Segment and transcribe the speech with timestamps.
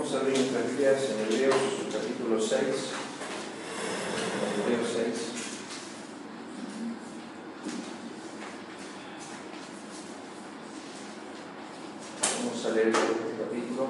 [0.00, 1.56] Vamos a abrir nuestras Biblias en Hebreos
[1.92, 2.56] capítulo 6.
[4.56, 5.06] Hebreos 6.
[12.38, 13.04] Vamos a leer este
[13.44, 13.88] capítulo.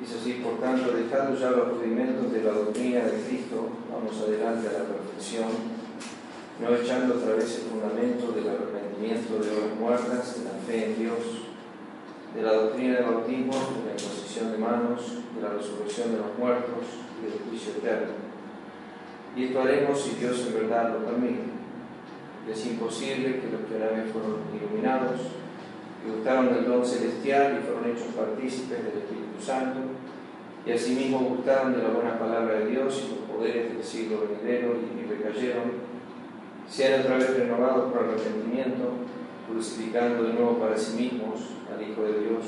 [0.00, 4.68] Dice así, por tanto, dejando ya los rudimentos de la doctrina de Cristo, vamos adelante
[4.68, 5.48] a la perfección,
[6.60, 10.98] no echando otra vez el fundamento del arrepentimiento de obras muertas, de la fe en
[10.98, 11.40] Dios,
[12.34, 12.42] de
[13.10, 16.84] bautismo, de la imposición de manos, de la resurrección de los muertos
[17.18, 18.14] y del juicio eterno.
[19.36, 21.50] Y esto haremos si Dios en verdad lo permite.
[22.50, 25.20] Es imposible que los que una vez fueron iluminados,
[26.02, 29.80] que gustaron del don celestial y fueron hechos partícipes del Espíritu Santo,
[30.66, 34.74] y asimismo gustaron de la buena palabra de Dios y los poderes del siglo venidero
[34.76, 35.90] y recayeron,
[36.68, 38.92] sean otra vez renovados por arrepentimiento,
[39.48, 41.40] crucificando de nuevo para sí mismos
[41.72, 42.44] al Hijo de Dios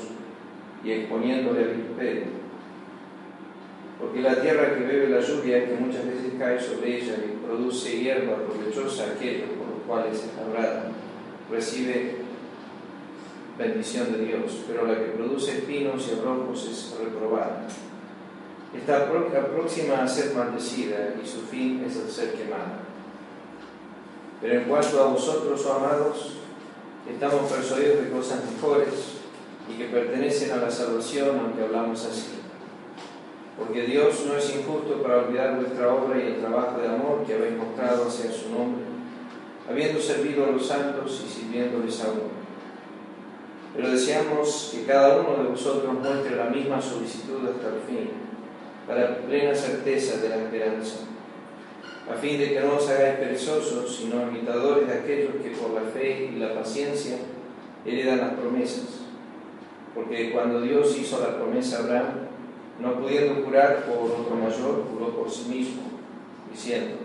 [0.83, 2.23] y exponiéndole al vituperio.
[3.99, 7.99] Porque la tierra que bebe la lluvia, que muchas veces cae sobre ella y produce
[7.99, 10.91] hierba provechosa aquellos por los cuales es labrada,
[11.49, 12.15] recibe
[13.57, 17.65] bendición de Dios, pero la que produce espinos y abrojos es reprobada.
[18.75, 22.79] Está próxima a ser maldecida y su fin es el ser quemada.
[24.41, 26.33] Pero en cuanto a vosotros, oh amados,
[27.09, 29.12] estamos persuadidos de cosas mejores
[29.69, 32.39] y que pertenecen a la salvación, aunque hablamos así.
[33.57, 37.33] Porque Dios no es injusto para olvidar vuestra obra y el trabajo de amor que
[37.33, 38.83] habéis mostrado hacia su nombre,
[39.69, 42.43] habiendo servido a los santos y sirviéndoles aún.
[43.75, 48.09] Pero deseamos que cada uno de vosotros muestre la misma solicitud hasta el fin,
[48.87, 50.97] para plena certeza de la esperanza,
[52.11, 55.89] a fin de que no os hagáis perezosos, sino imitadores de aquellos que por la
[55.89, 57.17] fe y la paciencia
[57.85, 59.02] heredan las promesas.
[59.95, 62.13] Porque cuando Dios hizo la promesa a Abraham,
[62.79, 65.83] no pudiendo curar por otro mayor, curó por sí mismo,
[66.51, 66.95] diciendo,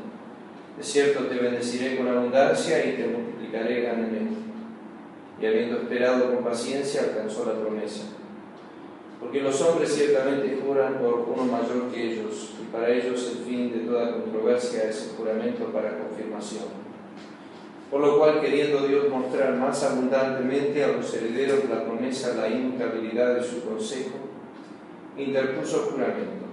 [0.76, 4.38] de cierto te bendeciré con abundancia y te multiplicaré grandemente.
[5.41, 8.04] Y habiendo esperado con paciencia, alcanzó la promesa.
[9.20, 13.72] Porque los hombres ciertamente juran por uno mayor que ellos, y para ellos el fin
[13.72, 16.88] de toda controversia es el juramento para confirmación.
[17.91, 22.47] Por lo cual, queriendo Dios mostrar más abundantemente a los herederos de la promesa la
[22.49, 24.16] inmutabilidad de su consejo,
[25.16, 26.49] interpuso juramento,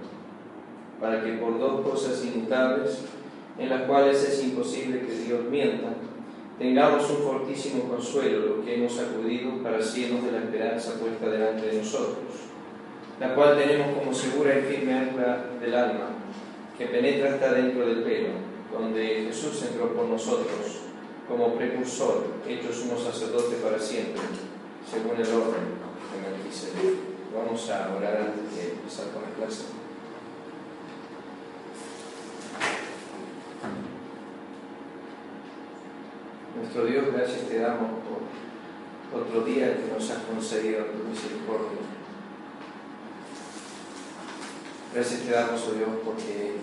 [0.98, 3.00] para que por dos cosas inmutables,
[3.58, 5.88] en las cuales es imposible que Dios mienta,
[6.58, 11.66] tengamos un fortísimo consuelo, lo que hemos acudido para cienos de la esperanza puesta delante
[11.66, 12.16] de nosotros,
[13.20, 16.08] la cual tenemos como segura y firme ancla del alma,
[16.78, 18.28] que penetra hasta dentro del pelo,
[18.72, 20.85] donde Jesús entró por nosotros
[21.28, 24.22] como precursor, hecho sumo sacerdote para siempre,
[24.88, 25.76] según el orden
[26.12, 27.16] de Melquisedec.
[27.34, 29.64] Vamos a orar antes de empezar con la clase.
[36.56, 37.90] Nuestro Dios, gracias te damos
[39.10, 41.78] por otro día que nos has concedido tu misericordia.
[44.94, 46.54] Gracias te damos, oh Dios, porque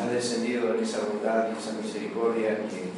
[0.00, 2.90] has descendido en esa bondad y esa misericordia que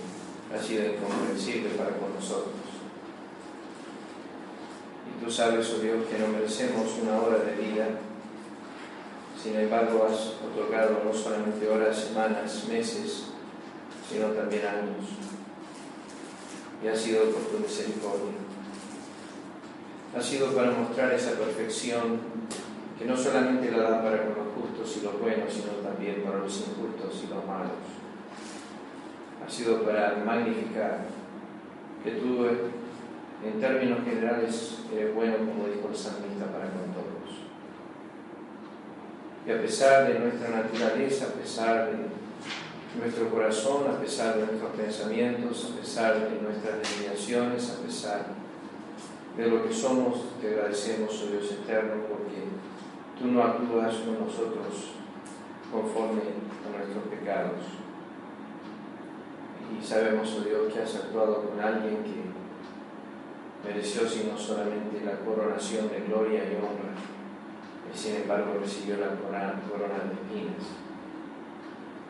[0.54, 2.54] ha sido incomprensible para con nosotros.
[5.10, 7.88] Y tú sabes, oh Dios, que no merecemos una hora de vida,
[9.42, 13.24] sin embargo has otorgado no solamente horas, semanas, meses,
[14.08, 15.06] sino también años.
[16.84, 18.32] Y ha sido por tu misericordia.
[20.16, 22.20] Ha sido para mostrar esa perfección
[22.98, 26.38] que no solamente la da para con los justos y los buenos, sino también para
[26.38, 27.84] los injustos y los malos.
[29.44, 31.04] Ha sido para magnificar
[32.02, 32.46] que tú,
[33.44, 37.16] en términos generales, eres bueno, como dijo el salmista, para con todos.
[39.46, 44.72] Y a pesar de nuestra naturaleza, a pesar de nuestro corazón, a pesar de nuestros
[44.72, 48.26] pensamientos, a pesar de nuestras desviaciones, a pesar
[49.36, 52.46] de lo que somos, te agradecemos, oh Dios eterno, porque
[53.18, 54.92] tú no actúas con nosotros
[55.72, 57.62] conforme a nuestros pecados.
[59.72, 62.26] Y sabemos, oh Dios, que has actuado con alguien que
[63.66, 66.94] mereció sino solamente la coronación de gloria y honra,
[67.92, 70.66] y sin embargo recibió la corona, de espinas.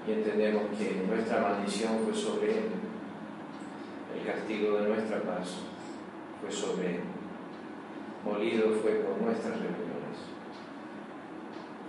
[0.07, 2.65] Y entendemos que nuestra maldición fue sobre él,
[4.19, 5.57] el castigo de nuestra paz
[6.41, 7.01] fue sobre él,
[8.25, 9.86] molido fue por nuestras rebeliones,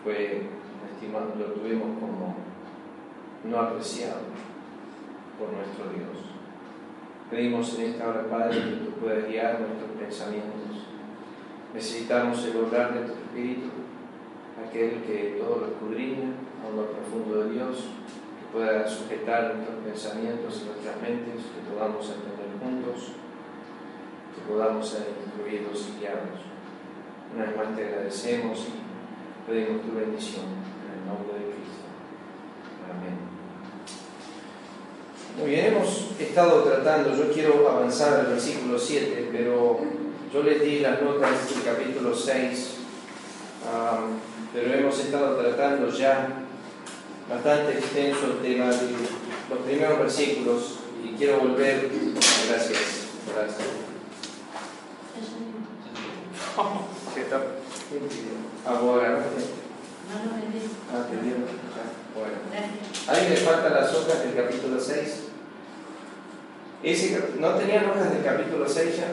[0.07, 0.41] fue
[0.93, 2.33] estimado, lo tuvimos como
[3.43, 4.21] no apreciado
[5.37, 6.31] por nuestro Dios.
[7.29, 10.87] Pedimos en esta hora, Padre, que tu pueda guiar nuestros pensamientos.
[11.73, 13.67] Necesitamos el obrar de tu Espíritu,
[14.65, 16.31] aquel que todo lo escudriña
[16.63, 17.77] a lo profundo de Dios,
[18.39, 23.11] que pueda sujetar nuestros pensamientos y nuestras mentes, que podamos entender juntos,
[24.33, 26.39] que podamos ser incluidos y guiados.
[27.35, 28.86] Una vez más te agradecemos y
[29.47, 30.43] pedimos tu bendición
[30.83, 31.87] en el nombre de Cristo.
[32.91, 33.15] Amén.
[35.39, 39.79] Muy bien, hemos estado tratando, yo quiero avanzar al versículo 7, pero
[40.33, 42.73] yo les di las notas del capítulo 6,
[44.53, 46.27] pero hemos estado tratando ya
[47.29, 48.91] bastante extenso el tema de
[49.49, 51.89] los primeros versículos y quiero volver,
[52.49, 53.67] gracias, gracias.
[57.91, 58.29] Vendí.
[58.65, 58.79] Ah.
[58.81, 59.17] Bueno.
[63.07, 65.23] ¿Alguien le falta las hojas del capítulo 6?
[66.83, 69.11] Ese, ¿No tenían hojas del capítulo 6 ya?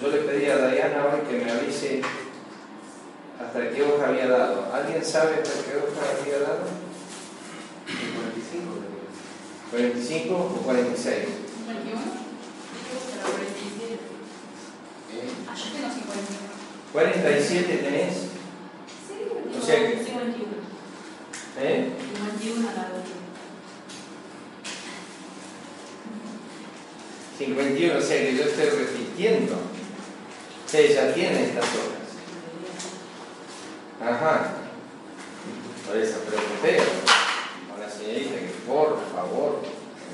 [0.00, 2.02] Yo le pedí a Diana hoy que me avise
[3.40, 4.72] hasta qué hoja había dado.
[4.72, 6.64] ¿Alguien sabe hasta qué hoja había dado?
[7.86, 8.72] 45.
[9.70, 11.16] 45 o 46.
[11.66, 12.00] 51.
[13.22, 13.98] 47.
[15.48, 16.55] Ah, yo tengo 51.
[16.92, 18.14] 47 tenés.
[18.14, 20.56] Sí, O sea que- 51.
[21.60, 21.92] ¿Eh?
[22.14, 23.02] 51 a la otra.
[27.38, 29.56] 51, o sea que yo estoy repitiendo.
[30.64, 32.06] Ustedes ya tienen estas hojas.
[34.02, 34.52] Ajá.
[35.86, 36.80] Por eso pregunté
[37.74, 39.62] a la señorita que por favor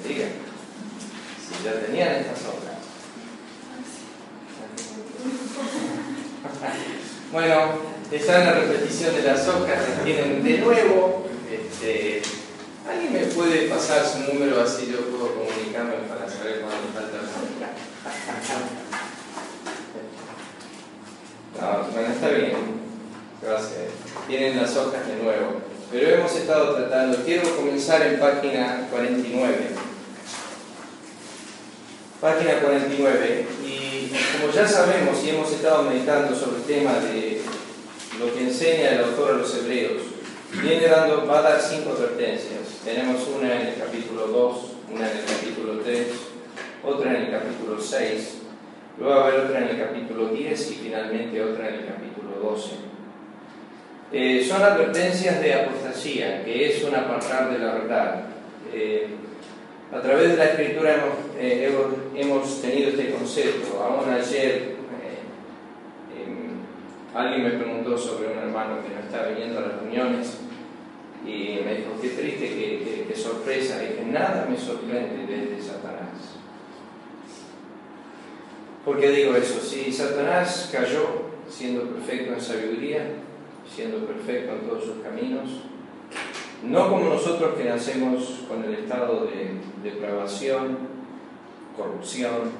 [0.02, 0.26] me diga
[1.38, 2.72] si ya tenían estas hojas.
[7.32, 7.72] Bueno,
[8.10, 11.26] está en la repetición de las hojas, tienen de nuevo.
[11.50, 12.22] Este,
[12.88, 17.18] ¿Alguien me puede pasar su número así yo puedo comunicarme para saber cuándo falta
[21.60, 22.52] No, bueno, está bien.
[23.40, 23.78] Gracias.
[24.26, 25.62] Tienen las hojas de nuevo.
[25.90, 27.18] Pero hemos estado tratando.
[27.24, 29.91] Quiero comenzar en página 49.
[32.22, 33.46] Página 49.
[33.66, 37.40] Y como ya sabemos y hemos estado meditando sobre el tema de
[38.16, 40.02] lo que enseña el autor a los hebreos,
[40.62, 42.78] viene dando, va a dar cinco advertencias.
[42.84, 44.56] Tenemos una en el capítulo 2,
[44.92, 46.06] una en el capítulo 3,
[46.84, 48.34] otra en el capítulo 6,
[49.00, 52.38] luego va a haber otra en el capítulo 10 y finalmente otra en el capítulo
[52.40, 52.70] 12.
[54.12, 58.20] Eh, son advertencias de apostasía, que es un apartar de la verdad.
[58.72, 59.08] Eh,
[59.92, 61.70] a través de la escritura hemos, eh,
[62.14, 63.82] hemos, tenido este concepto.
[63.82, 65.18] Aún ayer eh,
[66.16, 70.38] em, alguien me preguntó sobre un hermano que no está viniendo a las reuniones
[71.26, 73.82] y me dijo, qué triste, qué, sorpresa.
[73.84, 76.38] Y dije, nada me sorprende desde Satanás.
[78.86, 79.60] ¿Por qué digo eso?
[79.60, 83.04] Si Satanás cayó siendo perfecto en sabiduría,
[83.72, 85.50] siendo perfecto en todos sus caminos,
[86.62, 90.78] no como nosotros que nacemos con el estado de depravación,
[91.76, 92.52] corrupción,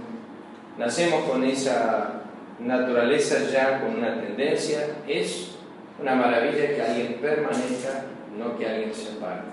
[0.76, 2.23] nacemos con esa
[2.59, 5.52] naturaleza ya con una tendencia, es
[6.00, 8.04] una maravilla que alguien permanezca,
[8.37, 9.52] no que alguien se aparte.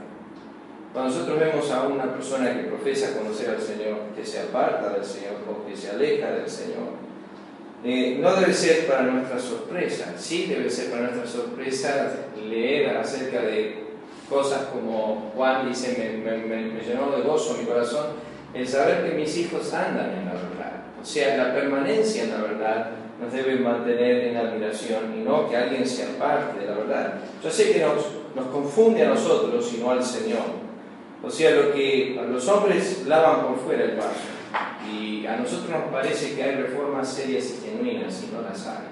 [0.94, 5.06] Cuando nosotros vemos a una persona que profesa conocer al Señor, que se aparta del
[5.06, 6.98] Señor o que se aleja del Señor,
[7.84, 13.42] eh, no debe ser para nuestra sorpresa, sí debe ser para nuestra sorpresa leer acerca
[13.42, 13.89] de
[14.30, 18.08] cosas como Juan dice, me, me- me- me llenó de gozo mi corazón,
[18.54, 20.72] el saber que mis hijos andan en la verdad.
[21.02, 22.90] O sea, la permanencia en la verdad
[23.22, 27.14] nos debe mantener en admiración y no que alguien se aparte de la verdad.
[27.44, 27.96] Yo sé que nos,
[28.36, 30.60] nos confunde a nosotros y no al Señor.
[31.24, 34.10] O sea, lo que los hombres lavan por fuera el vaso
[34.92, 38.88] y a nosotros nos parece que hay reformas serias y genuinas y no las hay.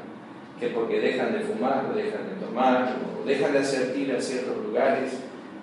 [0.59, 4.57] Que porque dejan de fumar o dejan de tomar o dejan de asistir a ciertos
[4.65, 5.11] lugares,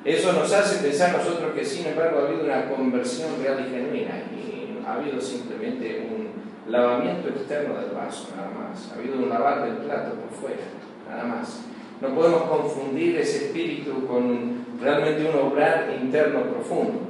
[0.04, 4.22] eso nos hace pensar nosotros que sin embargo ha habido una conversión real y genuina
[4.36, 8.92] y ha habido simplemente un lavamiento externo del vaso, nada más.
[8.92, 10.64] Ha habido un lavar del plato por fuera,
[11.08, 11.60] nada más.
[12.02, 17.00] No podemos confundir ese espíritu con realmente un obrar interno profundo.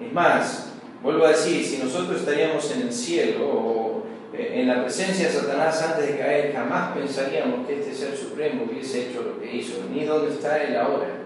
[0.00, 4.82] Es más, vuelvo a decir, si nosotros estaríamos en el cielo o eh, en la
[4.82, 9.40] presencia de Satanás antes de caer, jamás pensaríamos que este ser supremo hubiese hecho lo
[9.40, 11.19] que hizo, ni dónde está él ahora.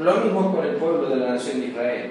[0.00, 2.10] Lo mismo con el pueblo de la nación de Israel.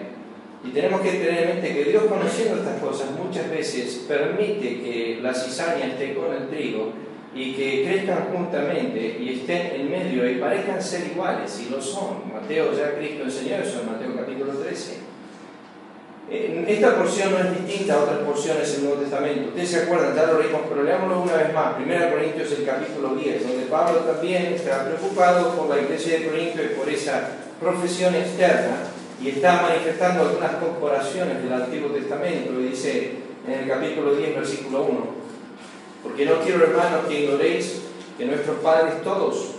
[0.64, 5.20] Y tenemos que tener en mente que Dios, conociendo estas cosas, muchas veces permite que
[5.22, 6.92] la cizaña esté con el trigo
[7.34, 12.34] y que crezcan juntamente y estén en medio y parezcan ser iguales, y lo son.
[12.34, 15.07] Mateo ya Cristo enseñó eso en Mateo capítulo 13.
[16.30, 19.48] Esta porción no es distinta a otras porciones del Nuevo Testamento.
[19.48, 21.76] Ustedes se acuerdan, ya lo leímos, pero leámoslo una vez más.
[21.80, 26.62] 1 Corintios, el capítulo 10, donde Pablo también está preocupado por la iglesia de Corinto
[26.62, 27.30] y por esa
[27.62, 28.76] profesión externa
[29.24, 32.60] y está manifestando algunas corporaciones del Antiguo Testamento.
[32.60, 33.12] Y dice
[33.48, 35.06] en el capítulo 10, versículo 1,
[36.04, 37.84] porque no quiero, hermanos, que ignoréis
[38.18, 39.57] que nuestros padres todos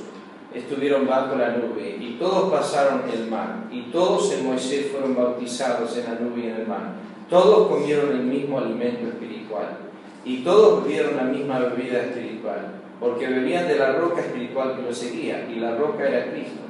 [0.58, 5.96] estuvieron bajo la nube y todos pasaron el mar y todos en Moisés fueron bautizados
[5.96, 6.92] en la nube y en el mar.
[7.28, 9.78] Todos comieron el mismo alimento espiritual
[10.24, 14.98] y todos bebieron la misma bebida espiritual, porque bebían de la roca espiritual que los
[14.98, 16.60] seguía y la roca era Cristo.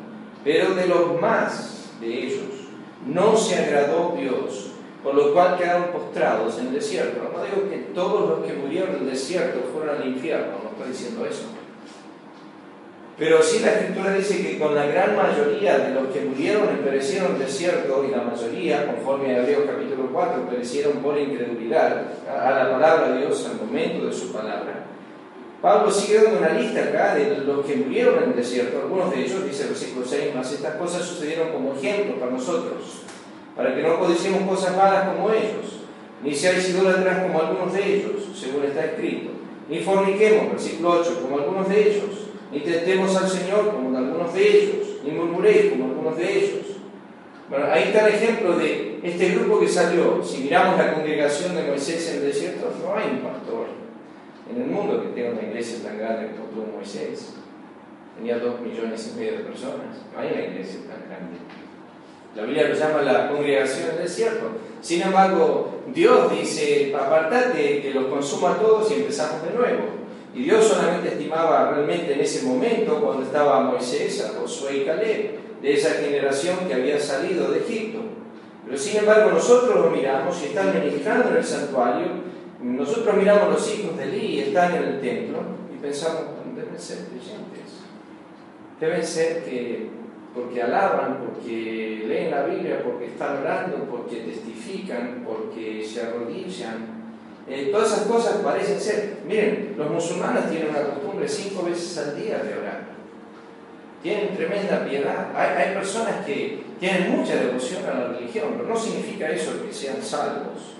[0.44, 2.68] Pero de los más de ellos
[3.06, 7.20] no se agradó Dios, por lo cual quedaron postrados en el desierto.
[7.32, 10.88] No digo que todos los que murieron en el desierto fueron al infierno, no estoy
[10.88, 11.46] diciendo eso
[13.18, 16.84] pero sí la escritura dice que con la gran mayoría de los que murieron y
[16.84, 22.50] perecieron en desierto, y la mayoría, conforme a Hebreos capítulo 4, perecieron por incredulidad a
[22.50, 24.84] la palabra de Dios al momento de su palabra.
[25.60, 28.78] Pablo sigue dando una lista acá de los que murieron en el desierto.
[28.82, 33.02] Algunos de ellos, dice el versículo 6 más, estas cosas sucedieron como ejemplo para nosotros,
[33.56, 35.80] para que no codiciemos cosas malas como ellos,
[36.22, 39.30] ni seáis idólatras como algunos de ellos, según está escrito,
[39.68, 42.17] ni forniquemos, versículo 8, como algunos de ellos
[42.50, 46.66] ni tentemos al Señor como algunos de ellos, ni murmuréis como algunos de ellos.
[47.48, 50.22] Bueno, ahí está el ejemplo de este grupo que salió.
[50.22, 53.66] Si miramos la congregación de Moisés en el desierto, no hay un pastor
[54.50, 57.34] en el mundo que tenga una iglesia tan grande como tuvo Moisés.
[58.16, 59.96] Tenía dos millones y medio de personas.
[60.12, 61.38] No hay una iglesia tan grande.
[62.34, 64.50] La Biblia lo llama la congregación del desierto.
[64.80, 69.84] Sin embargo, Dios dice, apartate, que los consuma a todos y empezamos de nuevo.
[70.34, 75.38] Y Dios solamente estimaba realmente en ese momento, cuando estaba Moisés, a Josué y Caleb,
[75.62, 78.00] de esa generación que había salido de Egipto.
[78.64, 82.06] Pero sin embargo nosotros lo miramos y están ministrando en el santuario,
[82.62, 85.38] nosotros miramos los hijos de Eli y están en el templo
[85.74, 86.22] y pensamos,
[86.54, 87.80] deben ser creyentes,
[88.80, 89.90] deben ser que
[90.34, 96.97] porque alaban, porque leen la Biblia, porque están orando, porque testifican, porque se arrodillan,
[97.50, 99.16] eh, todas esas cosas parecen ser.
[99.26, 102.88] Miren, los musulmanes tienen una costumbre cinco veces al día de orar.
[104.02, 105.28] Tienen tremenda piedad.
[105.34, 110.02] Hay, personas que tienen mucha devoción a la religión, pero no significa eso que sean
[110.02, 110.74] salvos.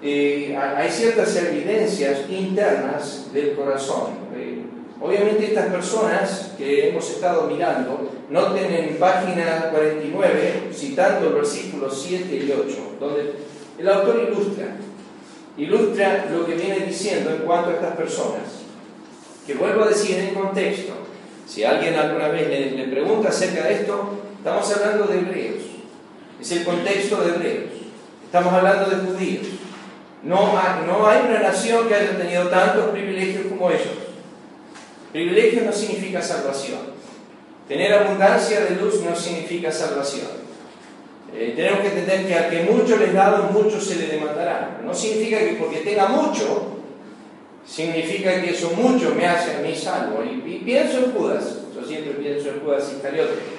[0.00, 4.12] Eh, hay ciertas evidencias internas del corazón.
[4.36, 4.62] Eh,
[5.00, 12.36] obviamente estas personas que hemos estado mirando, noten en página 49, citando el versículo 7
[12.36, 13.32] y 8, donde
[13.78, 14.76] el autor ilustra
[15.58, 18.42] ilustra lo que viene diciendo en cuanto a estas personas.
[19.46, 20.92] Que vuelvo a decir en contexto,
[21.46, 25.62] si alguien alguna vez le, pregunta acerca de esto, estamos hablando de hebreos.
[26.40, 27.70] Es el contexto de hebreos.
[28.24, 29.46] Estamos hablando de judíos.
[30.22, 34.08] No hay, no hay una nación que haya tenido tantos privilegios como ellos.
[35.12, 36.98] Privilegio no significa salvación.
[37.66, 40.37] Tener abundancia de luz no significa salvación.
[41.34, 44.80] Eh, tenemos que entender que al que mucho les dado, mucho se le demandará.
[44.84, 46.78] No significa que porque tenga mucho,
[47.66, 50.22] significa que eso mucho me hace a mí salvo.
[50.24, 53.58] Y, pienso en Judas, yo siempre pienso en Judas Iscariote.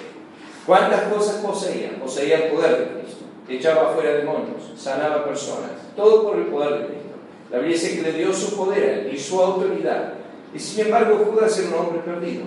[0.65, 1.91] ¿Cuántas cosas poseía?
[1.99, 6.85] Poseía el poder de Cristo, echaba fuera demonios, sanaba personas, todo por el poder de
[6.87, 7.09] Cristo.
[7.51, 10.13] La Biblia dice que le dio su poder y su autoridad.
[10.53, 12.43] Y sin embargo, Judas era un hombre perdido.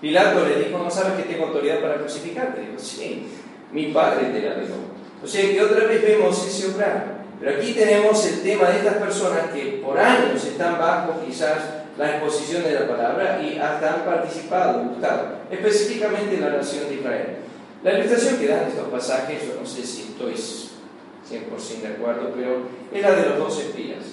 [0.00, 2.62] Pilato le dijo, ¿no sabes que tengo autoridad para crucificarte?
[2.62, 3.26] Dijo, sí,
[3.72, 4.74] mi Padre te la dio.
[5.22, 7.20] O sea que otra vez vemos ese obrar.
[7.40, 11.58] Pero aquí tenemos el tema de estas personas que por años están bajo quizás
[11.96, 16.94] la exposición de la palabra y hasta han participado, gustado, específicamente en la nación de
[16.96, 17.36] Israel.
[17.82, 22.68] La ilustración que dan estos pasajes, yo no sé si estoy 100% de acuerdo, pero
[22.92, 24.04] es la de los dos espías.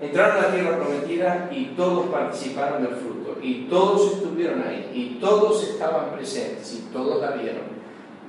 [0.00, 5.20] Entraron a la tierra prometida y todos participaron del fruto, y todos estuvieron ahí, y
[5.20, 7.79] todos estaban presentes, y todos la vieron.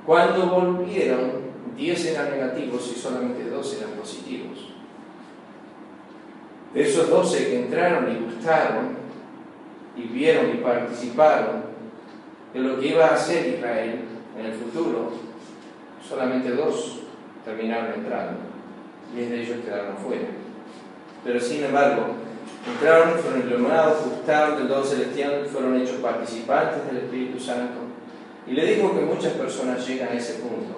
[0.06, 4.58] Cuando volvieron, 10 eran negativos y solamente 2 eran positivos.
[6.74, 8.96] De esos 12 que entraron y gustaron
[9.96, 11.62] y vieron y participaron
[12.52, 14.00] de lo que iba a hacer Israel
[14.38, 15.12] en el futuro,
[16.06, 17.00] solamente dos
[17.44, 18.40] terminaron entrando.
[19.14, 20.28] 10 de ellos quedaron fuera.
[21.24, 22.06] Pero sin embargo,
[22.66, 27.81] entraron, fueron iluminados, gustaron del don celestial, fueron hechos participantes del Espíritu Santo
[28.46, 30.76] y le digo que muchas personas llegan a ese punto.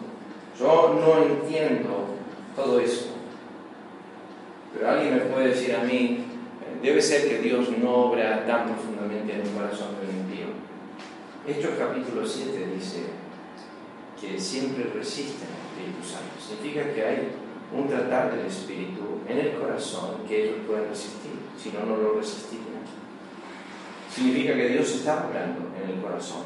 [0.58, 2.06] Yo no entiendo
[2.54, 3.06] todo eso.
[4.72, 6.24] Pero alguien me puede decir a mí,
[6.82, 10.46] debe ser que Dios no obra tan profundamente en el corazón de un impío.
[11.46, 13.04] Hechos capítulo 7 dice
[14.20, 16.34] que siempre resisten al Espíritu Santo.
[16.40, 17.28] Significa que hay
[17.72, 22.14] un tratar del Espíritu en el corazón que ellos pueden resistir, si no, no lo
[22.14, 22.84] resistirían.
[24.12, 26.42] Significa que Dios está obrando en el corazón.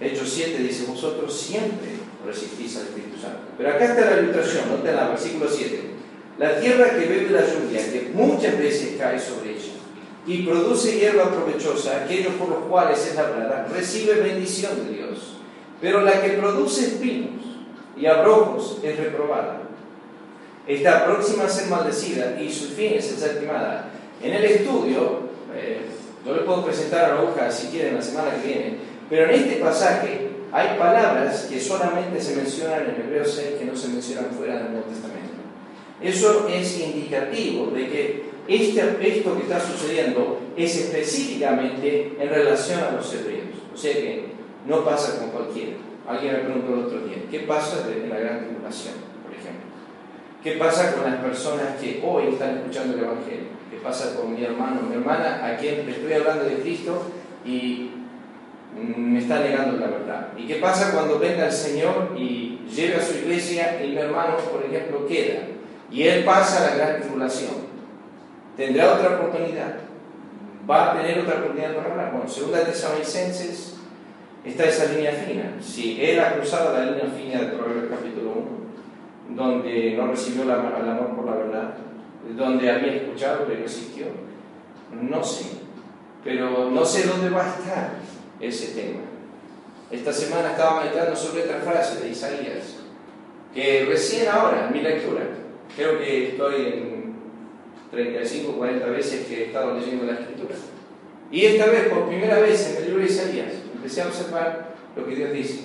[0.00, 1.90] Hechos 7 dice, vosotros siempre
[2.26, 3.40] resistís al Espíritu Santo.
[3.58, 5.90] Pero acá está la ilustración, nota la versículo 7.
[6.38, 9.72] La tierra que bebe la lluvia, que muchas veces cae sobre ella,
[10.26, 15.36] y produce hierba provechosa, aquellos por los cuales es labrada, recibe bendición de Dios.
[15.80, 17.42] Pero la que produce espinos
[17.96, 19.62] y abrojos es reprobada.
[20.66, 23.90] Está próxima a ser maldecida y su fin es exaltimada.
[24.22, 25.20] En el estudio,
[25.54, 25.80] eh,
[26.24, 28.76] yo le puedo presentar a la hoja si quieren la semana que viene,
[29.10, 33.76] pero en este pasaje hay palabras que solamente se mencionan en Hebreo 6 que no
[33.76, 35.30] se mencionan fuera del Nuevo Testamento.
[36.00, 42.92] Eso es indicativo de que este, esto que está sucediendo es específicamente en relación a
[42.92, 43.48] los hebreos.
[43.74, 44.26] O sea que
[44.66, 45.72] no pasa con cualquiera.
[46.08, 49.66] Alguien me preguntó el otro día, ¿qué pasa en la gran tribulación, por ejemplo?
[50.42, 53.48] ¿Qué pasa con las personas que hoy están escuchando el Evangelio?
[53.70, 57.02] ¿Qué pasa con mi hermano, mi hermana, a quien le estoy hablando de Cristo
[57.44, 57.90] y
[58.80, 60.28] me está negando la verdad?
[60.36, 64.36] ¿Y qué pasa cuando venga el Señor y llega a su iglesia y mi hermano,
[64.36, 65.40] por ejemplo, queda?
[65.90, 67.70] Y él pasa la gran tribulación.
[68.56, 69.76] ¿Tendrá otra oportunidad?
[70.68, 72.12] ¿Va a tener otra oportunidad para hablar?
[72.12, 73.76] Bueno, segunda Tesalonicenses
[74.44, 75.54] está esa línea fina.
[75.60, 78.32] Si él ha cruzado la línea fina del Proverbios capítulo
[79.30, 81.74] 1, donde no recibió el amor por la verdad,
[82.36, 84.06] donde había escuchado pero resistió,
[84.92, 85.58] no sé.
[86.22, 87.90] Pero no sé dónde va a estar
[88.40, 89.00] ese tema.
[89.90, 92.76] Esta semana estaba meditando sobre otra frase de Isaías,
[93.54, 95.22] que recién ahora, en mi lectura,
[95.76, 97.14] creo que estoy en
[97.90, 100.54] 35 o 40 veces que he estado leyendo la escritura.
[101.32, 105.06] Y esta vez, por primera vez en el libro de Isaías, empecé a observar lo
[105.06, 105.60] que Dios dice,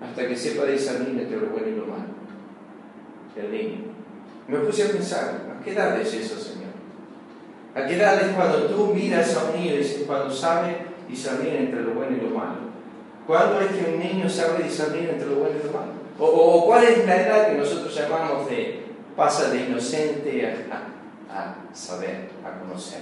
[0.00, 2.04] hasta que sepa discernir entre lo bueno y lo malo.
[3.36, 3.92] El niño.
[4.46, 6.36] Me puse a pensar, ¿a qué edad es eso,
[7.74, 7.84] Señor?
[7.84, 10.76] ¿A qué edad es cuando tú miras a un niño y dices, cuando sabe
[11.08, 12.72] discernir entre lo bueno y lo malo?
[13.26, 15.92] ¿Cuándo es que un niño sabe discernir entre lo bueno y lo malo?
[16.18, 18.82] O, o cuál es la edad que nosotros llamamos de
[19.16, 23.00] pasa de inocente a, a, saber, a conocer.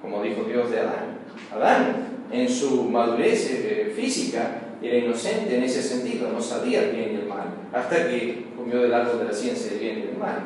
[0.00, 1.18] Como dijo Dios de Adán.
[1.54, 7.12] Adán, en su madurez eh, física, era inocente en ese sentido, no sabía el bien
[7.12, 10.16] y el mal, hasta que comió del árbol de la ciencia del bien y del
[10.16, 10.42] mal.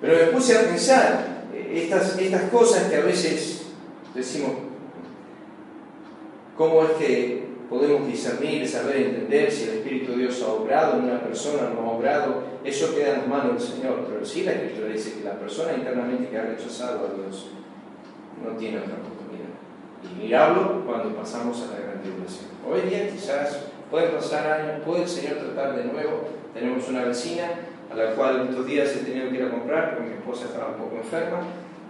[0.00, 1.37] Pero me puse a pensar eh,
[1.72, 3.66] estas, estas cosas que a veces
[4.14, 4.52] decimos,
[6.56, 11.04] ¿cómo es que podemos discernir, saber entender si el Espíritu de Dios ha obrado en
[11.04, 14.06] una persona no ha obrado, eso queda en las manos del Señor.
[14.08, 17.48] Pero sí la Escritura dice que la persona internamente que ha rechazado a Dios
[18.42, 19.48] no tiene otra oportunidad.
[20.22, 22.46] Y hablo cuando pasamos a la gran tribulación.
[22.66, 26.28] Hoy día quizás pueden pasar años, puede el Señor tratar de nuevo.
[26.54, 27.50] Tenemos una vecina
[27.98, 30.76] la cual estos días he tenido que ir a comprar porque mi esposa estaba un
[30.76, 31.40] poco enferma.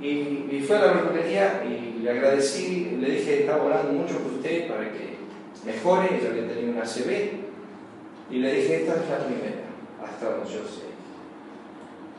[0.01, 4.33] Y, y fue a la verdulería y le agradecí, le dije, estaba orando mucho por
[4.33, 5.19] usted para que
[5.67, 7.49] mejore, ella había tenido una CB,
[8.31, 9.65] y le dije, esta es la primera,
[10.03, 10.89] hasta donde yo sé.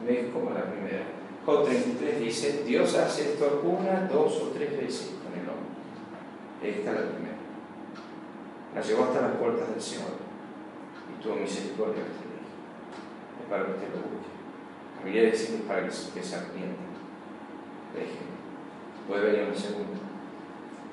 [0.06, 1.04] Me dijo, ¿cómo la primera?
[1.45, 6.69] Job 33 dice, Dios hace esto una, dos o tres veces con el hombre.
[6.78, 7.36] Esta es la primera.
[8.75, 10.12] La llevó hasta las puertas del Señor
[11.10, 12.04] y tuvo misericordia
[13.49, 14.31] para que usted lo busque.
[14.99, 16.83] Familia decir es para que, que se arrepienta.
[17.95, 18.21] Dije,
[19.07, 19.97] puede venir una segunda,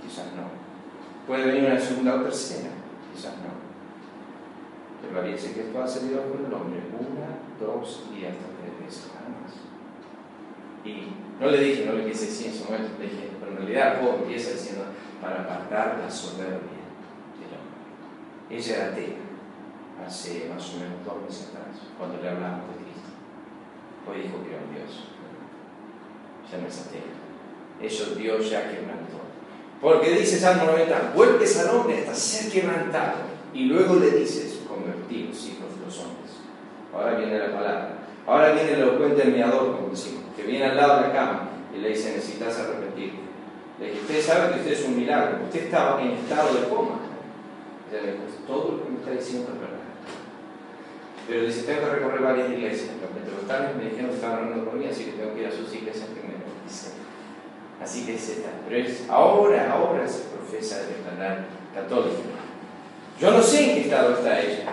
[0.01, 0.49] quizás no.
[1.27, 2.71] Puede venir una segunda o tercera,
[3.13, 3.53] quizás no.
[5.03, 8.87] Pero la dice que esto ha salido con el hombre una, dos y hasta tres
[8.87, 9.53] veces nada más.
[10.85, 13.59] Y no le dije, no le quise decir en su momento, le dije, pero en
[13.59, 14.85] realidad Job empieza diciendo,
[15.21, 16.81] para apartar la soberbia
[17.37, 18.57] del hombre.
[18.57, 19.26] Ella era atea
[20.05, 23.11] hace más o menos dos meses atrás, cuando le hablamos de Cristo.
[24.09, 25.05] Hoy dijo que era un Dios.
[26.51, 27.17] Ya no es atea.
[27.81, 29.19] Eso Dios ya quebrantó.
[29.81, 33.37] Porque dice Salmo 90, vuelves al hombre hasta ser quebrantado.
[33.53, 36.33] Y luego le dices, convertidos hijos de los hombres.
[36.95, 37.99] Ahora viene la palabra.
[38.27, 41.81] Ahora viene el elocuente enviador, como decimos, que viene al lado de la cama y
[41.81, 43.19] le dice, necesitas arrepentirte.
[43.79, 45.45] Le dije, usted sabe que usted es un milagro.
[45.45, 47.01] Usted estaba en estado de coma.
[47.93, 49.76] le dijo, todo lo que me está diciendo es verdad.
[51.29, 52.91] Pero dice, tengo que recorrer varias iglesias.
[53.01, 55.53] Los pentecostales me dijeron que estaban hablando por mí, así que tengo que ir a
[55.53, 56.45] sus iglesias primero.
[56.65, 56.91] Dice,
[57.83, 58.49] Así que es esta.
[58.69, 62.23] Pero es, ahora, ahora se profesa de canal católico.
[63.21, 64.73] Yo no sé en qué estado está ella.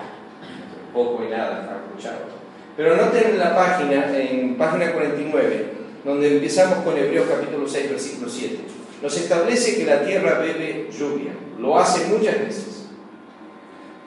[0.93, 2.33] Poco y nada ha escuchado.
[2.75, 8.29] Pero noten en la página, en página 49, donde empezamos con Hebreos capítulo 6, versículo
[8.29, 8.59] 7.
[9.01, 11.33] Nos establece que la tierra bebe lluvia.
[11.59, 12.72] Lo hace muchas veces.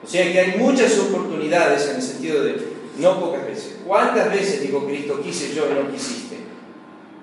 [0.03, 2.55] O sea que hay muchas oportunidades en el sentido de
[2.97, 3.77] no pocas veces.
[3.85, 6.37] ¿Cuántas veces, dijo Cristo, quise yo y no quisiste?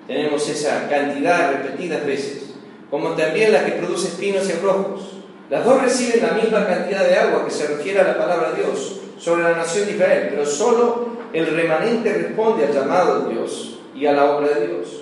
[0.07, 2.51] Tenemos esa cantidad repetidas veces,
[2.89, 5.01] como también la que produce espinos y abrojos.
[5.49, 8.63] Las dos reciben la misma cantidad de agua que se refiere a la palabra de
[8.63, 13.79] Dios sobre la nación de Israel, pero solo el remanente responde al llamado de Dios
[13.95, 15.01] y a la obra de Dios.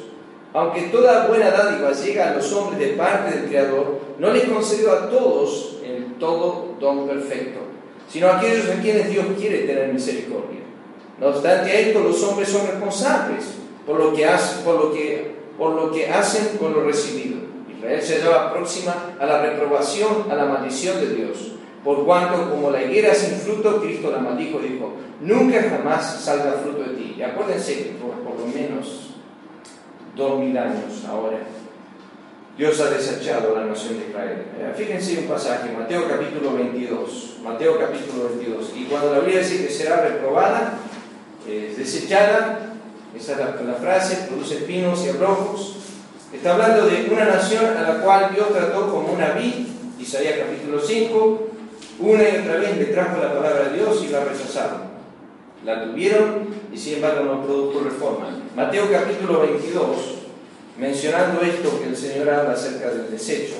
[0.54, 4.92] Aunque toda buena dádiva llega a los hombres de parte del Creador, no les concedió
[4.92, 7.60] a todos el todo don perfecto,
[8.10, 10.62] sino aquellos a quienes Dios quiere tener misericordia.
[11.20, 15.76] No obstante esto, los hombres son responsables por lo que hacen, por lo que, por
[15.76, 17.38] lo que hacen con lo recibido.
[17.70, 21.52] Israel se hallaba próxima a la reprobación, a la maldición de Dios.
[21.84, 26.54] Por cuanto, como la higuera sin fruto, Cristo la maldijo y dijo, nunca jamás salga
[26.64, 27.16] fruto de ti.
[27.18, 29.16] Y acuérdense por, por lo menos
[30.16, 31.40] dos mil años ahora,
[32.58, 34.44] Dios ha desechado a la nación de Israel.
[34.60, 37.38] Eh, fíjense un pasaje, Mateo capítulo 22.
[37.44, 38.72] Mateo capítulo 22.
[38.76, 40.78] Y cuando la Biblia dice que será reprobada,
[41.48, 42.74] eh, desechada,
[43.18, 45.78] esa es la, frase, produce espinos y abrojos.
[46.32, 49.68] Está hablando de una nación a la cual Dios trató como una vid,
[50.00, 51.48] Isaías capítulo 5,
[52.00, 54.94] una y otra vez le trajo la palabra de Dios y la rechazaron.
[55.66, 58.30] La tuvieron y sin embargo no produjo reforma.
[58.56, 60.23] Mateo capítulo 22,
[60.78, 63.56] mencionando esto que el Señor habla acerca del desecho.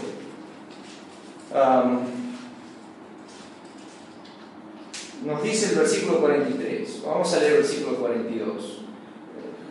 [5.24, 7.02] nos dice el versículo 43.
[7.06, 8.80] Vamos a leer el versículo 42.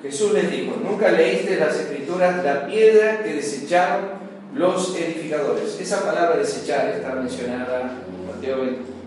[0.02, 4.06] Jesús les dijo, ¿nunca leíste las escrituras la piedra que desecharon
[4.54, 5.78] los edificadores?
[5.80, 8.56] Esa palabra desechar está mencionada en Mateo,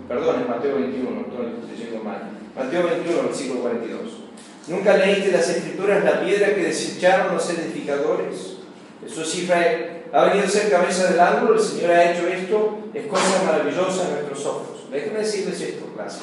[0.07, 2.29] perdón, en Mateo 21, estoy diciendo mal.
[2.55, 4.24] Mateo 21, versículo 42.
[4.67, 8.57] ¿Nunca leíste las escrituras la piedra que desecharon los edificadores?
[9.03, 13.05] Jesús Israel ha venido a ser cabeza del ángulo, el Señor ha hecho esto, es
[13.05, 14.89] cosa maravillosa en nuestros ojos.
[14.91, 16.21] Déjenme decirles esto, clase.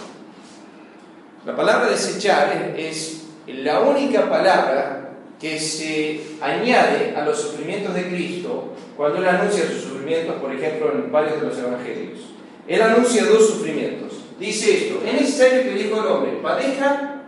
[1.47, 8.75] La palabra desechar es la única palabra que se añade a los sufrimientos de Cristo
[8.97, 12.21] cuando Él anuncia sus sufrimientos, por ejemplo, en varios de los evangelios.
[12.67, 14.13] Él anuncia dos sufrimientos.
[14.39, 17.22] Dice esto, es necesario que el hombre, padezca,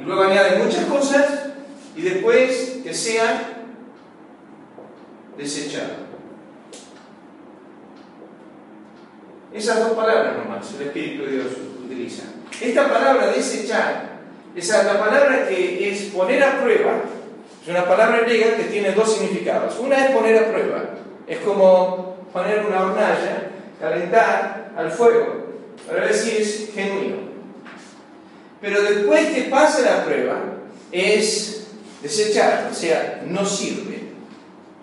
[0.00, 1.26] y luego añade muchas cosas,
[1.96, 3.64] y después que sea
[5.36, 6.10] desechado.
[9.52, 11.46] Esas dos palabras nomás, el Espíritu de Dios
[11.84, 12.22] utiliza.
[12.60, 14.20] Esta palabra desechar,
[14.54, 17.02] esa la palabra que es poner a prueba,
[17.62, 19.78] es una palabra griega que tiene dos significados.
[19.78, 20.84] Una es poner a prueba,
[21.26, 25.46] es como poner una hornalla, calentar al fuego,
[25.86, 27.29] para ver si es genuino.
[28.60, 30.40] Pero después que pasa la prueba,
[30.92, 31.68] es
[32.02, 34.00] desechar, o sea, no sirve,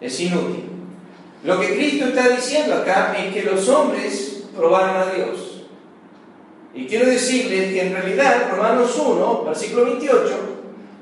[0.02, 0.66] es inútil.
[1.44, 5.66] Lo que Cristo está diciendo acá es que los hombres probaron a Dios.
[6.74, 10.40] Y quiero decirles que en realidad Romanos 1, versículo 28,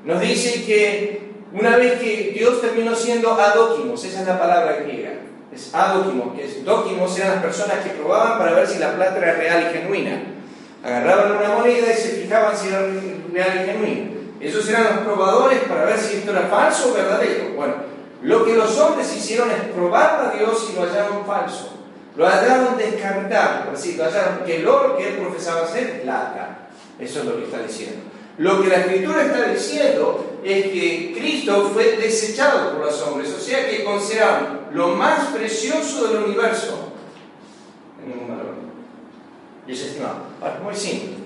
[0.04, 5.14] nos dice que una vez que Dios terminó siendo adóquimos, esa es la palabra griega,
[5.52, 9.16] es adóquimos, que es dóquimos eran las personas que probaban para ver si la plata
[9.18, 10.35] era real y genuina.
[10.86, 14.10] Agarraban una moneda y se fijaban si era real y genuina.
[14.40, 17.54] Esos eran los probadores para ver si esto era falso o verdadero.
[17.56, 17.74] Bueno,
[18.22, 21.72] lo que los hombres hicieron es probar a Dios y lo hallaron falso.
[22.14, 26.68] Lo hallaron descartado, así, lo hallaron que el oro que él profesaba ser plata.
[27.00, 28.02] Eso es lo que está diciendo.
[28.38, 33.40] Lo que la escritura está diciendo es que Cristo fue desechado por los hombres, o
[33.40, 36.92] sea que consideraron lo más precioso del universo
[38.02, 38.55] en ningún valor.
[39.66, 40.16] Desestimado.
[40.40, 41.16] Ahora, muy simple.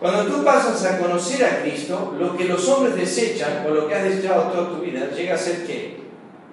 [0.00, 3.94] Cuando tú pasas a conocer a Cristo, lo que los hombres desechan o lo que
[3.94, 6.00] has desechado toda tu vida llega a ser qué?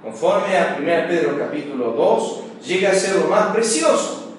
[0.03, 4.37] Conforme a 1 Pedro capítulo 2, llega a ser lo más precioso.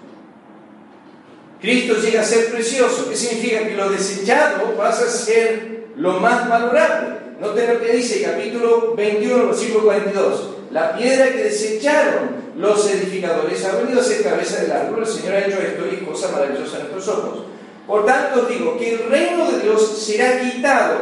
[1.61, 3.09] Cristo llega a ser precioso.
[3.11, 3.67] ¿Qué significa?
[3.67, 7.17] Que lo desechado pasa a ser lo más valorable.
[7.41, 10.51] Noten lo que dice capítulo 21, versículo 42.
[10.71, 15.01] La piedra que desecharon los edificadores ha venido a ser cabeza del árbol.
[15.01, 17.45] El Señor ha hecho esto y cosa maravillosa en nuestros ojos.
[17.87, 20.99] Por tanto, digo que el reino de Dios será quitado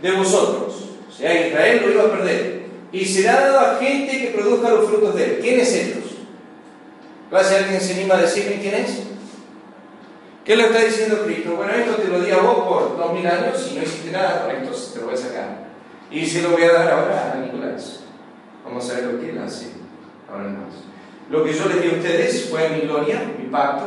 [0.00, 0.74] de vosotros.
[1.08, 2.66] O sea, Israel lo iba a perder.
[2.92, 5.38] Y será dado a gente que produzca los frutos de él.
[5.40, 6.04] ¿Quiénes ellos?
[7.42, 9.02] si alguien se anima a decirme quién es?
[10.44, 11.56] ¿Qué le está diciendo Cristo?
[11.56, 14.44] Bueno, esto te lo di a vos por dos mil años y no hiciste nada
[14.44, 15.66] con esto, te lo voy a sacar.
[16.10, 18.00] Y se lo voy a dar ahora a Nicolás.
[18.64, 19.85] Vamos a ver lo que él hace
[21.30, 23.84] Lo que yo les di a ustedes fue mi gloria, mi pacto,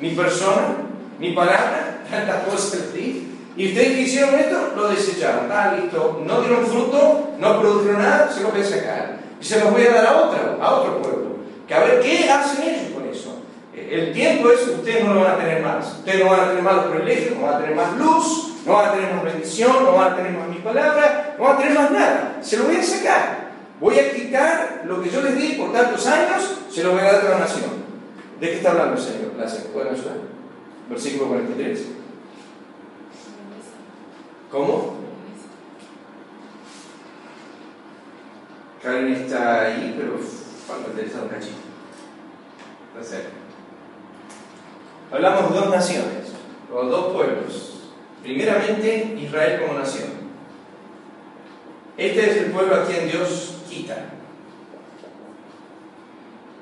[0.00, 0.76] mi persona,
[1.18, 3.30] mi palabra, tantas cosas les di.
[3.56, 5.50] Y ustedes que hicieron esto, lo desecharon.
[5.50, 6.20] Ah, listo.
[6.26, 9.18] No dieron fruto, no produjeron nada, se lo voy a sacar.
[9.40, 11.36] Y se los voy a dar a otro, a otro pueblo.
[11.68, 13.42] Que a ver qué hacen ellos con eso.
[13.72, 15.98] El tiempo es ustedes no lo van a tener más.
[15.98, 18.72] Ustedes no van a tener más los privilegios, no van a tener más luz, no
[18.72, 21.58] van a tener más bendición, no van a tener más mi palabra, no van a
[21.58, 22.38] tener más nada.
[22.40, 23.43] Se lo voy a sacar.
[23.80, 27.12] Voy a quitar lo que yo les di por tantos años, se lo voy a
[27.12, 27.84] dar a la nación.
[28.40, 29.32] ¿De qué está hablando el Señor?
[29.72, 30.16] ¿Pueden ayudar?
[30.88, 31.86] Versículo 43.
[34.50, 34.94] ¿Cómo?
[38.82, 41.56] Karen está ahí, pero falta interesar un cachito.
[43.00, 43.16] Está
[45.10, 46.32] Hablamos de dos naciones,
[46.72, 47.90] o dos pueblos.
[48.22, 50.23] Primeramente, Israel como nación.
[51.96, 54.06] Este es el pueblo a quien Dios quita.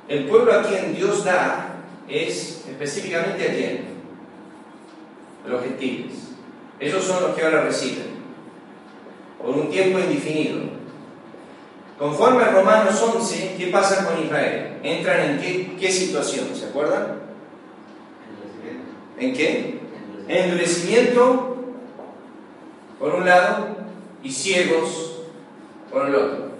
[0.09, 1.77] El pueblo a quien Dios da
[2.09, 3.85] es específicamente a quién?
[5.47, 6.13] A los gentiles.
[6.79, 8.13] Ellos son los que ahora reciben,
[9.39, 10.61] por un tiempo indefinido.
[11.99, 14.81] Conforme a Romanos 11, ¿qué pasa con Israel?
[14.83, 16.49] ¿Entran en qué, qué situación?
[16.55, 17.21] ¿Se acuerdan?
[19.19, 19.79] ¿En qué?
[20.27, 21.57] Endurecimiento,
[22.99, 23.77] por un lado,
[24.23, 25.12] y ciegos,
[25.93, 26.53] por el otro.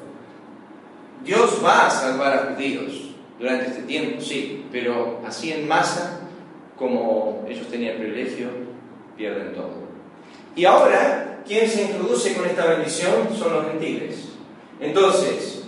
[1.25, 6.21] Dios va a salvar a judíos durante este tiempo, sí, pero así en masa,
[6.77, 8.49] como ellos tenían privilegio,
[9.17, 9.83] pierden todo.
[10.55, 13.29] Y ahora, ¿quién se introduce con esta bendición?
[13.37, 14.29] Son los gentiles.
[14.81, 15.65] Entonces,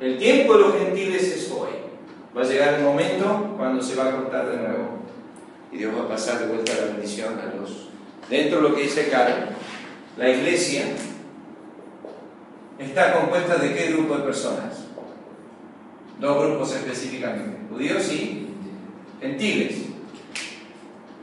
[0.00, 1.70] el tiempo de los gentiles es hoy.
[2.36, 5.02] Va a llegar el momento cuando se va a cortar de nuevo.
[5.70, 7.88] Y Dios va a pasar de vuelta la bendición a los...
[8.30, 9.46] Dentro de lo que dice Karen,
[10.16, 10.84] la iglesia
[12.86, 14.84] está compuesta de qué grupo de personas?
[16.18, 18.48] Dos grupos específicamente, judíos y
[19.20, 19.74] gentiles.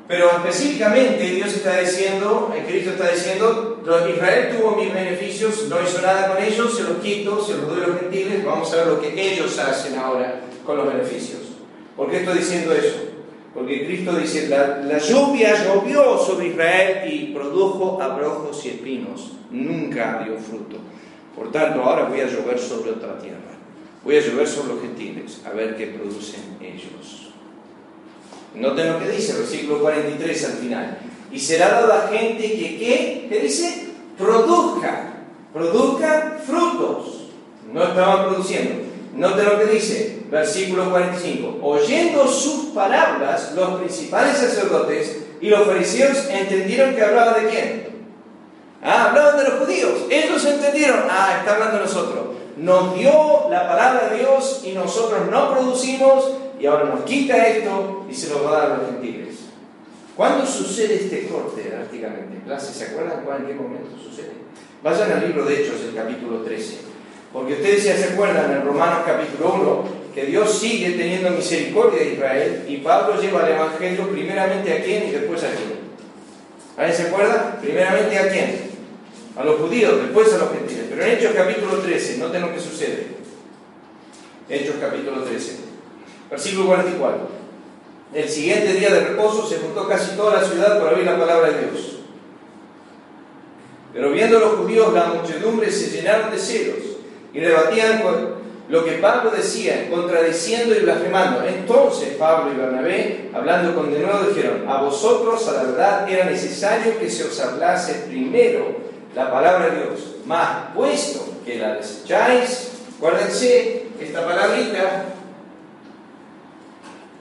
[0.07, 6.33] Pero específicamente Dios está diciendo, Cristo está diciendo, Israel tuvo mis beneficios, no hizo nada
[6.33, 8.99] con ellos, se los quito, se los doy a los gentiles, vamos a ver lo
[8.99, 11.41] que ellos hacen ahora con los beneficios.
[11.95, 12.97] ¿Por qué estoy diciendo eso?
[13.53, 20.37] Porque Cristo dice, la, lluvia llovió sobre Israel y produjo abrojos y espinos, nunca dio
[20.37, 20.77] fruto.
[21.35, 23.39] Por tanto, ahora voy a llover sobre otra tierra.
[24.03, 27.29] Voy a llover sobre los gentiles, a ver qué producen ellos.
[28.55, 30.97] Noten lo que dice, versículo 43 al final.
[31.31, 33.27] Y será dado a gente que, ¿qué?
[33.29, 33.89] ¿Qué dice?
[34.17, 37.27] Produzca, produzca frutos.
[37.71, 38.85] No estaban produciendo.
[39.15, 41.59] Noten lo que dice, versículo 45.
[41.61, 47.88] Oyendo sus palabras, los principales sacerdotes y los fariseos entendieron que hablaba de quién.
[48.81, 49.91] Ah, hablaban de los judíos.
[50.09, 52.25] Ellos entendieron, ah, está hablando de nosotros.
[52.57, 58.05] Nos dio la palabra de Dios y nosotros no producimos y ahora nos quita esto
[58.09, 59.35] y se lo va a dar a los gentiles.
[60.15, 62.43] ¿Cuándo sucede este corte drásticamente?
[62.45, 62.73] ¿Clase?
[62.73, 64.33] ¿Se acuerdan en qué momento sucede?
[64.83, 66.77] Vayan al libro de Hechos, el capítulo 13.
[67.31, 72.13] Porque ustedes ya se acuerdan en Romanos capítulo 1 que Dios sigue teniendo misericordia de
[72.13, 75.79] Israel y Pablo lleva el Evangelio primeramente a quién y después a quién.
[76.75, 77.57] ¿Alguien se acuerda?
[77.61, 78.68] Primeramente a quién?
[79.39, 80.87] A los judíos, después a los gentiles.
[80.89, 83.07] Pero en Hechos capítulo 13, noten lo que sucede.
[84.49, 85.59] Hechos capítulo 13.
[86.29, 87.19] Versículo 44.
[88.15, 91.51] El siguiente día de reposo se juntó casi toda la ciudad para oír la palabra
[91.51, 91.99] de Dios.
[93.93, 96.83] Pero viendo los judíos la muchedumbre se llenaron de celos
[97.33, 98.03] y debatían
[98.67, 101.45] lo que Pablo decía, contradiciendo y blasfemando.
[101.45, 106.99] Entonces Pablo y Bernabé, hablando con de dijeron, a vosotros a la verdad era necesario
[106.99, 113.87] que se os hablase primero la palabra de Dios, mas puesto que la desecháis, acuérdense,
[113.99, 115.05] esta palabrita.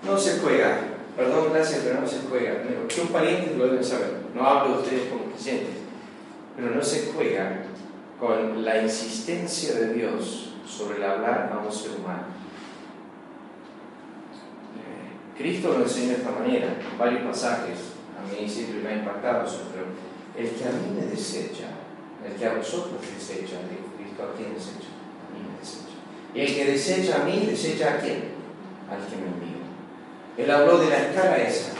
[0.02, 0.78] No se juega,
[1.16, 2.62] perdón, gracias, pero no se juega.
[2.62, 5.74] Un lo deben saber, no hablo de ustedes como creyentes,
[6.56, 7.62] pero no se juega
[8.18, 12.24] con la insistencia de Dios sobre el hablar a un ser humano.
[14.76, 17.78] Eh, Cristo lo enseñó de esta manera, en varios pasajes,
[18.18, 19.46] a mí siempre me ha impactado
[20.36, 21.66] el que a mí me desecha,
[22.28, 24.90] el que a vosotros desecha, dijo Cristo, ¿a quién desecha?
[25.24, 25.96] A mí me desecha.
[26.34, 28.36] Y el que desecha a mí, desecha a quién?
[28.90, 29.64] Al que me envía.
[30.36, 31.72] Él habló de la escala esa.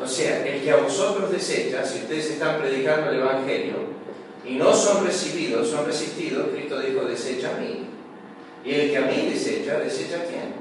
[0.00, 3.94] O sea, el que a vosotros desecha, si ustedes están predicando el Evangelio
[4.44, 7.86] y no son recibidos, son resistidos, Cristo dijo, desecha a mí.
[8.64, 10.54] Y el que a mí desecha, ¿desecha a quién?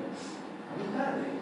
[0.69, 1.33] A mi Padre.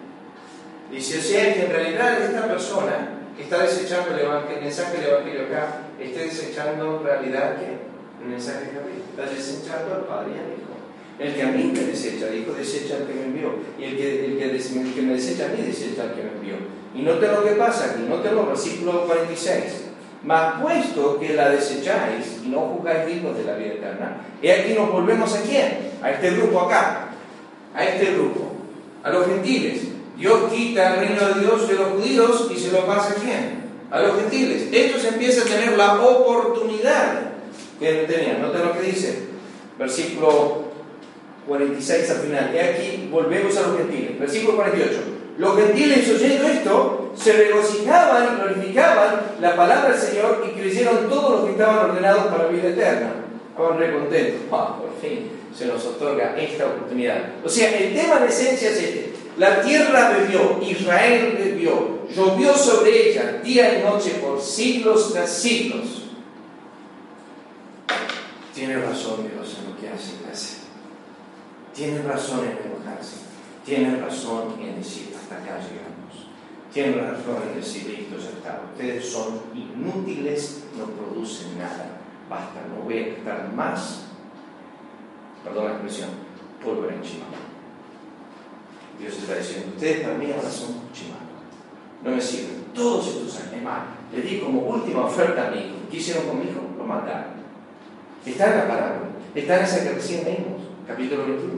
[0.92, 5.46] Dice, o sea, que en realidad esta persona que está desechando el, mensaje del Evangelio
[5.46, 7.91] acá, esté desechando en realidad ¿qué?
[8.24, 9.10] El mensaje de Cristo.
[9.12, 10.72] Está desechando al Padre y al Hijo.
[11.20, 13.54] El que a mí me desecha, dijo, desecha al que me envió.
[13.78, 16.56] Y el que, el que, me desecha a mí, desecha al que me envió.
[16.96, 19.92] Y no lo que pasa aquí, no el versículo 46.
[20.24, 24.74] Mas puesto que la desecháis y no juzgáis dignos de la vida eterna, y aquí
[24.74, 25.92] nos volvemos a quién?
[26.02, 27.10] A este grupo acá,
[27.74, 28.52] a este grupo,
[29.04, 29.82] a los gentiles.
[30.18, 33.62] Dios quita el reino de Dios de los judíos y se lo pasa a quién?
[33.90, 34.70] A los gentiles.
[34.72, 37.31] Ellos empiezan a tener la oportunidad
[37.82, 38.42] que tenían.
[38.42, 39.24] Nota lo que dice,
[39.78, 40.66] versículo
[41.48, 42.52] 46 al final.
[42.54, 44.20] Y aquí volvemos a los gentiles.
[44.20, 45.00] Versículo 48.
[45.38, 51.32] Los gentiles oyendo esto se regocijaban y glorificaban la palabra del Señor y creyeron todos
[51.32, 53.14] los que estaban ordenados para vida eterna.
[53.50, 54.42] Estaban recontentos.
[54.52, 57.34] Ah, por fin se nos otorga esta oportunidad.
[57.44, 59.12] O sea, el tema de esencia es este.
[59.38, 66.01] La tierra bebió, Israel bebió, llovió sobre ella día y noche por siglos tras siglos.
[68.54, 70.58] Tiene razón Dios en lo que hace hace.
[71.74, 73.18] Tiene razón en enojarse.
[73.66, 76.28] Tiene razón en decir hasta acá llegamos.
[76.74, 78.62] Tiene razón en decir listo ya está.
[78.74, 82.00] Ustedes son inútiles, no producen nada.
[82.30, 84.12] Basta, no voy a estar más
[85.44, 86.10] perdón la expresión,
[86.64, 87.32] pólvora en chimaco.
[89.00, 91.22] Dios está diciendo, ustedes para mí ahora son chimaco.
[92.04, 92.62] No me sirven.
[92.74, 95.76] Todos estos años, más, le di como última oferta a mi hijo.
[95.90, 96.62] ¿Qué hicieron con mi hijo?
[96.78, 97.41] Lo mataron.
[98.26, 99.10] Está en la parábola.
[99.34, 101.54] Está en esa que recién leímos, capítulo 21.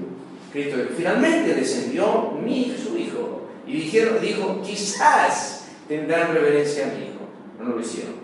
[0.51, 3.47] Cristo finalmente descendió mi su hijo.
[3.65, 7.27] Y dijeron, dijo, quizás tendrán reverencia a mi hijo.
[7.59, 8.15] No lo hicieron.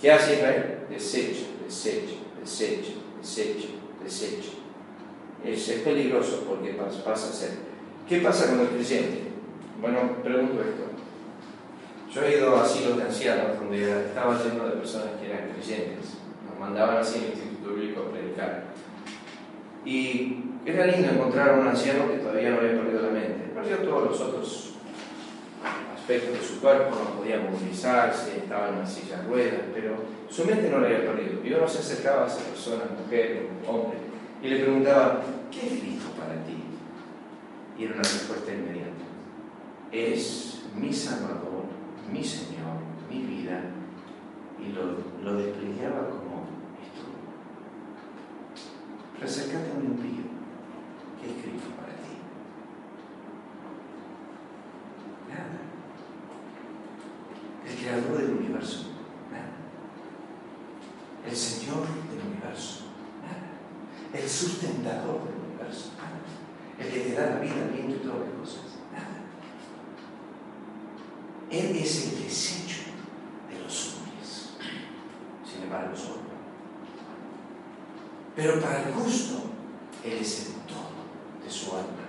[0.00, 0.80] ¿Qué hace Israel?
[0.90, 3.68] Desecho, desecho, desecho, desecho,
[4.02, 4.62] desecho
[5.44, 7.50] es, peligroso porque pasa, a ser.
[8.08, 9.22] ¿Qué pasa con el creyente?
[9.80, 10.84] Bueno, pregunto esto.
[12.12, 16.18] Yo he ido a asilos de ancianos donde estaba lleno de personas que eran creyentes.
[16.48, 18.64] Nos mandaban así al Bíblico a predicar.
[19.84, 23.50] Y era lindo encontrar a un anciano que todavía no había perdido la mente.
[23.54, 24.74] Perdió todos los otros
[25.94, 29.94] aspectos de su cuerpo, no podía movilizarse, estaba en una silla de ruedas, pero
[30.28, 31.44] su mente no la había perdido.
[31.44, 33.98] Y uno se acercaba a esa persona, mujer hombre,
[34.42, 36.56] y le preguntaba, ¿qué es Cristo para ti?
[37.78, 38.90] Y era una respuesta inmediata.
[39.92, 41.64] Es mi Salvador,
[42.10, 43.60] mi Señor, mi vida.
[44.58, 44.82] Y lo,
[45.22, 46.46] lo desplegaba como
[46.82, 47.02] esto.
[49.22, 50.24] Resacate a un impío.
[51.20, 52.18] ¿Qué es Cristo para ti?
[55.28, 55.60] Nada.
[57.66, 58.86] El creador del universo.
[59.30, 59.52] Nada.
[61.24, 62.92] El Señor del universo
[64.12, 65.92] el sustentador del universo,
[66.78, 69.22] el que te da la vida, el viento y todas las cosas, nada.
[71.50, 72.82] Él es el desecho
[73.50, 74.50] de los hombres,
[75.44, 76.22] sin embargo son.
[78.34, 79.42] Pero para el justo,
[80.04, 80.92] Él es el todo
[81.44, 82.02] de su alma.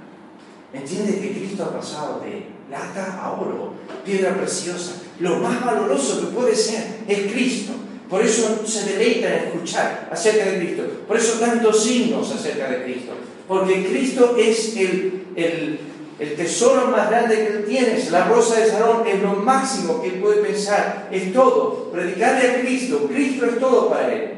[0.73, 3.73] Entiende que Cristo ha pasado de plata a oro,
[4.05, 4.93] piedra preciosa.
[5.19, 7.73] Lo más valoroso que puede ser es Cristo.
[8.09, 10.83] Por eso se deleita en escuchar acerca de Cristo.
[11.07, 13.13] Por eso tantos signos acerca de Cristo.
[13.47, 15.79] Porque Cristo es el, el,
[16.35, 18.09] tesoro más grande que él tiene.
[18.09, 21.09] La rosa de Sarón es lo máximo que él puede pensar.
[21.11, 21.91] Es todo.
[21.91, 23.07] Predicarle a Cristo.
[23.11, 24.33] Cristo es todo para él.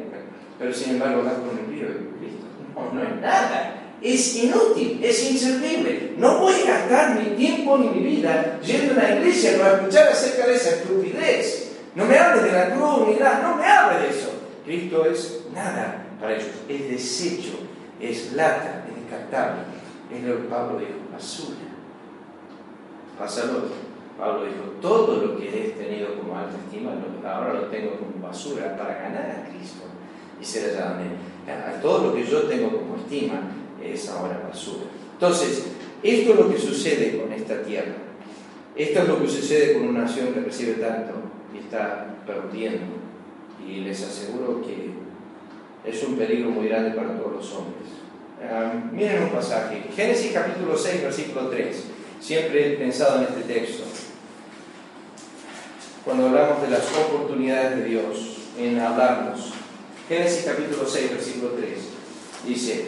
[0.58, 2.45] Pero sin embargo, hablar con de Cristo.
[2.76, 3.82] No, no es nada.
[4.02, 6.13] Es inútil, es inservible.
[6.17, 10.10] No voy a gastar mi tiempo ni mi vida yendo a una iglesia para escuchar
[10.10, 11.71] acerca de esa estupidez.
[11.95, 14.32] No me hable de la cruz ni nada, no me hable de eso.
[14.66, 17.60] Cristo es nada para ellos, es desecho,
[17.99, 19.62] es lata, es descartable.
[20.14, 21.57] Es lo que Pablo dijo, basura.
[23.18, 23.86] Pásalo.
[24.18, 26.93] Pablo dijo, todo lo que he tenido como alta estima,
[27.26, 29.84] ahora lo tengo como basura para ganar a Cristo
[30.39, 30.97] y ser allá
[31.82, 33.41] todo lo que yo tengo como estima
[33.84, 34.86] es ahora basura.
[35.14, 35.66] Entonces,
[36.02, 37.93] esto es lo que sucede con esta tierra.
[38.76, 41.14] Esto es lo que sucede con una nación que recibe tanto
[41.66, 42.96] está perdiendo.
[43.66, 44.91] Y les aseguro que
[45.89, 47.89] es un peligro muy grande para todos los hombres.
[48.43, 51.84] Ah, miren un pasaje, Génesis capítulo 6, versículo 3.
[52.20, 53.84] Siempre he pensado en este texto.
[56.04, 59.54] Cuando hablamos de las oportunidades de Dios en hablarnos.
[60.08, 61.70] Génesis capítulo 6, versículo 3.
[62.47, 62.88] Dice,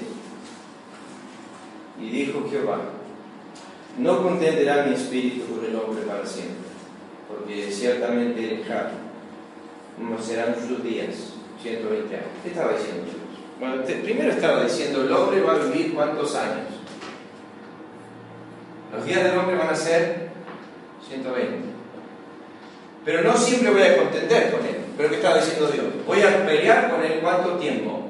[2.00, 2.80] y dijo Jehová,
[3.98, 6.68] no contenderá mi espíritu con el hombre para siempre
[7.28, 8.64] porque ciertamente el
[9.98, 12.28] no serán sus días, 120 años.
[12.44, 13.16] ¿Qué estaba diciendo Dios?
[13.60, 16.68] Bueno, primero estaba diciendo, el hombre va a vivir cuántos años.
[18.96, 20.30] Los días del hombre van a ser
[21.08, 21.70] 120.
[23.04, 24.87] Pero no siempre voy a contender con él.
[24.98, 25.86] Pero ¿qué estaba diciendo Dios?
[26.08, 28.02] Voy a pelear con él cuánto tiempo?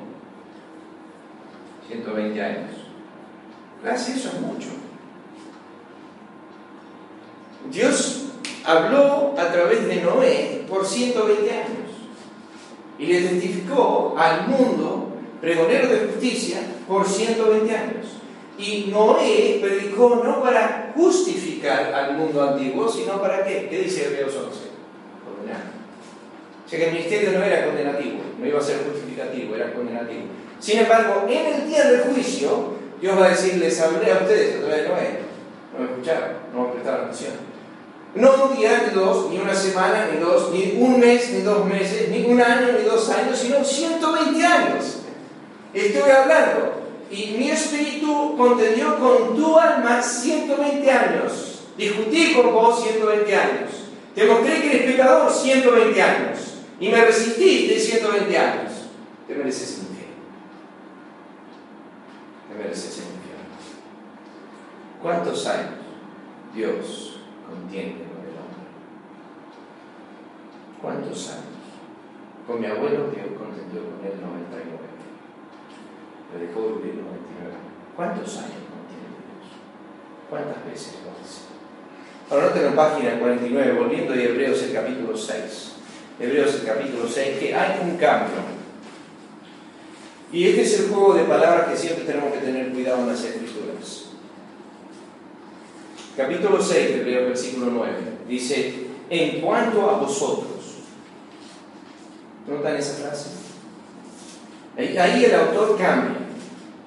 [1.88, 2.72] 120 años.
[3.84, 4.70] Casi eso es mucho.
[7.70, 8.30] Dios
[8.66, 11.92] habló a través de Noé por 120 años
[12.98, 15.10] y le identificó al mundo
[15.42, 18.06] pregonero de justicia por 120 años.
[18.58, 23.68] Y Noé predicó no para justificar al mundo antiguo, sino para qué?
[23.70, 24.60] ¿Qué dice Hebreos 11?
[25.24, 25.76] Condenar.
[26.68, 30.24] O sea que el ministerio no era condenativo, no iba a ser justificativo, era condenativo.
[30.59, 34.57] Sin embargo, en el día del juicio, Dios va a decir, les hablé a ustedes
[34.57, 35.20] a través de Noé.
[35.72, 37.34] No me escucharon, no me prestaron atención.
[38.15, 41.65] No un día, ni dos, ni una semana, ni dos, ni un mes, ni dos
[41.65, 44.97] meses, ni un año, ni dos años, sino 120 años.
[45.74, 46.74] Estoy hablando.
[47.09, 51.61] Y mi espíritu contendió con tu alma 120 años.
[51.78, 53.72] Discutí con vos 120 años.
[54.13, 56.39] Te mostré que eres pecador 120 años.
[56.80, 58.71] Y me resististe 120 años.
[59.28, 60.15] Te mereces el infierno.
[62.49, 63.17] Te mereces el infierno.
[65.01, 65.80] ¿Cuántos años
[66.53, 68.67] Dios contiene con el hombre?
[70.82, 71.43] ¿Cuántos años?
[72.45, 74.88] Con mi abuelo Dios contendió con él 99
[76.34, 77.55] le dejó vivir 99
[77.95, 79.47] ¿Cuántos años contiene Dios?
[80.30, 81.47] ¿Cuántas veces lo hace?
[82.30, 85.76] Ahora noten en página 49, volviendo a Hebreos el capítulo 6.
[86.20, 88.57] Hebreos capítulo 6, que hay un cambio.
[90.32, 93.24] Y este es el juego de palabras que siempre tenemos que tener cuidado en las
[93.24, 94.05] escrituras.
[96.18, 97.93] Capítulo 6 de Hebreos, versículo 9.
[98.28, 100.47] Dice, en cuanto a vosotros.
[102.47, 103.30] ¿Notan esa frase?
[104.78, 106.18] Ahí el autor cambia.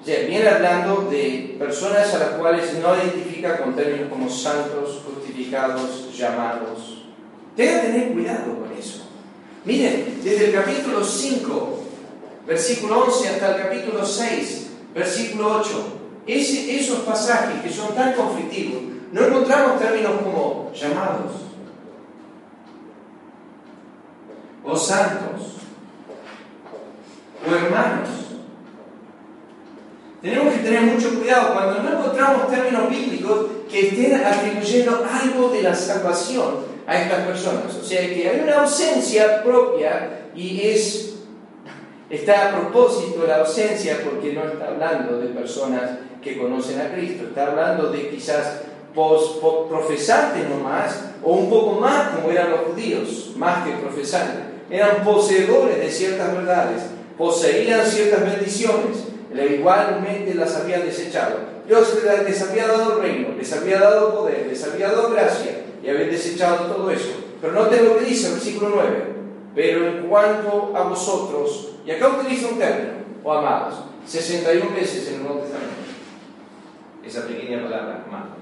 [0.03, 6.17] Sea, viene hablando de personas a las cuales no identifica con términos como santos, justificados,
[6.17, 7.05] llamados.
[7.55, 9.10] Tenga que tener cuidado con eso.
[9.63, 11.79] Miren, desde el capítulo 5,
[12.47, 18.81] versículo 11, hasta el capítulo 6, versículo 8, esos pasajes que son tan conflictivos,
[19.11, 21.31] no encontramos términos como llamados
[24.63, 25.57] o santos
[27.47, 28.09] o hermanos.
[30.23, 35.63] Tenemos que tener mucho cuidado cuando no encontramos términos bíblicos que estén atribuyendo algo de
[35.63, 37.73] la salvación a estas personas.
[37.73, 41.13] O sea que hay una ausencia propia y es,
[42.09, 47.27] está a propósito la ausencia porque no está hablando de personas que conocen a Cristo,
[47.29, 48.63] está hablando de quizás
[48.93, 54.43] profesantes nomás o un poco más como eran los judíos, más que profesantes.
[54.69, 56.81] Eran poseedores de ciertas verdades
[57.17, 58.97] poseían ciertas bendiciones,
[59.33, 61.37] igualmente las habían desechado.
[61.67, 66.11] Dios les había dado reino, les había dado poder, les había dado gracia y habían
[66.11, 67.11] desechado todo eso.
[67.41, 69.05] Pero noten lo que dice el versículo 9.
[69.55, 73.75] Pero en cuanto a vosotros, y acá utiliza un término, o amados,
[74.05, 75.71] 61 veces en el Nuevo Testamento.
[77.05, 78.41] Esa pequeña palabra, amados.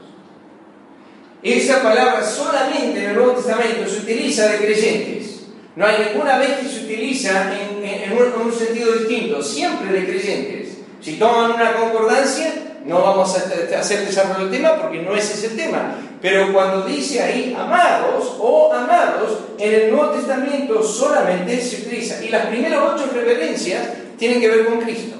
[1.41, 5.47] Esa palabra solamente en el Nuevo Testamento se utiliza de creyentes.
[5.75, 10.77] No hay ninguna vez que se utiliza en, un, sentido distinto, siempre de creyentes.
[10.99, 15.43] Si toman una concordancia, no vamos a hacer desarrollo del tema porque no ese es
[15.51, 15.95] el tema.
[16.21, 22.23] Pero cuando dice ahí amados o amados, en el Nuevo Testamento solamente se utiliza.
[22.23, 25.17] Y las primeras ocho reverencias tienen que ver con Cristo.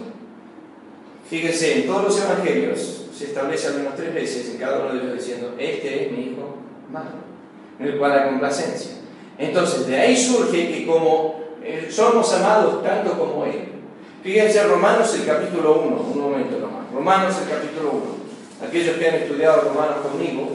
[1.30, 5.00] Fíjense, en todos los evangelios se establece al menos tres veces en cada uno de
[5.00, 6.58] ellos diciendo, este es mi hijo
[6.88, 7.12] amado,
[7.80, 8.92] en el cual hay complacencia.
[9.38, 13.79] Entonces, de ahí surge que como eh, somos amados tanto como Él.
[14.22, 16.92] Fíjense Romanos el capítulo 1, un momento nomás.
[16.94, 17.92] Romanos el capítulo
[18.62, 18.68] 1.
[18.68, 20.50] Aquellos que han estudiado Romanos conmigo,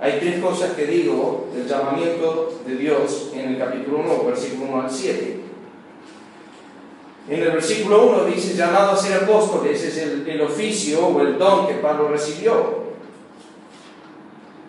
[0.00, 4.82] hay tres cosas que digo del llamamiento de Dios en el capítulo 1, versículo 1
[4.82, 5.40] al 7.
[7.28, 11.36] En el versículo 1 dice llamado a ser apóstol, ese es el, oficio o el
[11.36, 12.86] don que Pablo recibió.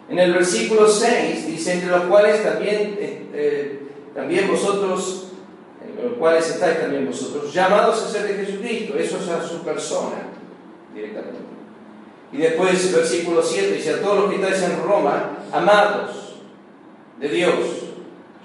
[0.09, 3.79] En el versículo 6 dice, entre los cuales también, eh, eh,
[4.15, 5.28] también vosotros,
[5.99, 9.59] en los cuales estáis también vosotros, llamados a ser de Jesucristo, eso es a su
[9.63, 10.27] persona
[10.93, 11.39] directamente.
[12.31, 16.35] Y después, el versículo 7 dice, a todos los que estáis en Roma, amados
[17.19, 17.55] de Dios,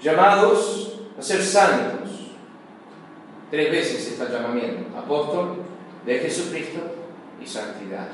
[0.01, 2.09] llamados a ser santos.
[3.51, 5.57] Tres veces está el llamamiento, apóstol
[6.05, 6.79] de Jesucristo
[7.41, 8.09] y santidad.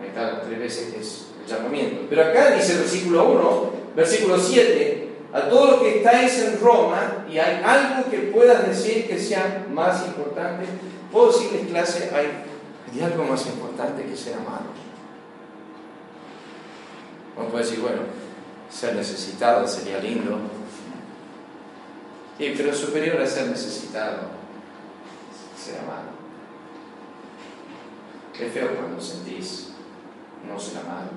[0.00, 2.06] Ahí está tres veces es llamamiento.
[2.08, 7.24] Pero acá dice el versículo 1, versículo 7, a todos los que estáis en Roma
[7.30, 10.64] y hay algo que puedas decir que sea más importante,
[11.12, 12.44] puedo decirles clase, hay,
[12.92, 14.70] hay algo más importante que ser amado.
[17.36, 18.02] Uno puede decir, bueno,
[18.68, 20.38] ser necesitado sería lindo,
[22.36, 24.30] sí, pero superior a ser necesitado,
[25.56, 26.10] ser amado.
[28.38, 29.72] Es feo cuando sentís
[30.48, 31.10] no ser amado.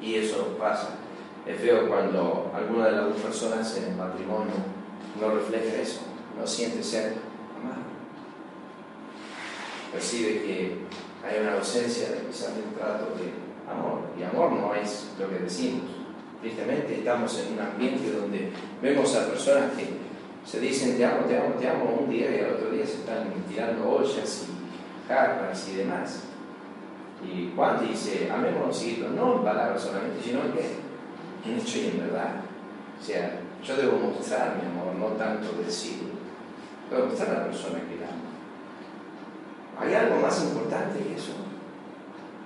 [0.00, 1.01] Y eso pasa.
[1.46, 4.54] Es feo cuando alguna de las dos personas en el matrimonio
[5.20, 6.02] no refleja eso,
[6.38, 7.14] no siente ser
[7.60, 7.82] amado.
[9.92, 10.76] Percibe que
[11.26, 13.32] hay una ausencia de quizás un trato de
[13.70, 14.02] amor.
[14.18, 15.90] Y amor no es lo que decimos.
[16.40, 19.86] Tristemente estamos en un ambiente donde vemos a personas que
[20.44, 22.94] se dicen te amo, te amo, te amo un día y al otro día se
[22.94, 26.22] están tirando ollas y jarras y demás.
[27.24, 28.84] Y Juan dice, amémonos
[29.14, 30.81] no en palabras solamente, sino en qué?
[31.44, 32.42] En hecho y en verdad.
[33.00, 36.10] O sea, yo debo mostrar mi amor, no tanto decirlo.
[36.90, 38.32] Debo mostrar a la persona que la amo.
[39.80, 41.32] ¿Hay algo más importante que eso?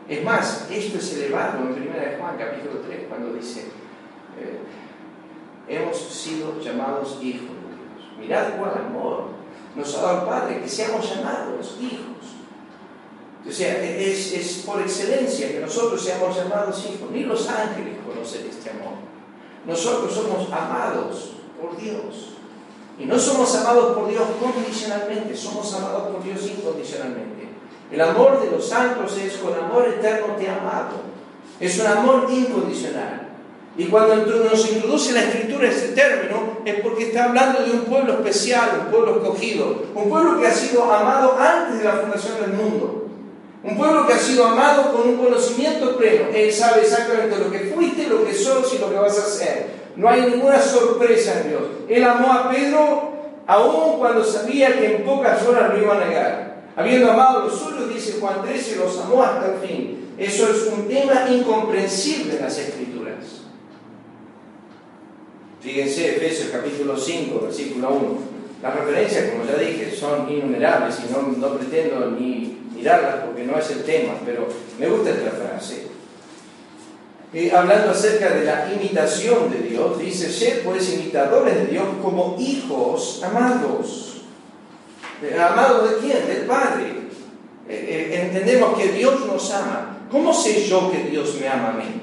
[0.08, 3.62] Es más, esto es elevado en 1 de Juan, capítulo 3, cuando dice,
[4.38, 4.60] eh,
[5.68, 8.18] hemos sido llamados hijos de Dios.
[8.18, 9.30] Mirad cuál amor
[9.74, 12.06] nos ha dado el Padre, que seamos llamados hijos.
[13.46, 17.10] O sea, es, es por excelencia que nosotros seamos llamados hijos.
[17.10, 18.94] Ni los ángeles conocen este amor.
[19.66, 22.36] Nosotros somos amados por Dios.
[22.98, 27.48] Y no somos amados por Dios condicionalmente, somos amados por Dios incondicionalmente.
[27.90, 31.02] El amor de los santos es con amor eterno te amado.
[31.60, 33.26] Es un amor incondicional.
[33.78, 38.14] Y cuando nos introduce la escritura ese término, es porque está hablando de un pueblo
[38.14, 42.54] especial, un pueblo escogido, un pueblo que ha sido amado antes de la fundación del
[42.54, 43.05] mundo.
[43.62, 46.26] Un pueblo que ha sido amado con un conocimiento pleno.
[46.32, 49.66] Él sabe exactamente lo que fuiste, lo que sos y lo que vas a hacer.
[49.96, 51.62] No hay ninguna sorpresa en Dios.
[51.88, 53.12] Él amó a Pedro
[53.46, 56.56] aún cuando sabía que en pocas horas lo iba a negar.
[56.76, 60.14] Habiendo amado a los suyos, dice Juan 13, los amó hasta el fin.
[60.18, 63.42] Eso es un tema incomprensible en las Escrituras.
[65.60, 68.18] Fíjense, Efesios capítulo 5, versículo 1.
[68.62, 73.58] Las referencias, como ya dije, son innumerables y no, no pretendo ni mirarlas porque no
[73.58, 74.46] es el tema, pero
[74.78, 75.86] me gusta esta frase.
[77.32, 82.36] Y hablando acerca de la imitación de Dios, dice, sed pues imitadores de Dios como
[82.38, 84.22] hijos amados.
[85.22, 86.26] Eh, ¿Amados de quién?
[86.26, 86.84] Del Padre.
[87.68, 90.06] Eh, eh, entendemos que Dios nos ama.
[90.10, 92.02] ¿Cómo sé yo que Dios me ama a mí?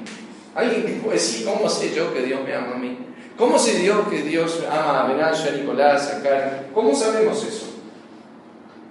[0.54, 2.98] Alguien que puede decir, ¿cómo sé yo que Dios me ama a mí?
[3.36, 6.66] ¿Cómo sé yo que Dios ama a Benancho, a Nicolás, a Karen?
[6.72, 7.73] ¿Cómo sabemos eso?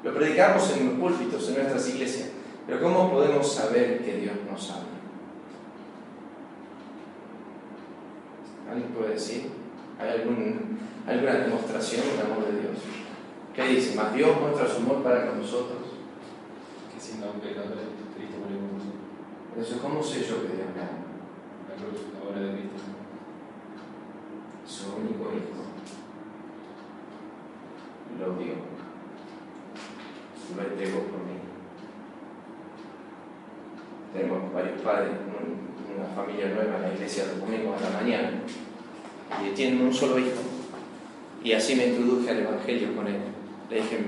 [0.03, 2.29] Lo predicamos en los púlpitos, en nuestras iglesias.
[2.67, 4.93] Pero ¿cómo podemos saber que Dios nos ama?
[8.69, 9.49] ¿Alguien puede decir?
[9.99, 12.77] ¿Hay alguna demostración del amor de Dios?
[13.53, 13.95] ¿Qué dice?
[13.95, 15.79] Más Dios muestra su amor para con nosotros.
[16.93, 17.85] Que siendo aún pecadores,
[18.15, 19.03] Cristo murió por nosotros.
[19.59, 21.05] Eso, ¿cómo sé yo que Dios me ama?
[21.69, 22.81] La cruz, la obra de Cristo.
[24.65, 25.63] Su único hijo
[28.19, 28.53] lo dio,
[30.55, 31.13] lo.
[34.13, 35.11] Tenemos varios padres,
[35.95, 38.31] una familia nueva en la iglesia los domingos a la mañana,
[39.43, 40.41] y tienen un solo hijo.
[41.43, 43.17] Y así me introduje al Evangelio con él.
[43.69, 43.99] Le dije,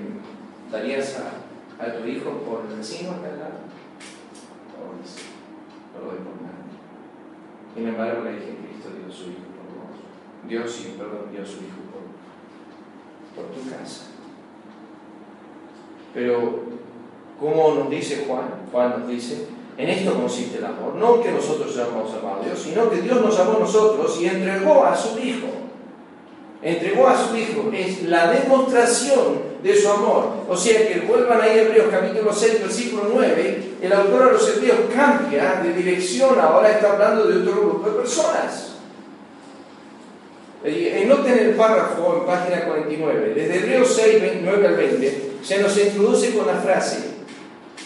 [0.72, 3.60] ¿darías a, tu hijo por el vecino acá al lado?
[4.72, 6.64] No, lo doy por nada.
[7.74, 10.48] Sin embargo, le dije, Cristo dio su hijo por vos.
[10.48, 11.82] Dios, sí, perdón, dio su hijo
[13.36, 14.15] por tu casa.
[16.16, 16.62] Pero,
[17.38, 18.46] ¿cómo nos dice Juan?
[18.72, 19.48] Juan nos dice,
[19.78, 20.96] en esto consiste el amor.
[20.96, 24.28] No que nosotros hayamos amado a Dios, sino que Dios nos amó a nosotros y
[24.28, 25.48] entregó a su Hijo.
[26.62, 27.70] Entregó a su Hijo.
[27.74, 30.30] Es la demostración de su amor.
[30.48, 33.74] O sea que vuelvan ahí Hebreos capítulo 6, versículo 9.
[33.82, 36.40] El autor a los Hebreos cambia de dirección.
[36.40, 38.72] Ahora está hablando de otro grupo de personas.
[40.64, 43.34] Y noten el párrafo en página 49.
[43.36, 46.98] Desde Hebreos 6, 29 al 20 se nos introduce con la frase,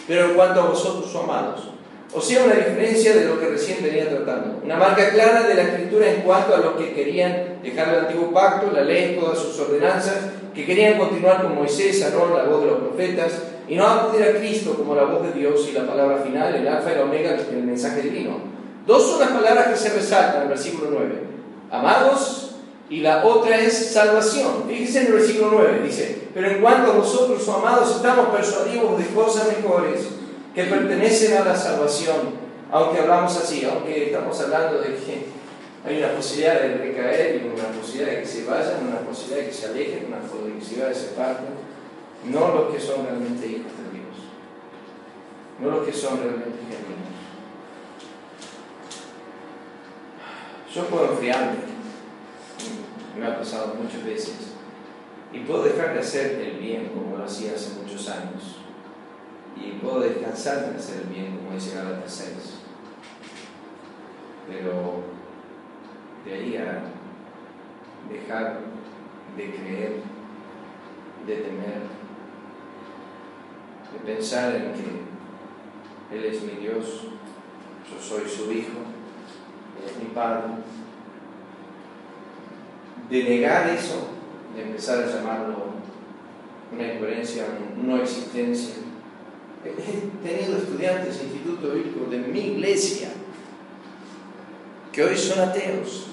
[0.08, 1.68] pero en cuanto a vosotros, amados.
[2.12, 4.60] O sea, una diferencia de lo que recién venía tratando.
[4.64, 8.32] Una marca clara de la escritura en cuanto a los que querían dejar el antiguo
[8.32, 10.16] pacto, la ley, todas sus ordenanzas,
[10.54, 14.38] que querían continuar con Moisés, Aarón, la voz de los profetas, y no acudir a
[14.38, 17.36] Cristo como la voz de Dios y la palabra final, el alfa y la omega,
[17.50, 18.38] el mensaje divino.
[18.86, 21.22] Dos son las palabras que se resaltan en el versículo 9.
[21.70, 22.49] Amados,
[22.90, 24.64] y la otra es salvación.
[24.68, 28.98] Fíjense en el versículo 9, dice, pero en cuanto a vosotros, oh amados, estamos persuadidos
[28.98, 30.08] de cosas mejores
[30.52, 32.16] que pertenecen a la salvación,
[32.72, 35.26] aunque hablamos así, aunque estamos hablando de que
[35.86, 39.48] hay una posibilidad de recaer y una posibilidad de que se vayan, una posibilidad de
[39.48, 41.46] que se alejen, una posibilidad de que se parten,
[42.24, 44.16] no los que son realmente hijos de Dios,
[45.60, 47.08] no los que son realmente genuinos.
[50.74, 51.69] Yo puedo enfriarme,
[53.18, 54.52] me ha pasado muchas veces,
[55.32, 58.56] y puedo dejar de hacer el bien como lo hacía hace muchos años,
[59.56, 62.30] y puedo descansar de hacer el bien como dice Galatas 6.
[64.48, 65.02] Pero
[66.24, 66.82] de ahí a
[68.10, 68.60] dejar
[69.36, 70.02] de creer,
[71.26, 71.82] de temer,
[73.92, 77.04] de pensar en que Él es mi Dios,
[77.90, 78.78] yo soy su hijo,
[79.78, 80.54] Él es mi Padre.
[83.10, 84.08] De negar eso,
[84.54, 85.70] de empezar a llamarlo
[86.72, 87.44] una incoherencia,
[87.82, 88.74] una no existencia.
[89.64, 93.10] He tenido estudiantes Instituto Bíblico de mi iglesia
[94.92, 96.06] que hoy son ateos,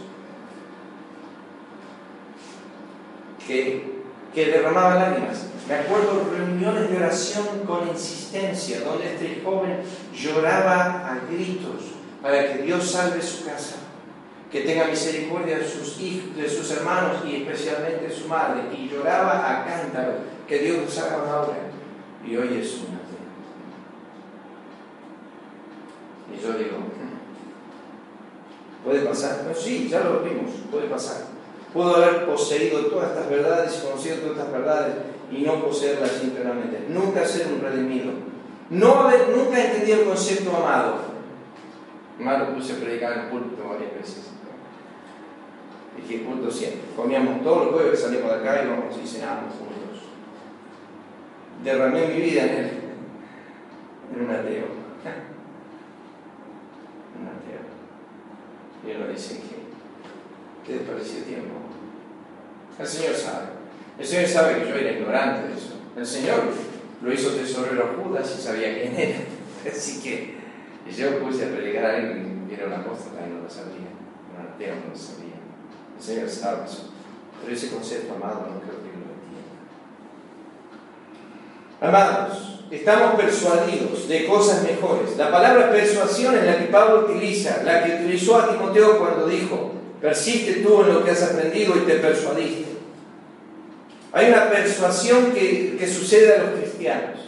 [3.45, 4.01] que,
[4.33, 5.45] que derramaban lágrimas.
[5.67, 9.79] Me acuerdo reuniones de oración con insistencia, donde este joven
[10.13, 13.75] lloraba a gritos para que Dios salve su casa,
[14.51, 18.89] que tenga misericordia de sus hijos, de sus hermanos y especialmente de su madre, y
[18.89, 20.13] lloraba a cántaro,
[20.47, 21.57] que Dios los haga ahora.
[22.25, 22.97] Y hoy es una
[26.33, 26.77] Y yo digo,
[28.83, 29.45] ¿puede pasar?
[29.47, 31.23] No, sí, ya lo vimos, puede pasar.
[31.73, 34.95] Puedo haber poseído todas estas verdades y conocido todas estas verdades
[35.31, 36.85] y no poseerlas internamente.
[36.89, 38.11] Nunca ser un redimido.
[38.69, 40.95] No haber, nunca entendido el concepto amado.
[42.19, 44.31] Más lo puse a predicar en culto varias veces.
[45.97, 46.81] Dije culto siempre.
[46.95, 50.03] Comíamos todos los jueves, salimos de acá y vamos y cenábamos juntos.
[51.63, 52.69] Derramé mi vida en él,
[54.13, 54.65] en un ateo.
[57.19, 57.63] un ateo.
[58.85, 59.57] Y él lo dice que,
[60.65, 61.55] ¿qué te pareció tiempo?
[62.79, 63.47] El Señor sabe.
[63.97, 65.73] El Señor sabe que yo era ignorante de eso.
[65.97, 66.43] El Señor
[67.01, 69.19] lo hizo tesorero Judas y sabía quién era.
[69.71, 70.35] Así que
[70.95, 73.89] yo puse a predicar a alguien que era una apóstol y no lo sabía.
[74.31, 75.26] Un ateo no lo sabía.
[75.97, 76.61] El Señor sabe.
[77.41, 79.47] Pero ese concepto amado no creo que lo entienda.
[81.81, 85.17] Amados, estamos persuadidos de cosas mejores.
[85.17, 89.71] La palabra persuasión es la que Pablo utiliza, la que utilizó a Timoteo cuando dijo,
[90.01, 92.65] persiste tú en lo que has aprendido y te persuadiste.
[94.13, 97.19] Hay una persuasión que, que sucede a los cristianos,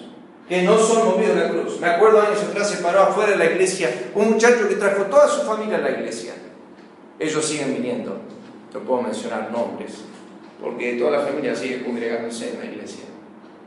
[0.47, 1.79] que no son movidos a la cruz.
[1.79, 5.27] Me acuerdo años atrás se paró afuera de la iglesia un muchacho que trajo toda
[5.27, 6.33] su familia a la iglesia.
[7.19, 8.21] Ellos siguen viniendo,
[8.73, 10.03] no puedo mencionar nombres,
[10.61, 13.05] porque toda la familia sigue congregándose en la iglesia.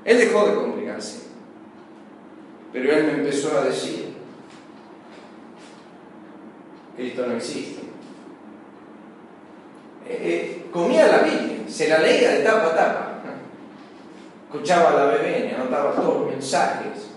[0.05, 1.23] Él dejó de congregarse,
[2.73, 4.13] pero él me empezó a decir,
[6.97, 7.83] Cristo no existe.
[10.09, 13.09] Eh, eh, comía la Biblia, se la leía de tapa a tapa.
[14.47, 17.09] Escuchaba a la BBN, anotaba todos los mensajes.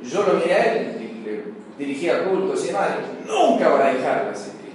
[0.00, 2.90] Yo lo miré a él, le dirigía cultos y demás.
[3.26, 4.65] Nunca va a dejar escrituras.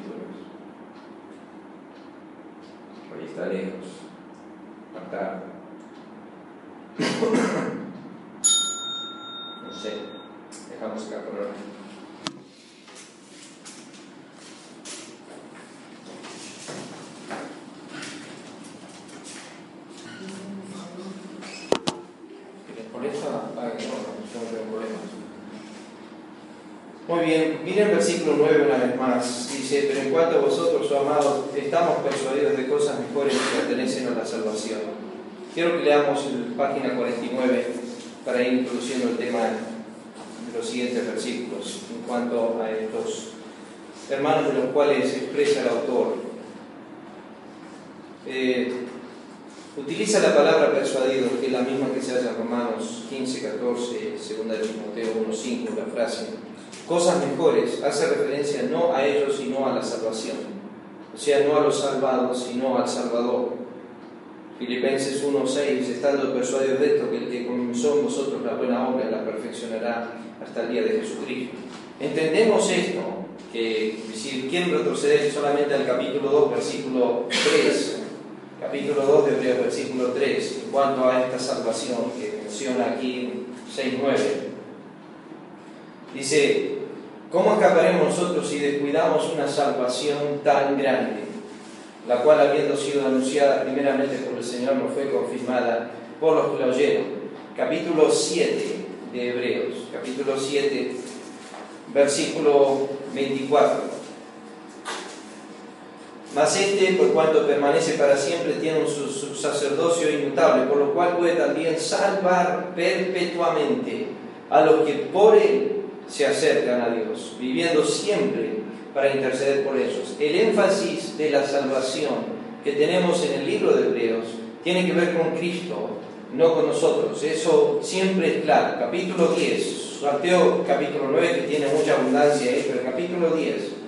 [113.61, 114.07] Perpetuamente
[114.49, 118.61] a los que por él se acercan a Dios, viviendo siempre
[118.93, 120.15] para interceder por ellos.
[120.19, 124.25] El énfasis de la salvación que tenemos en el libro de Hebreos
[124.63, 125.89] tiene que ver con Cristo,
[126.33, 127.23] no con nosotros.
[127.23, 128.77] Eso siempre es claro.
[128.77, 133.81] Capítulo 10, Mateo capítulo 9 que tiene mucha abundancia ahí, pero capítulo 10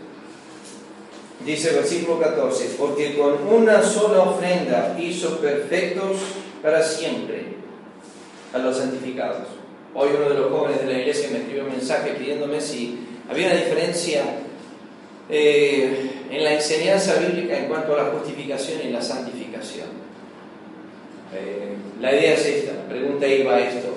[1.45, 6.17] dice versículo 14, porque con una sola ofrenda hizo perfectos
[6.61, 7.47] para siempre
[8.53, 9.47] a los santificados.
[9.95, 13.47] Hoy uno de los jóvenes de la iglesia me escribió un mensaje pidiéndome si había
[13.47, 14.23] una diferencia
[15.29, 19.87] eh, en la enseñanza bíblica en cuanto a la justificación y la santificación.
[21.35, 23.89] Eh, la idea es esta, la pregunta iba a esto.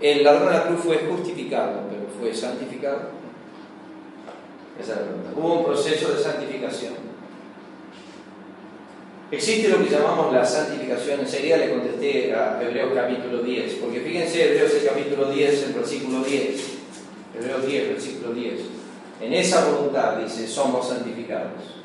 [0.00, 3.10] El ladrón de la cruz fue justificado, pero fue santificado.
[4.80, 5.30] Esa es la pregunta.
[5.36, 6.94] Hubo un proceso de santificación.
[9.30, 11.20] Existe lo que llamamos la santificación.
[11.20, 16.24] Enseguida le contesté a Hebreos capítulo 10, porque fíjense, Hebreos el capítulo 10, el versículo
[16.24, 16.60] 10.
[17.36, 18.60] Hebreos 10, versículo 10.
[19.20, 21.76] En esa voluntad, dice, somos santificados.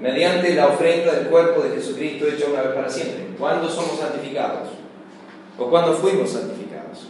[0.00, 3.26] Mediante la ofrenda del cuerpo de Jesucristo hecho una vez para siempre.
[3.36, 4.68] ¿Cuándo somos santificados?
[5.58, 7.08] ¿O cuándo fuimos santificados?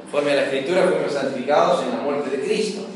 [0.00, 2.91] Conforme a la Escritura fuimos santificados en la muerte de Cristo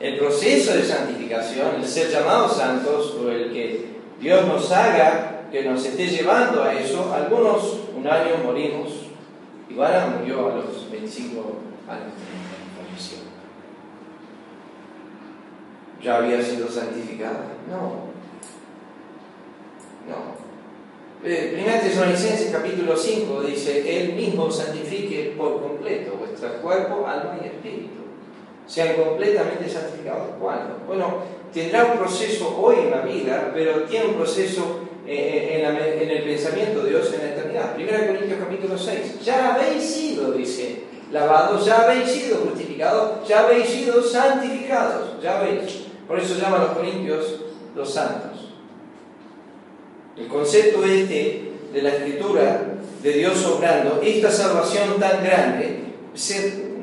[0.00, 3.84] el proceso de santificación, el ser llamados santos o el que
[4.18, 8.88] Dios nos haga, que nos esté llevando a eso, algunos un año morimos,
[9.68, 11.40] Ivana murió a los 25
[11.86, 12.14] años,
[12.76, 13.18] falleció.
[16.02, 17.44] ¿Ya había sido santificada?
[17.70, 18.10] No.
[20.08, 20.40] No.
[21.22, 27.46] Eh, Primera Tesalonicenses capítulo 5 dice, Él mismo santifique por completo vuestro cuerpo, alma y
[27.46, 27.99] espíritu
[28.66, 30.28] sean completamente santificados.
[30.40, 30.78] ¿Cuándo?
[30.86, 31.18] Bueno,
[31.52, 36.82] tendrá un proceso hoy en la vida, pero tiene un proceso eh, en, el pensamiento
[36.82, 37.74] de Dios en la eternidad.
[37.76, 39.20] 1 Corintios capítulo 6.
[39.24, 45.86] Ya habéis sido, dice, lavados, ya habéis sido justificados, ya habéis sido santificados, ya habéis.
[46.06, 47.40] Por eso llaman los Corintios
[47.74, 48.52] los santos.
[50.16, 52.62] El concepto este de la escritura
[53.02, 55.84] de Dios obrando, esta salvación tan grande,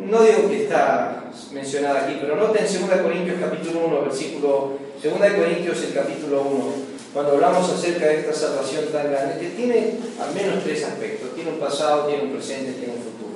[0.09, 5.83] no digo que está mencionada aquí, pero noten 2 Corintios capítulo 1, versículo 2 Corintios
[5.83, 6.73] el capítulo 1,
[7.13, 11.51] cuando hablamos acerca de esta salvación tan grande, que tiene al menos tres aspectos, tiene
[11.51, 13.27] un pasado, tiene un presente, tiene un futuro.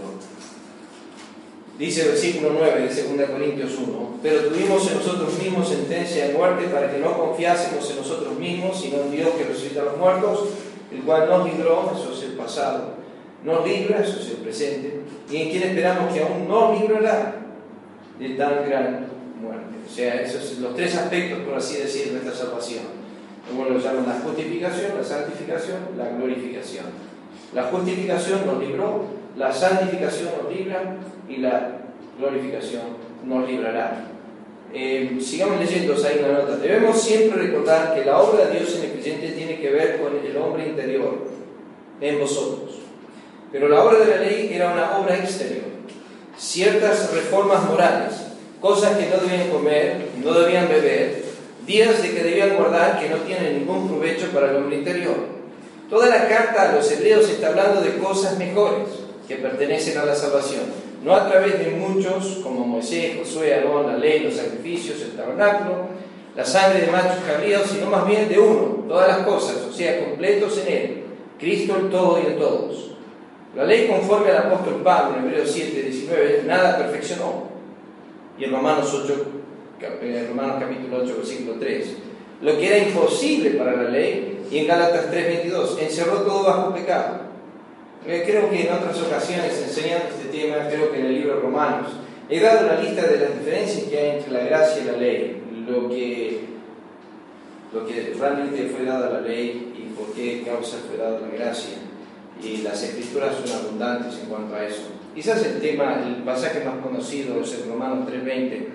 [1.78, 6.68] Dice versículo 9 de 2 Corintios 1, pero tuvimos en nosotros mismos sentencia de muerte
[6.68, 10.50] para que no confiásemos en nosotros mismos, sino en Dios que resucita a los muertos,
[10.92, 12.96] el cual nos libró, eso es el pasado,
[13.44, 17.36] nos libra, eso es el presente, y en quien esperamos que aún nos librará
[18.20, 19.08] de tan gran
[19.42, 19.76] muerte.
[19.86, 22.84] O sea, esos son los tres aspectos, por así decir, de esta salvación.
[23.48, 26.86] Como lo llaman la justificación, la santificación, la glorificación.
[27.54, 29.06] La justificación nos libró,
[29.38, 30.98] la santificación nos libra
[31.28, 31.80] y la
[32.18, 32.84] glorificación
[33.26, 34.06] nos librará.
[34.74, 36.58] Eh, sigamos leyendo ahí una nota.
[36.58, 40.14] Debemos siempre recordar que la obra de Dios en el creyente tiene que ver con
[40.16, 41.28] el hombre interior
[42.00, 42.71] en vosotros.
[43.52, 45.72] Pero la obra de la ley era una obra exterior
[46.42, 48.14] ciertas reformas morales,
[48.60, 51.24] cosas que no debían comer, no debían beber,
[51.68, 55.16] días de que debían guardar que no tienen ningún provecho para el hombre interior.
[55.90, 58.88] Toda la carta a los hebreos está hablando de cosas mejores
[59.28, 60.64] que pertenecen a la salvación,
[61.04, 65.90] no a través de muchos como Moisés, Josué, Aarón, la ley, los sacrificios, el tabernáculo,
[66.36, 70.00] la sangre de machos cabríos, sino más bien de uno, todas las cosas, o sea,
[70.06, 71.04] completos en él,
[71.40, 72.91] Cristo el todo y en todos.
[73.56, 77.50] La ley conforme al apóstol Pablo en Hebreos 7, 19, nada perfeccionó.
[78.40, 79.26] Y en Romanos, 8,
[80.02, 81.98] en Romanos capítulo 8, versículo 3,
[82.44, 86.74] lo que era imposible para la ley, y en Gálatas 3, 22, encerró todo bajo
[86.74, 87.20] pecado.
[88.08, 91.42] Eh, creo que en otras ocasiones, enseñando este tema, creo que en el libro de
[91.42, 91.92] Romanos,
[92.30, 95.44] he dado una lista de las diferencias que hay entre la gracia y la ley,
[95.68, 96.40] lo que,
[97.74, 101.91] lo que realmente fue dada la ley y por qué causa fue dada la gracia
[102.44, 104.90] y las escrituras son abundantes en cuanto a eso.
[105.14, 108.66] Quizás el tema, el pasaje más conocido es el Romanos 3.20,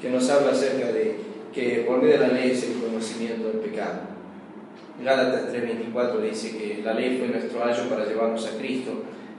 [0.00, 1.16] que nos habla acerca de
[1.52, 4.00] que por medio de la ley es el conocimiento del pecado.
[5.02, 8.92] Gálatas 3.24 dice que la ley fue nuestro ayo para llevarnos a Cristo,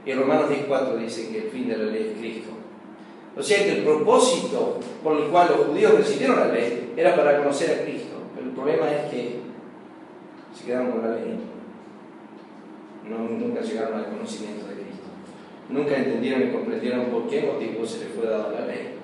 [0.05, 2.49] y Romanos 10.4 dice que el fin de la ley es Cristo.
[3.35, 7.37] O sea que el propósito por el cual los judíos recibieron la ley era para
[7.37, 9.39] conocer a Cristo, pero el problema es que
[10.57, 11.37] se quedaron con la ley
[13.09, 15.07] nunca llegaron al conocimiento de Cristo.
[15.69, 18.95] Nunca entendieron y comprendieron por qué motivo se les fue dada la ley.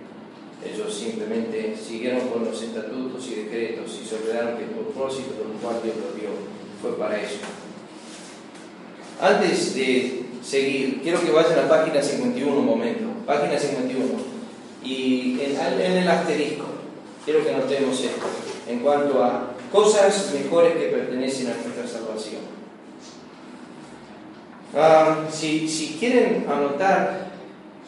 [0.63, 5.51] Ellos simplemente siguieron con los estatutos y decretos y se olvidaron que el propósito por
[5.51, 6.29] el cual Dios los dio
[6.81, 7.39] fue para eso.
[9.19, 13.07] Antes de seguir, quiero que vayan a página 51 un momento.
[13.25, 14.05] Página 51.
[14.83, 16.65] Y en, en el asterisco,
[17.23, 18.25] quiero que notemos esto,
[18.67, 22.42] en cuanto a cosas mejores que pertenecen a nuestra salvación.
[24.75, 27.29] Ah, si, si, quieren anotar,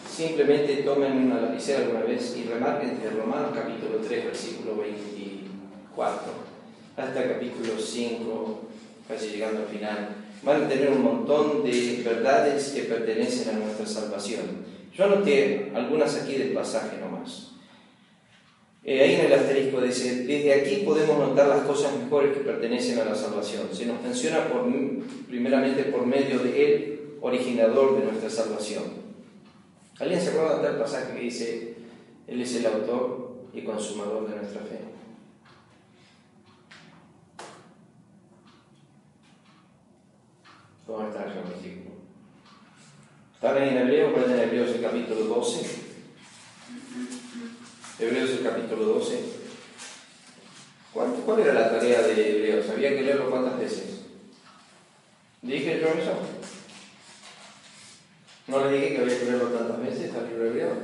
[0.07, 6.31] simplemente tomen una lapicera alguna vez y remarquen de Romanos capítulo 3, versículo 24,
[6.95, 8.61] hasta capítulo 5,
[9.07, 10.09] casi llegando al final.
[10.43, 14.63] van a tener un montón de verdades que pertenecen a nuestra salvación.
[14.93, 17.54] Yo anoté algunas aquí del pasaje nomás.
[18.87, 23.05] Ahí en el asterisco dice, desde aquí podemos notar las cosas mejores que pertenecen a
[23.05, 23.67] la salvación.
[23.71, 24.69] Se nos menciona por,
[25.27, 28.83] primeramente por medio de Él, originador de nuestra salvación.
[29.97, 31.75] ¿Alguien se acuerda del pasaje que dice,
[32.27, 34.79] Él es el autor y consumador de nuestra fe?
[40.85, 41.95] ¿Cómo está el versículo?
[43.33, 44.13] ¿Están en Hebreo?
[44.13, 45.85] ¿Cuál en Hebreos el capítulo 12?
[47.97, 49.19] Hebreos el capítulo 12.
[50.93, 52.69] ¿Cuál, era la tarea de Hebreos?
[52.69, 54.01] ¿Había que leerlo cuántas veces?
[55.41, 56.11] ¿Dije yo eso?
[58.47, 60.77] ¿No le dije que había que leerlo tantas veces al libro de Hebreos?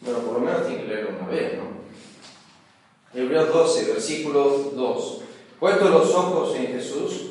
[0.00, 3.20] Bueno, por lo menos tiene que leerlo una vez, ¿no?
[3.20, 5.22] Hebreos 12, versículo 2.
[5.58, 7.30] Puesto los ojos en Jesús,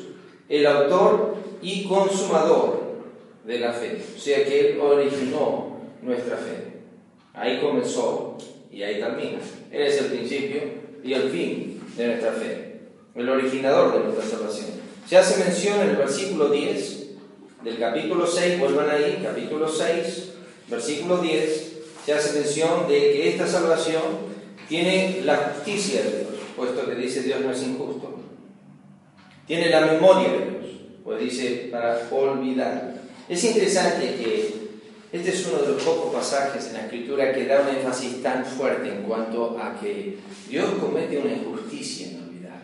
[0.50, 2.98] el autor y consumador
[3.44, 4.04] de la fe.
[4.14, 5.67] O sea que Él originó
[6.02, 6.78] nuestra fe.
[7.34, 8.36] Ahí comenzó
[8.70, 9.38] y ahí termina.
[9.70, 10.60] Él es el principio
[11.02, 12.80] y el fin de nuestra fe.
[13.14, 14.68] El originador de nuestra salvación.
[15.06, 17.08] Se hace mención en el versículo 10
[17.64, 20.32] del capítulo 6, vuelvan ahí, capítulo 6,
[20.68, 21.72] versículo 10,
[22.04, 24.02] se hace mención de que esta salvación
[24.68, 28.20] tiene la justicia de Dios, puesto que dice Dios no es injusto.
[29.46, 32.94] Tiene la memoria de Dios, pues dice para olvidar.
[33.28, 34.57] Es interesante que
[35.10, 38.44] este es uno de los pocos pasajes en la Escritura que da un énfasis tan
[38.44, 42.60] fuerte en cuanto a que Dios comete una injusticia en olvidar.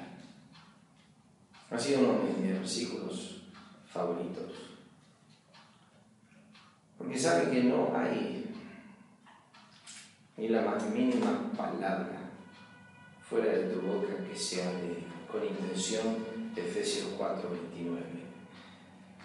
[1.71, 3.43] Ha sido uno de mis versículos
[3.91, 4.53] favoritos.
[6.99, 8.45] Porque sabe que no hay
[10.37, 12.31] ni la más mínima palabra
[13.29, 16.17] fuera de tu boca que sea de, con intención
[16.55, 18.14] Efesios 4:29.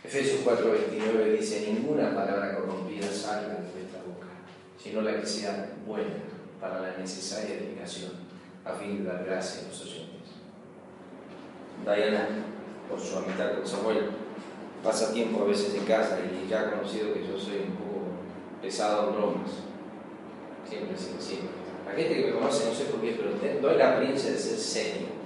[0.03, 4.27] Efesios 4:29 dice, ninguna palabra corrompida salga de nuestra boca,
[4.81, 6.15] sino la que sea buena
[6.61, 8.11] para la necesaria edificación,
[8.63, 10.09] a fin de dar gracia a los oyentes.
[11.83, 12.29] Diana,
[12.89, 14.09] por su amistad con Samuel,
[14.81, 18.07] pasa tiempo a veces en casa y ya ha conocido que yo soy un poco
[18.61, 19.51] pesado en bromas.
[20.67, 21.49] Siempre, siempre, siempre.
[21.85, 24.57] La gente que me conoce, no sé por qué, pero doy la apariencia de ser
[24.57, 25.18] serio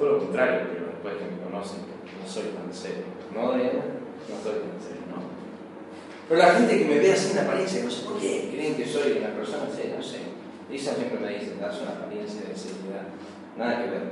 [0.00, 1.80] todo lo contrario, pero después que me conocen,
[2.16, 3.04] no soy tan serio.
[3.34, 3.84] ¿No, Diana?
[4.28, 5.20] No soy tan serio, ¿no?
[6.26, 8.86] Pero la gente que me ve así en apariencia, no sé por qué, creen que
[8.86, 10.20] soy una persona seria, no sé.
[10.70, 13.08] Lisa siempre me dice, das una apariencia de seriedad.
[13.58, 14.02] Nada que ver.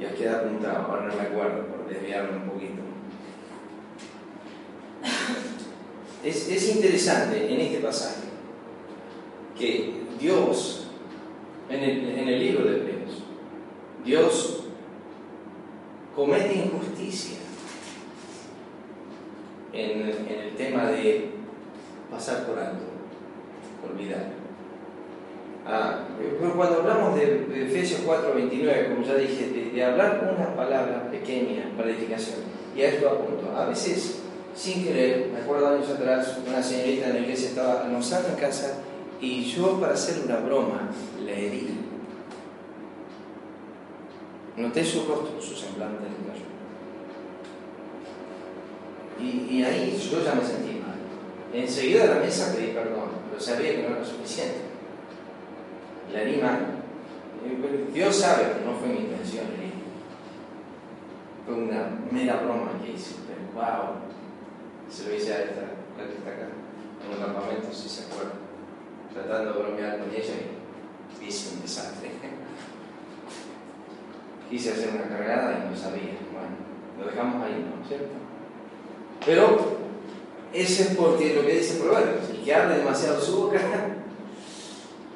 [0.00, 2.82] Y aquí queda apuntado, ahora no me acuerdo, por desviarme un poquito.
[6.24, 8.28] Es, es interesante en este pasaje
[9.56, 10.79] que Dios
[11.70, 13.22] en el, libro de Hebreos.
[14.04, 14.64] Dios
[16.14, 17.38] comete injusticia
[19.72, 21.30] en, el tema de
[22.10, 22.82] pasar por alto,
[23.88, 24.40] olvidar.
[25.66, 31.70] Ah, pero cuando hablamos de, Efesios 4:29, como ya dije, de, hablar una palabra pequeña
[31.76, 32.38] para edificación,
[32.74, 34.22] y a esto apunto, a veces
[34.54, 38.82] sin querer, me acuerdo años atrás, una señorita en la iglesia estaba almorzando en casa
[39.20, 40.90] y yo para hacer una broma
[41.22, 41.78] le herí.
[44.56, 46.06] Noté su rostro, su semblante.
[49.20, 50.96] Y, y ahí yo ya me sentí mal.
[51.52, 54.60] Enseguida de la mesa pedí perdón, pero sabía que no era suficiente.
[56.12, 56.78] Le herí mal.
[57.92, 59.72] Dios sabe que no fue mi intención herir.
[61.44, 63.96] Fue una mera broma que hice, pero wow.
[64.90, 66.48] Se lo hice a esta, a esta acá,
[67.04, 68.39] en un campamento, si se acuerda
[69.12, 70.34] tratando de bromear con ella
[71.20, 72.10] y hice un desastre.
[74.48, 76.18] Quise hacer una cargada y no sabía.
[76.32, 76.56] Bueno,
[76.98, 77.86] lo dejamos ahí, ¿no?
[77.86, 78.08] ¿Cierto?
[79.24, 79.78] Pero
[80.52, 83.60] ese es porque lo que dice Proverbios, el que habla demasiado su boca,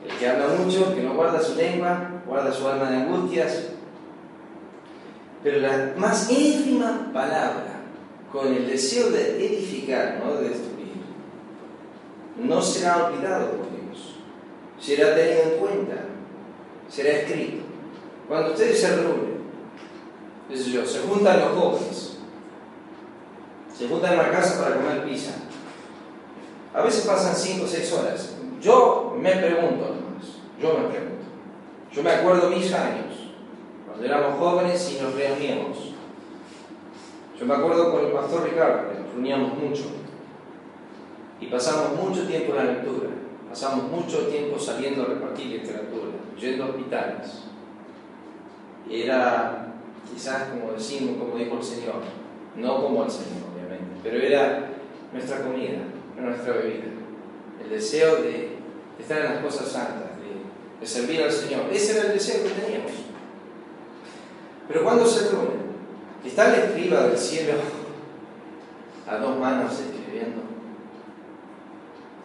[0.08, 3.70] el que habla mucho, que no guarda su lengua, guarda su alma de angustias.
[5.42, 7.80] Pero la más ínfima palabra,
[8.30, 10.94] con el deseo de edificar, no de destruir,
[12.38, 13.73] no será olvidado
[14.84, 15.94] será tenido en cuenta,
[16.90, 17.62] será escrito.
[18.28, 19.44] Cuando ustedes se reúnen,
[20.50, 22.18] yo, se juntan los jóvenes,
[23.76, 25.32] se juntan en la casa para comer pizza.
[26.74, 28.34] A veces pasan 5 o 6 horas.
[28.60, 29.96] Yo me pregunto,
[30.60, 31.24] yo me pregunto.
[31.90, 33.14] Yo me acuerdo mis años,
[33.86, 35.94] cuando éramos jóvenes y nos reuníamos.
[37.38, 39.84] Yo me acuerdo con el pastor Ricardo, que nos reuníamos mucho
[41.40, 43.23] y pasamos mucho tiempo en la lectura.
[43.54, 47.44] Pasamos mucho tiempo saliendo a repartir literatura, yendo a hospitales,
[48.90, 49.66] era
[50.12, 52.02] quizás como decimos, como dijo el Señor,
[52.56, 54.70] no como el Señor, obviamente, pero era
[55.12, 55.82] nuestra comida,
[56.20, 56.86] nuestra bebida,
[57.62, 58.56] el deseo de
[58.98, 60.10] estar en las cosas santas,
[60.80, 61.66] de, servir al Señor.
[61.72, 62.90] Ese era el deseo que teníamos.
[64.66, 65.62] Pero cuando se reúnen,
[66.24, 67.52] está el escriba del cielo
[69.08, 70.53] a dos manos escribiendo.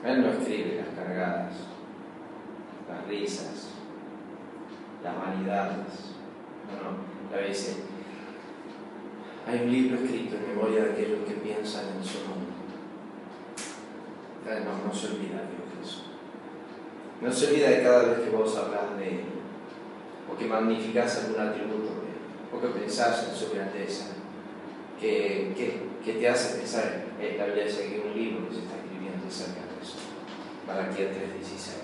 [0.04, 1.52] Él no escribe las cargadas,
[2.88, 3.68] las risas,
[5.04, 6.16] las vanidades.
[6.70, 7.84] No, no, la dice.
[9.46, 12.50] Hay un libro escrito en memoria de aquellos que piensan en su nombre.
[14.64, 16.04] No, no se olvida de eso.
[17.22, 19.22] No se olvida de cada vez que vos hablas de Él,
[20.32, 24.06] o que magnificás algún atributo de Él, o que pensás en su grandeza,
[25.00, 28.76] que, que, que te hace pensar en la dice que un libro que se está
[28.78, 29.69] escribiendo acerca
[30.76, 30.82] de eso.
[30.82, 31.80] Malaquía 3:16.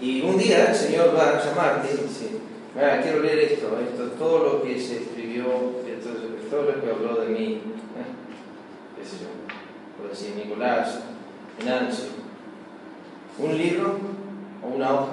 [0.00, 2.30] Y un día el Señor va a llamarte y dice,
[2.74, 5.44] "Mira, quiero leer esto, esto, todo lo que se escribió,
[5.86, 6.10] esto,
[6.50, 7.60] todo lo que habló de mí, ¿eh?
[8.96, 9.28] qué yo,
[9.98, 11.00] por decir Nicolás,
[11.64, 12.08] Nancy,
[13.38, 13.98] un libro
[14.62, 15.12] o una hoja,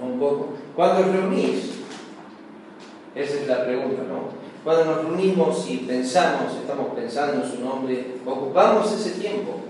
[0.00, 0.54] o un poco.
[0.74, 1.80] ¿Cuándo os reunís?
[3.14, 4.40] Esa es la pregunta, ¿no?
[4.64, 9.69] Cuando nos reunimos y pensamos, estamos pensando en su nombre, ocupamos ese tiempo.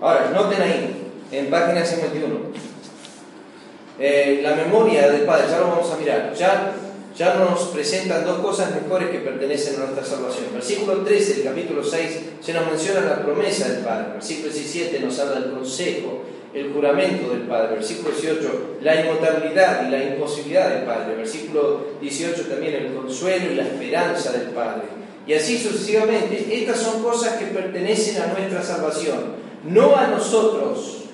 [0.00, 2.36] Ahora, noten ahí, en página 51,
[3.98, 6.72] eh, la memoria del Padre, ya lo vamos a mirar, ya,
[7.16, 10.46] ya nos presentan dos cosas mejores que pertenecen a nuestra salvación.
[10.54, 15.18] Versículo 13 del capítulo 6 se nos menciona la promesa del Padre, versículo 17 nos
[15.18, 16.22] habla del consejo,
[16.54, 17.76] el juramento del Padre.
[17.76, 21.16] Versículo 18, la inmutabilidad y la imposibilidad del Padre.
[21.16, 24.84] Versículo 18 también el consuelo y la esperanza del Padre.
[25.26, 26.46] Y así sucesivamente.
[26.50, 31.04] Estas son cosas que pertenecen a nuestra salvación, no a nosotros,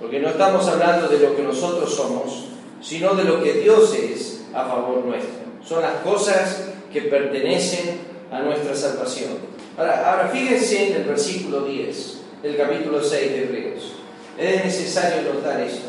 [0.00, 2.46] porque no estamos hablando de lo que nosotros somos,
[2.80, 5.44] sino de lo que Dios es a favor nuestro.
[5.66, 8.00] Son las cosas que pertenecen
[8.30, 9.32] a nuestra salvación.
[9.76, 13.92] Ahora, fíjense en el versículo 10 del capítulo 6 de Hebreos.
[14.38, 15.88] Es necesario notar esto.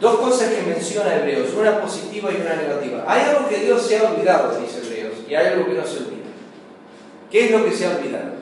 [0.00, 3.04] Dos cosas que menciona Hebreos, una positiva y una negativa.
[3.06, 5.98] Hay algo que Dios se ha olvidado, dice Hebreos, y hay algo que no se
[5.98, 6.26] olvida.
[7.30, 8.35] ¿Qué es lo que se ha olvidado?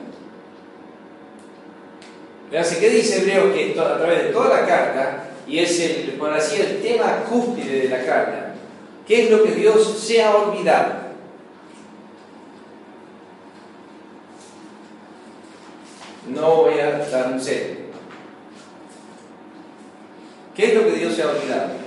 [2.49, 6.31] Fíjense, ¿qué dice Hebreos que a través de toda la carta, y es el, por
[6.33, 8.53] así el tema cúspide de la carta,
[9.07, 11.05] ¿qué es lo que Dios se ha olvidado?
[16.27, 17.75] No voy a estar en serio.
[20.55, 21.85] ¿Qué es lo que Dios se ha olvidado?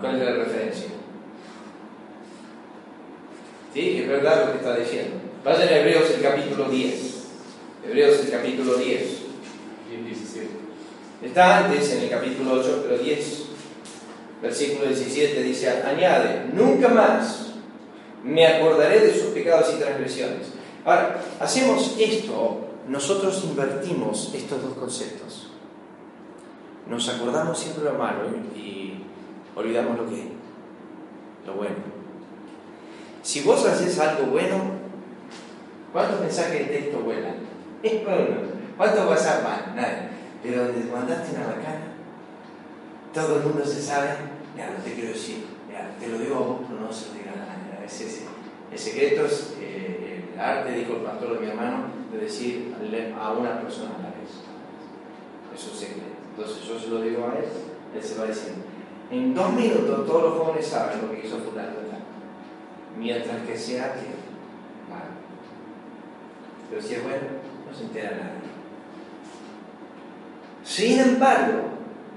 [0.00, 0.88] ¿Cuál es la referencia?
[3.72, 5.16] Sí, es verdad lo que está diciendo.
[5.44, 7.23] Vayan a Hebreos el capítulo 10.
[7.94, 9.02] Hebreos el capítulo 10.
[9.88, 10.48] 10, 17.
[11.22, 13.44] Está antes en el capítulo 8, pero 10.
[14.42, 17.52] Versículo 17 dice, añade, nunca más
[18.24, 20.48] me acordaré de sus pecados y transgresiones.
[20.84, 25.50] Ahora, hacemos esto, nosotros invertimos estos dos conceptos.
[26.90, 28.22] Nos acordamos siempre lo malo
[28.56, 28.94] y
[29.54, 30.32] olvidamos lo que
[31.46, 31.76] lo bueno.
[33.22, 34.56] Si vos haces algo bueno,
[35.92, 37.53] ¿cuántos mensajes de texto vuelan?
[37.84, 38.36] Bueno,
[38.78, 39.76] ¿cuántos WhatsApp van?
[39.76, 40.08] Nada.
[40.42, 41.84] Pero donde te mandaste una bacana,
[43.12, 44.08] todo el mundo se sabe,
[44.56, 45.44] ya no te quiero decir,
[46.00, 47.84] te lo digo a vos, pero no se lo diga a nadie.
[47.84, 48.24] Es ese.
[48.72, 52.74] El secreto es eh, el arte, dijo el pastor de mi hermano, de decir
[53.20, 54.32] a una persona a la vez.
[55.54, 56.08] Es un secreto.
[56.36, 57.44] Entonces yo se lo digo a él,
[57.94, 58.64] él se va diciendo.
[59.10, 61.84] En dos minutos todos los jóvenes saben lo que hizo fulano.
[62.98, 64.06] Mientras que sea que
[64.88, 65.12] malo.
[66.70, 68.44] Pero si es bueno, se entera nadie.
[70.64, 71.62] Sin embargo,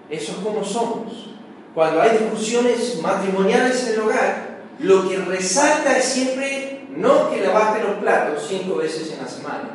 [0.09, 1.29] eso es como somos.
[1.73, 7.83] Cuando hay discusiones matrimoniales en el hogar, lo que resalta es siempre no que lavaste
[7.83, 9.69] los platos cinco veces en la semana,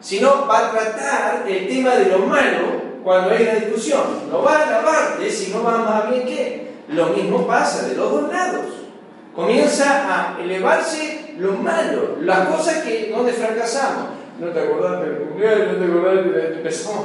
[0.00, 4.28] sino va a tratar el tema de lo malo cuando hay una discusión.
[4.30, 6.68] No va a lavarte si no va más bien que.
[6.88, 8.66] Lo mismo pasa de los dos lados.
[9.38, 14.08] Comienza a elevarse lo malo, las cosas que donde fracasamos.
[14.40, 16.22] No te acordás cumpleaños, no te acordás de
[16.62, 17.04] empezamos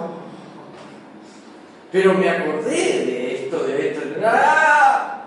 [0.00, 0.10] "Oh".
[1.92, 4.00] Pero me acordé de esto, de esto.
[4.00, 5.24] de- ¡Ah!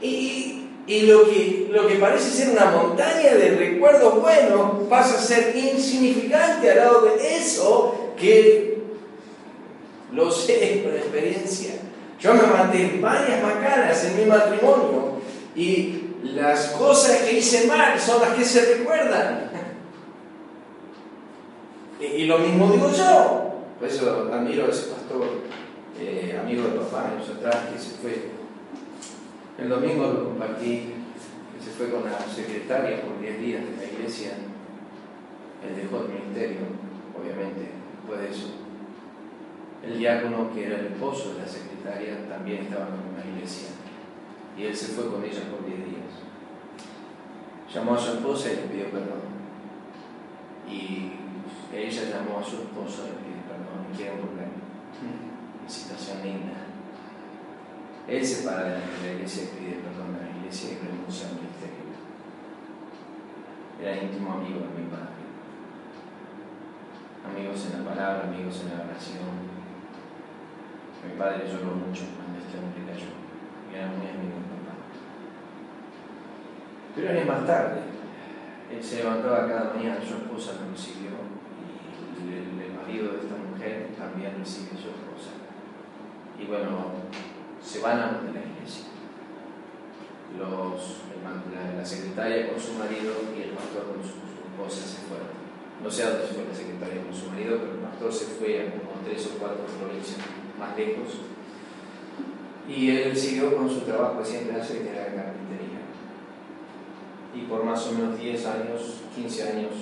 [0.00, 5.20] Y, y lo, que, lo que parece ser una montaña de recuerdos buenos pasa a
[5.20, 8.78] ser insignificante al lado de eso que
[10.12, 11.74] lo sé por experiencia.
[12.24, 15.18] Yo me mandé varias macanas en mi matrimonio
[15.54, 19.50] y las cosas que hice mal son las que se recuerdan.
[22.00, 23.52] Y, y lo mismo digo yo.
[23.78, 25.26] Por eso admiro a ese pastor,
[26.00, 28.30] eh, amigo de papá, años atrás, que se fue.
[29.58, 30.94] El domingo lo compartí,
[31.54, 34.30] que se fue con la secretaria por 10 días de la iglesia.
[35.62, 36.60] Él dejó el ministerio,
[37.20, 37.68] obviamente,
[38.00, 38.63] después de eso.
[39.84, 43.68] El diácono, que era el esposo de la secretaria, también estaba con la iglesia.
[44.56, 46.14] Y él se fue con ella por 10 días.
[47.72, 49.20] Llamó a su esposa y le pidió perdón.
[50.66, 51.12] Y
[51.74, 54.48] ella llamó a su esposo y le pidió perdón y quieren volver.
[55.60, 56.54] Una situación linda.
[58.08, 61.36] Él se para de la iglesia y pide perdón a la iglesia y renuncia al
[61.36, 61.84] ministerio.
[63.82, 65.24] Era íntimo amigo de mi padre.
[67.24, 69.53] Amigos en la palabra, amigos en la oración.
[71.04, 73.12] Mi padre lloró mucho cuando este hombre cayó.
[73.68, 74.74] Era muy amigo de papá.
[76.94, 77.80] Pero años más tarde,
[78.72, 81.12] él se levantaba cada mañana, su esposa lo recibió
[82.18, 85.36] y el, marido de esta mujer también recibe su esposa.
[86.38, 87.08] Y bueno,
[87.62, 88.92] se van a de la iglesia.
[90.38, 95.06] Los, la, la, secretaria con su marido y el pastor con su, su, esposa se
[95.06, 95.32] fueron.
[95.82, 98.26] No sé a dónde se fue la secretaria con su marido, pero el pastor se
[98.36, 101.20] fue a como tres o cuatro provincias más lejos.
[102.68, 105.84] Y él siguió con su trabajo que siempre hace, que era carpintería.
[107.34, 109.72] Y por más o menos 10 años, 15 años,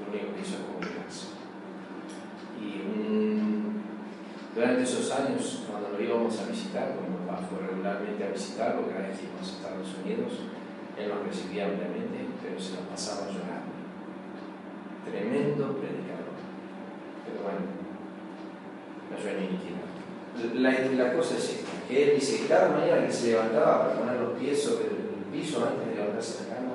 [0.00, 1.26] lo único que hizo es congregarse.
[2.58, 2.82] Y
[4.54, 8.94] durante esos años, cuando lo íbamos a visitar, cuando papá fue regularmente a visitarlo, que
[8.94, 10.32] íbamos a Estados Unidos,
[10.96, 13.76] él nos recibía ampliamente, pero se nos pasaba llorando.
[15.04, 16.34] Tremendo predicador.
[17.24, 17.60] Pero bueno,
[19.10, 19.97] cayó en iniquidad.
[20.54, 24.20] La, la, cosa es esta, que él dice cada mañana que se levantaba para poner
[24.20, 26.74] los pies sobre el piso antes de levantarse la cama,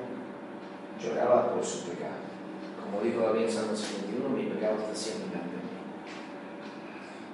[1.01, 2.24] lloraba por su pecado.
[2.84, 5.74] Como dijo David en Salmo 51, mi pecado está siempre delante de mí.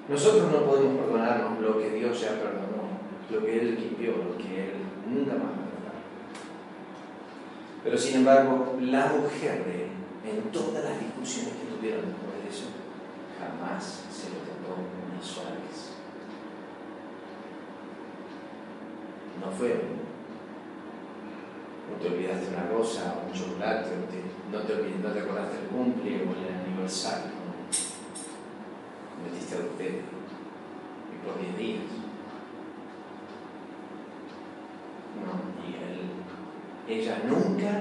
[0.07, 2.93] Nosotros no podemos perdonarnos lo que Dios ya perdonó,
[3.31, 4.73] lo que Él limpió, lo que Él
[5.09, 5.69] nunca más perdonó.
[7.83, 9.89] Pero sin embargo, la mujer de él,
[10.25, 12.67] en todas las discusiones que tuvieron después de eso,
[13.39, 15.88] jamás se lo tocó una sola vez.
[19.39, 19.99] No fue
[21.89, 24.21] no te olvidaste una rosa o un chocolate, no te,
[24.51, 27.49] no te, olvidaste, no te acordaste el cumple o el aniversario, ¿no?
[29.23, 30.01] metiste a usted
[31.09, 31.83] y por 10 días.
[35.19, 35.33] No,
[35.65, 37.71] y él, ella nunca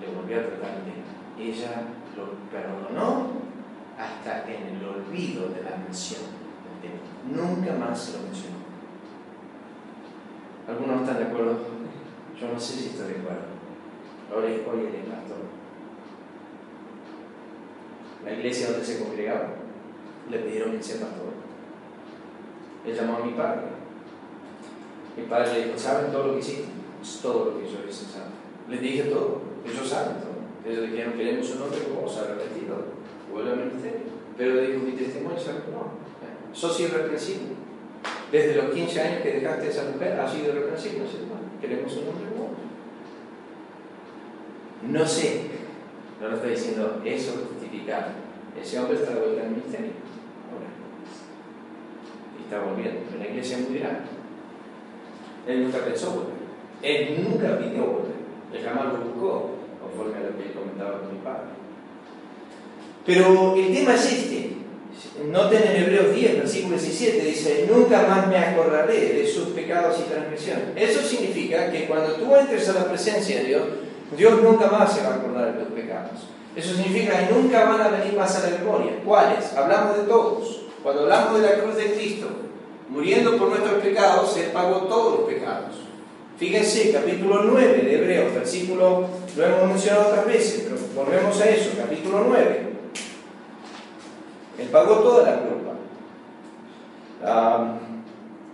[0.00, 1.04] le volvió a tratar bien.
[1.38, 1.82] Ella
[2.16, 3.32] lo perdonó
[3.98, 6.22] hasta en el olvido de la mención
[6.80, 7.44] del tema.
[7.44, 8.65] Nunca más se lo mencionó.
[10.68, 11.58] ¿Algunos están de acuerdo?
[12.40, 13.46] Yo no sé si estoy de acuerdo.
[14.32, 15.36] Ahora hoy él es pastor.
[18.24, 19.50] La iglesia donde se congregaba
[20.28, 21.34] le pidieron que sea pastor.
[22.84, 23.62] Él llamó a mi padre.
[25.16, 26.64] Mi padre le dijo, ¿saben todo lo que hiciste?
[27.00, 28.32] Es todo lo que yo hice, ¿saben?
[28.68, 30.36] Les dije todo, ellos saben todo.
[30.66, 32.76] Ellos dijeron, queremos un hombre como vos, arrepentido,
[33.32, 34.00] vuelve al ministerio.
[34.36, 36.06] Pero dijo, mi testimonio se no.
[36.52, 37.54] Sos irreprensible.
[38.32, 41.60] Desde los 15 años que dejaste a esa mujer, has sido irreprensible, ¿no?
[41.60, 42.26] Queremos un hombre.
[44.82, 45.40] No sé,
[46.20, 48.12] no lo estoy diciendo eso justificado.
[48.60, 49.92] Ese hombre está de vuelta en el ministerio.
[50.52, 50.70] Ahora.
[52.38, 53.00] Y está volviendo.
[53.12, 54.00] En la iglesia muy grande.
[55.46, 56.36] Él nunca pensó volver.
[56.82, 58.16] Él nunca pidió volver.
[58.52, 59.50] Él jamás lo buscó,
[59.82, 61.48] conforme a lo que comentaba con mi padre.
[63.04, 64.35] Pero el tema es este.
[65.30, 70.10] Noten en Hebreos 10, versículo 17, dice, nunca más me acordaré de sus pecados y
[70.10, 70.64] transgresiones.
[70.76, 73.62] Eso significa que cuando tú entres a la presencia de Dios,
[74.16, 76.12] Dios nunca más se va a acordar de tus pecados.
[76.54, 78.92] Eso significa que nunca van a venir más a la memoria.
[79.04, 79.52] ¿Cuáles?
[79.54, 80.62] Hablamos de todos.
[80.82, 82.28] Cuando hablamos de la cruz de Cristo,
[82.88, 85.74] muriendo por nuestros pecados, Él pagó todos los pecados.
[86.38, 89.06] Fíjense, capítulo 9 de Hebreos, versículo,
[89.36, 92.75] lo hemos mencionado otras veces, pero volvemos a eso, capítulo 9.
[94.58, 95.72] Él pagó toda la culpa.
[97.22, 97.78] Um,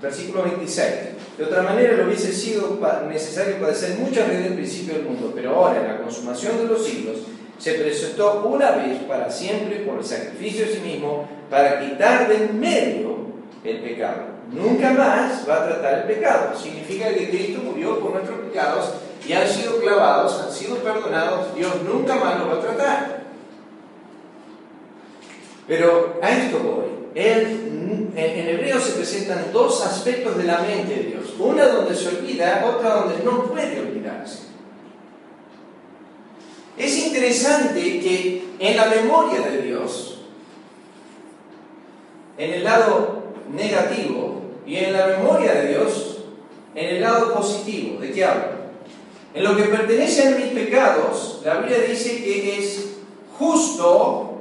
[0.01, 0.89] versículo 26.
[1.39, 5.55] De otra manera, le hubiese sido necesario padecer muchas desde el principio del mundo, pero
[5.57, 7.19] ahora, en la consumación de los siglos,
[7.59, 12.45] se presentó una vez para siempre por el sacrificio de sí mismo para quitar de
[12.45, 13.17] en medio
[13.63, 14.33] el pecado.
[14.51, 16.59] Nunca más va a tratar el pecado.
[16.59, 18.95] Significa que Cristo murió por nuestros pecados
[19.27, 21.55] y han sido clavados, han sido perdonados.
[21.55, 23.22] Dios nunca más lo va a tratar.
[25.67, 26.93] Pero a esto voy.
[27.15, 31.35] Él, en hebreo se presentan dos aspectos de la mente de Dios.
[31.39, 34.53] Una donde se olvida, otra donde no puede olvidarse.
[36.77, 40.13] Es interesante que en la memoria de Dios
[42.39, 43.23] en el lado
[43.53, 46.19] negativo y en la memoria de Dios
[46.75, 48.01] en el lado positivo.
[48.01, 48.63] ¿De qué hablo?
[49.35, 52.87] En lo que pertenece a mis pecados, la Biblia dice que es
[53.39, 54.32] justo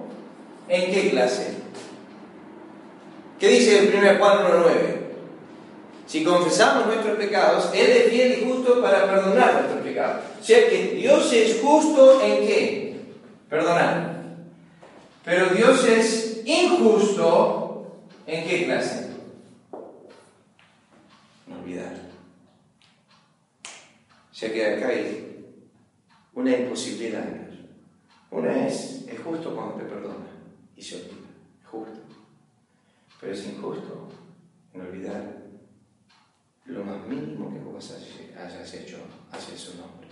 [0.72, 1.53] en qué clase.
[3.39, 5.02] ¿Qué dice el 1 Juan 1.9?
[6.07, 10.23] Si confesamos nuestros pecados, Él es fiel y justo para perdonar nuestros pecados.
[10.39, 13.02] O sea que Dios es justo en qué?
[13.49, 14.22] Perdonar.
[15.26, 19.10] Pero Dios es injusto en qué clase?
[21.48, 21.93] No olvidar.
[24.31, 25.45] O sea que acá hay
[26.34, 27.26] una imposibilidad.
[28.31, 30.30] Una es, es justo cuando te perdona
[30.81, 31.29] y se olvida.
[31.63, 32.01] Justo.
[33.19, 34.09] Pero es injusto
[34.73, 35.43] en olvidar
[36.65, 38.97] lo más mínimo que vos hayas hecho
[39.31, 40.07] hacia su nombre.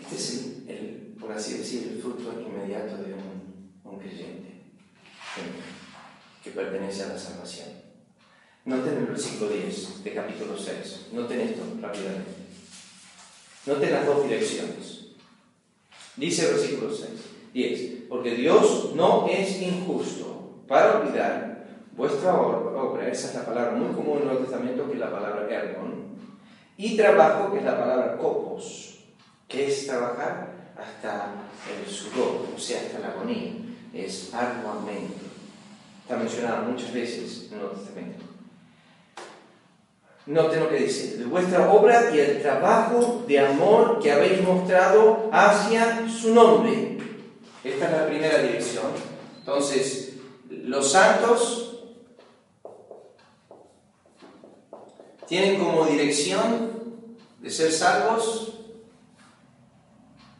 [0.00, 4.62] Este es el, por así decir, el fruto inmediato de un, un creyente
[6.44, 7.70] que pertenece a la salvación.
[8.66, 11.08] Noten el versículo 10 de capítulo 6.
[11.12, 12.30] Noten esto rápidamente.
[13.66, 15.00] Noten las dos direcciones.
[16.16, 17.08] Dice el versículo 6,
[17.52, 18.08] 10.
[18.08, 21.66] Porque Dios no es injusto para olvidar
[21.96, 25.10] vuestra obra, esa es la palabra muy común en el Nuevo Testamento, que es la
[25.10, 26.16] palabra ergon,
[26.76, 29.00] y trabajo, que es la palabra copos,
[29.46, 31.32] que es trabajar hasta
[31.68, 33.52] el sudor, o sea, hasta la agonía,
[33.92, 35.26] es arduamente.
[36.02, 38.24] Está mencionado muchas veces en el Nuevo Testamento.
[40.26, 45.28] Noten lo que dice, de vuestra obra y el trabajo de amor que habéis mostrado
[45.32, 46.98] hacia su nombre.
[47.62, 48.86] Esta es la primera dirección.
[49.38, 50.14] Entonces,
[50.48, 51.84] los santos
[55.28, 56.70] tienen como dirección
[57.40, 58.54] de ser salvos,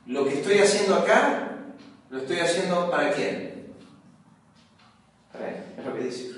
[0.06, 1.58] lo que estoy haciendo acá,
[2.10, 3.72] lo estoy haciendo para quién?
[5.32, 6.30] Para él, es lo que dice.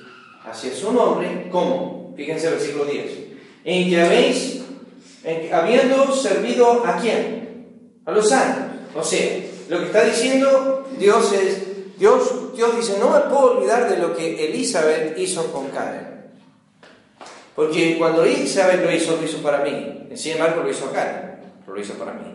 [0.44, 2.12] Hacia su nombre, ¿cómo?
[2.16, 3.12] Fíjense el versículo 10.
[3.64, 4.62] En que habéis,
[5.52, 8.00] habiendo servido a quién?
[8.04, 8.80] A los santos.
[8.94, 13.88] O sea, lo que está diciendo Dios es, Dios, Dios dice, no me puedo olvidar
[13.88, 16.12] de lo que Elizabeth hizo con Karen.
[17.54, 20.08] Porque cuando Isabel lo hizo, lo hizo para mí.
[20.14, 22.34] Sin embargo, lo hizo pero lo hizo para mí.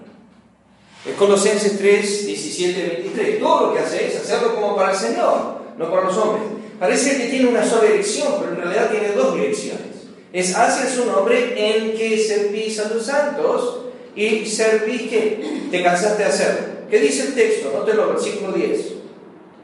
[1.05, 3.39] Es Colosenses 3, 17, 23.
[3.39, 6.43] Todo lo que hace es hacerlo como para el Señor, no para los hombres.
[6.79, 9.87] Parece que tiene una sola dirección, pero en realidad tiene dos direcciones.
[10.33, 13.85] Es hacia su nombre en que servís a los santos
[14.15, 16.76] y servís que te cansaste de hacerlo.
[16.89, 17.71] ¿Qué dice el texto?
[17.73, 18.93] Nótelo, versículo 10.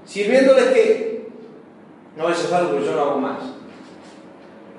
[0.06, 1.30] Sirviéndoles que,
[2.18, 3.40] no, eso es algo que yo no hago más.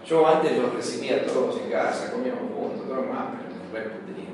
[0.07, 3.29] Yo antes los recibía todos en casa, comíamos juntos, todo más,
[3.73, 4.29] pero después tenía.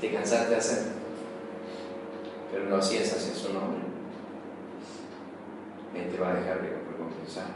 [0.00, 0.92] Te cansaste de hacerlo,
[2.50, 3.82] pero lo hacías hacia su nombre.
[5.94, 7.48] Él te va a dejar de recompensar.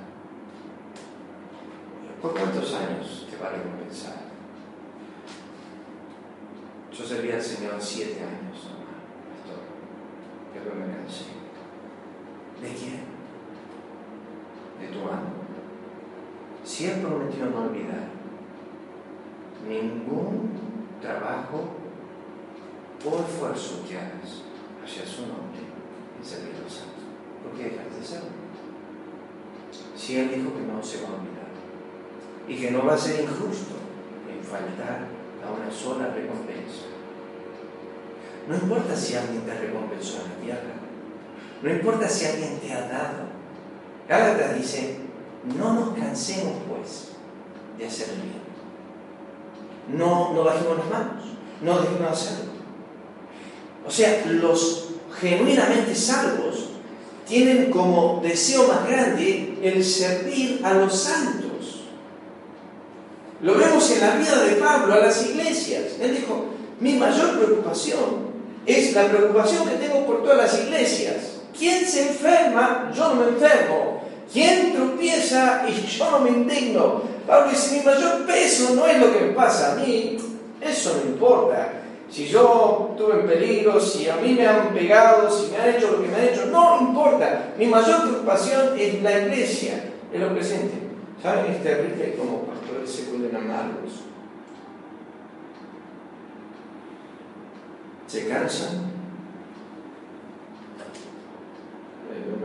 [2.21, 4.26] ¿Por cuántos años te va a recompensar?
[6.99, 9.61] Yo serví al Señor siete años, pastor.
[10.55, 11.25] Pero me cansé.
[12.63, 13.17] ¿De quién?
[14.81, 15.33] de tu amo.
[16.65, 18.09] Si Él prometió no olvidar
[19.67, 20.51] ningún
[21.01, 21.69] trabajo
[23.05, 24.43] o esfuerzo que hagas
[24.85, 25.63] hacia su nombre
[26.19, 27.05] en servir a los santos,
[27.43, 28.31] ¿por qué dejas de hacerlo?
[29.97, 31.47] Si Él dijo que no se va a olvidar
[32.49, 33.75] y que no va a ser injusto
[34.31, 35.16] en faltar
[35.47, 36.87] a una sola recompensa.
[38.49, 40.75] No importa si alguien te recompensó en la tierra,
[41.63, 43.37] no importa si alguien te ha dado
[44.09, 44.97] Gálatas dice,
[45.59, 47.09] no nos cansemos pues
[47.77, 48.47] de hacer el bien.
[49.99, 51.25] No, no bajemos las manos,
[51.61, 52.53] no dejemos de hacerlo.
[53.87, 54.89] O sea, los
[55.21, 56.71] genuinamente salvos
[57.27, 61.46] tienen como deseo más grande el servir a los santos.
[63.47, 65.85] Lo vemos en la vida de Pablo a las iglesias.
[66.01, 66.47] Él dijo,
[66.81, 68.27] mi mayor preocupación
[68.67, 71.37] es la preocupación que tengo por todas las iglesias.
[71.57, 72.91] ¿Quién se enferma?
[72.93, 74.03] Yo no me enfermo.
[74.33, 77.03] ¿Quién tropieza y yo no me indigno?
[77.25, 80.19] Pablo dice, mi mayor peso no es lo que me pasa a mí,
[80.61, 81.73] eso no importa.
[82.11, 85.93] Si yo estuve en peligro, si a mí me han pegado, si me han hecho
[85.93, 87.53] lo que me han hecho, no importa.
[87.57, 90.75] Mi mayor preocupación es la iglesia, es lo presente.
[91.23, 91.53] ¿Saben?
[91.53, 92.57] Es terrible como
[92.87, 94.03] se pueden amarlos.
[98.07, 98.97] Se cansan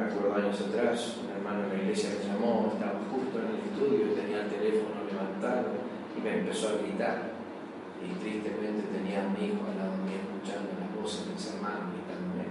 [0.01, 3.61] me acuerdo años atrás, un hermano en la iglesia me llamó, estaba justo en el
[3.69, 5.77] estudio, tenía el teléfono levantado
[6.18, 7.31] y me empezó a gritar.
[8.01, 11.93] Y tristemente tenía a mi hijo al lado mío escuchando las voces de ese hermano
[11.93, 12.49] gritándome.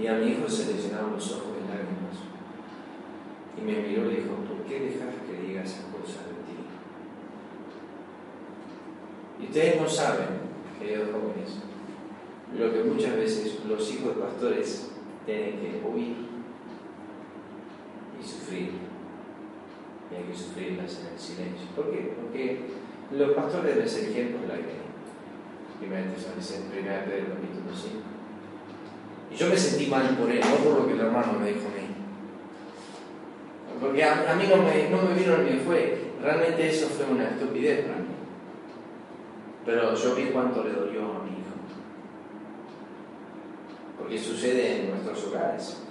[0.00, 2.16] Y a mi hijo se le llenaron los ojos de lágrimas.
[3.58, 6.56] Y me miró y dijo, ¿por qué dejas que diga esas cosas de ti?
[9.40, 10.28] Y ustedes no saben,
[10.78, 11.58] queridos jóvenes,
[12.56, 14.92] lo que muchas veces los hijos de pastores
[15.26, 16.16] tienen que oír
[18.20, 18.72] y sufrir.
[20.10, 21.68] Y hay que sufrirlas en el silencio.
[21.76, 22.14] ¿Por qué?
[22.20, 22.60] Porque
[23.12, 24.80] los pastores deben ser ejemplos de la iglesia.
[25.80, 27.94] Primera Pedro capítulo 5.
[29.32, 31.68] Y yo me sentí mal por él, no por lo que el hermano me dijo
[31.68, 31.99] a mí.
[33.80, 36.10] Porque a, mí no me, no me vino ni fue.
[36.22, 38.08] Realmente eso fue una estupidez para mí.
[39.64, 41.56] Pero yo vi cuánto le dolió a mi hijo.
[43.98, 45.82] Porque sucede en nuestros hogares.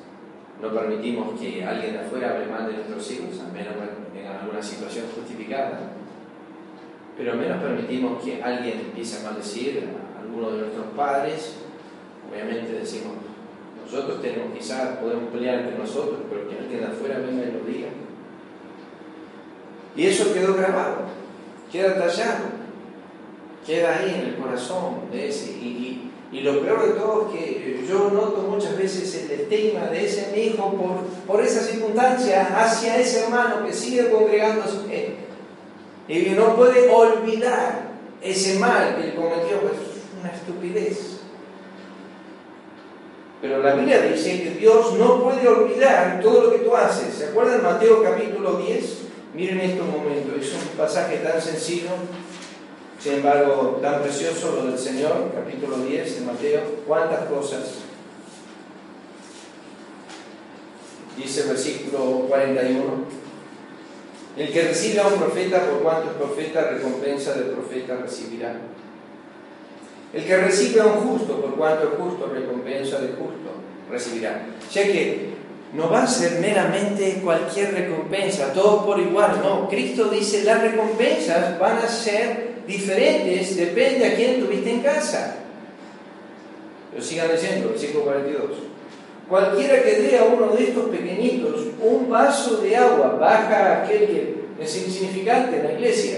[0.61, 3.74] No permitimos que alguien de afuera hable mal de nuestros hijos, a menos
[4.14, 5.80] en alguna situación justificada.
[7.18, 11.56] Pero al menos permitimos que alguien empiece a maldecir a alguno de nuestros padres.
[12.30, 13.14] Obviamente decimos,
[13.91, 17.60] nosotros tenemos quizás, podemos pelear entre nosotros, pero que alguien de afuera venga y lo
[17.66, 17.90] diga.
[19.95, 20.98] Y eso quedó grabado,
[21.72, 22.45] queda tallado,
[23.66, 25.52] queda ahí en el corazón de ese.
[25.52, 25.95] Y,
[26.32, 30.44] lo peor de todo es que yo noto muchas veces el estigma de ese mi
[30.44, 35.18] hijo por, por esa circunstancia hacia ese hermano que sigue congregándose
[36.10, 37.90] y no puede olvidar
[38.22, 41.18] ese mal que cometió, pues es una estupidez.
[43.41, 47.14] Pero la Biblia dice que Dios no puede olvidar todo lo que tú haces.
[47.14, 48.98] ¿Se acuerdan Mateo capítulo 10?
[49.34, 51.90] Miren estos momentos, es un pasaje tan sencillo,
[52.99, 56.61] sin embargo tan precioso lo del Señor, capítulo 10 de Mateo.
[56.86, 57.76] ¿Cuántas cosas?
[61.16, 62.84] Dice el versículo 41.
[64.36, 68.60] El que recibe a un profeta por cuanto es profeta, recompensa del profeta recibirá.
[70.14, 73.49] El que recibe a un justo, por cuanto es justo, recompensa de justo
[73.90, 74.45] recibirá.
[74.72, 75.30] Ya que
[75.73, 79.68] no va a ser meramente cualquier recompensa, todo por igual, no.
[79.69, 85.36] Cristo dice las recompensas van a ser diferentes, depende a quién tuviste en casa.
[86.91, 88.49] Pero sigan leyendo, versículo 42.
[89.27, 94.36] Cualquiera que dé a uno de estos pequeñitos un vaso de agua, baja aquel que
[94.60, 96.18] es insignificante en la iglesia,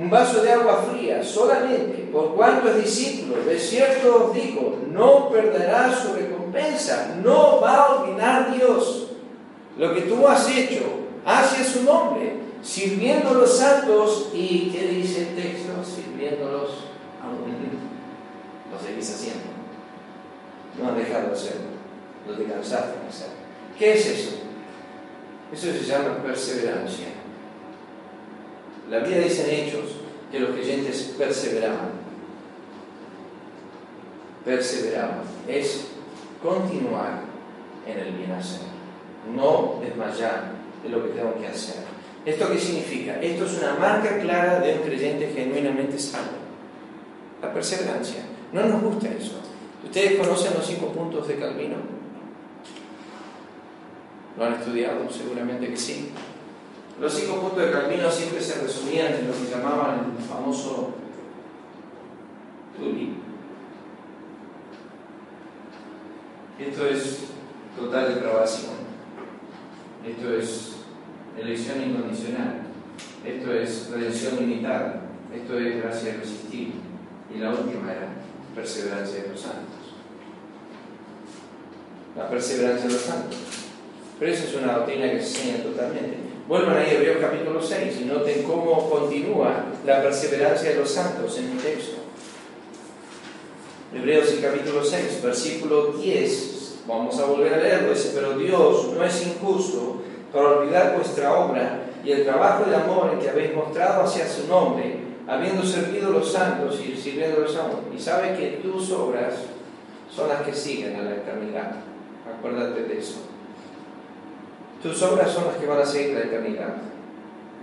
[0.00, 5.30] un vaso de agua fría solamente, por cuanto es discípulo, de cierto os digo, no
[5.30, 9.08] perderá su recompensa, no va a olvidar Dios
[9.78, 10.82] lo que tú has hecho
[11.24, 15.72] hacia su nombre, sirviendo a los santos y, ¿qué dice el texto?
[15.84, 16.70] Sirviéndolos
[17.22, 17.54] aún.
[18.72, 19.44] Lo seguís haciendo.
[20.80, 21.66] No han dejado de hacerlo,
[22.26, 23.34] lo descansaste de hacerlo.
[23.78, 24.30] ¿Qué es eso?
[25.52, 27.06] Eso se llama perseverancia.
[28.90, 29.90] La Biblia dice en Hechos
[30.30, 31.90] que los creyentes perseveraban.
[34.44, 35.22] Perseveraban.
[35.48, 35.86] Es
[36.42, 37.20] continuar
[37.86, 38.60] en el bien hacer.
[39.34, 40.52] No desmayar
[40.82, 41.76] de lo que tengo que hacer.
[42.26, 43.20] ¿Esto qué significa?
[43.20, 46.38] Esto es una marca clara de un creyente genuinamente salvo.
[47.40, 48.22] La perseverancia.
[48.52, 49.40] No nos gusta eso.
[49.82, 51.76] ¿Ustedes conocen los cinco puntos de Calvino?
[54.36, 55.10] ¿Lo han estudiado?
[55.10, 56.10] Seguramente que sí.
[57.00, 60.94] Los cinco puntos de Calvino siempre se resumían en lo que llamaban el famoso
[62.76, 63.18] Tuli.
[66.58, 67.24] Esto es
[67.76, 68.74] total depravación.
[70.06, 70.76] Esto es
[71.36, 72.62] elección incondicional.
[73.24, 75.02] Esto es redención limitada.
[75.34, 76.74] Esto es gracia irresistible.
[77.34, 78.08] Y la última era
[78.54, 79.94] perseverancia de los santos.
[82.16, 83.38] La perseverancia de los santos.
[84.20, 86.33] Pero esa es una doctrina que se enseña totalmente.
[86.46, 91.38] Vuelvan ahí a Hebreos capítulo 6 y noten cómo continúa la perseverancia de los santos
[91.38, 91.96] en el texto.
[93.94, 96.80] Hebreos capítulo 6, versículo 10.
[96.86, 97.94] Vamos a volver a leerlo.
[97.94, 103.18] Dice, pero Dios no es injusto para olvidar vuestra obra y el trabajo de amor
[103.18, 107.90] que habéis mostrado hacia su nombre, habiendo servido los santos y sirviéndolos aún.
[107.96, 109.32] Y sabe que tus obras
[110.14, 111.76] son las que siguen a la eternidad.
[112.36, 113.33] Acuérdate de eso.
[114.84, 116.74] Tus obras son las que van a seguir la eternidad.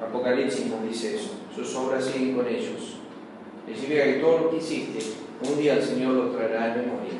[0.02, 1.34] Apocalipsis nos dice eso.
[1.56, 2.98] Sus obras siguen con ellos.
[3.68, 5.00] Significa que todo lo que hiciste,
[5.48, 7.20] un día el Señor lo traerá en memoria.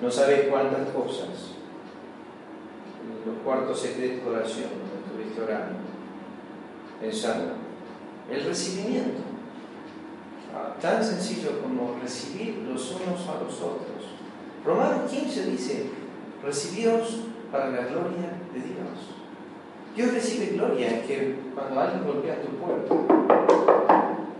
[0.00, 1.54] No sabes cuántas cosas.
[3.02, 5.78] En los cuartos secretos de oración, donde estuviste orando,
[7.00, 7.54] pensando.
[8.30, 9.22] El recibimiento.
[10.54, 14.06] Ah, tan sencillo como recibir los unos a los otros.
[14.64, 15.90] Romanos 15 dice,
[16.44, 19.18] recibidos para la gloria de Dios.
[19.96, 22.94] Dios recibe gloria que cuando alguien golpea tu puerta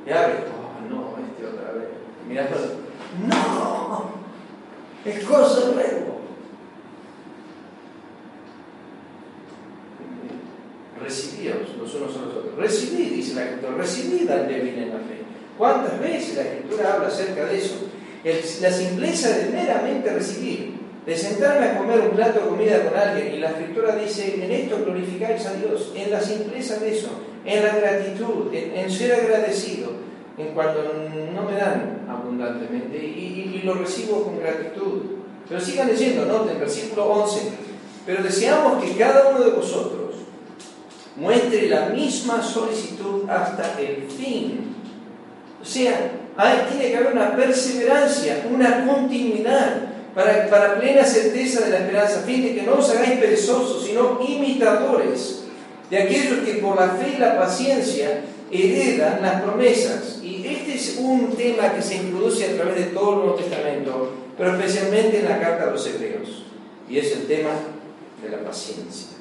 [0.06, 1.88] y abre, oh no, este otra vez,
[2.28, 2.56] mirando,
[3.26, 4.04] no,
[5.04, 6.18] es cosa nuevo.
[11.02, 12.56] Recibíos los unos a los otros.
[12.56, 15.22] Recibid, dice la Escritura, recibid al débil en la fe.
[15.56, 17.88] ¿Cuántas veces la Escritura habla acerca de eso?
[18.60, 20.77] la simpleza de meramente recibir,
[21.08, 24.52] de sentarme a comer un plato de comida con alguien, y la Escritura dice, en
[24.52, 27.08] esto glorificáis a Dios, en la simpleza de eso,
[27.46, 29.92] en la gratitud, en, ser agradecido,
[30.36, 30.82] en cuando
[31.34, 35.00] no me dan abundantemente, y, y lo recibo con gratitud.
[35.48, 37.40] Pero sigan leyendo, noten, versículo 11,
[38.04, 40.14] pero deseamos que cada uno de vosotros
[41.16, 44.74] muestre la misma solicitud hasta el fin.
[45.62, 46.10] O sea,
[46.68, 52.42] tiene que haber una perseverancia, una continuidad para, para plena certeza de la esperanza, fin
[52.42, 55.44] de que no os hagáis perezosos, sino imitadores
[55.90, 60.20] de aquellos que por la fe y la paciencia heredan las promesas.
[60.22, 64.12] Y este es un tema que se introduce a través de todo el Nuevo Testamento,
[64.36, 66.44] pero especialmente en la carta a los hebreos,
[66.88, 67.50] y es el tema
[68.22, 69.18] de la paciencia.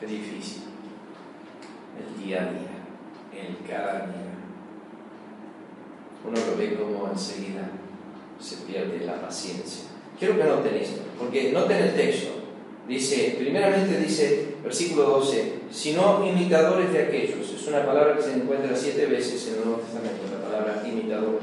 [0.00, 0.62] Qué difícil.
[1.98, 2.76] El día a día,
[3.32, 4.36] el cada día.
[6.26, 7.70] Uno lo ve como enseguida
[8.40, 9.84] se pierde la paciencia.
[10.18, 12.30] Quiero que noten esto, porque noten el texto.
[12.88, 17.50] Dice, primeramente dice, versículo 12, sino imitadores de aquellos.
[17.50, 21.40] Es una palabra que se encuentra siete veces en el Nuevo Testamento, la palabra imitador.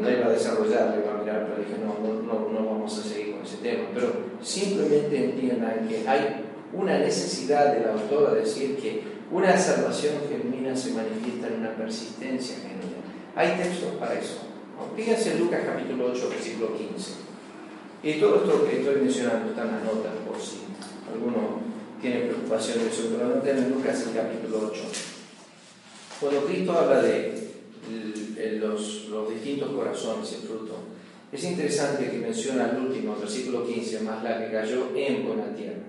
[0.00, 3.32] No iba a desarrollar, iba a mirar, pero dije, no, no, no vamos a seguir
[3.34, 3.84] con ese tema.
[3.92, 4.12] Pero
[4.42, 10.92] simplemente entiendan que hay una necesidad del autor de decir que una salvación genuina se
[10.92, 12.96] manifiesta en una persistencia genuina.
[13.34, 14.45] Hay textos para eso.
[14.94, 17.12] Fíjense en Lucas capítulo 8, versículo 15.
[18.02, 20.58] Y todo esto que estoy mencionando está en las notas por si
[21.12, 21.60] alguno
[22.00, 24.82] tiene preocupación de eso, pero noten en Lucas el capítulo 8.
[26.20, 27.46] Cuando Cristo habla de
[28.60, 30.74] los, los distintos corazones, el fruto,
[31.32, 35.82] es interesante que menciona el último, versículo 15, más la que cayó en buena tierra.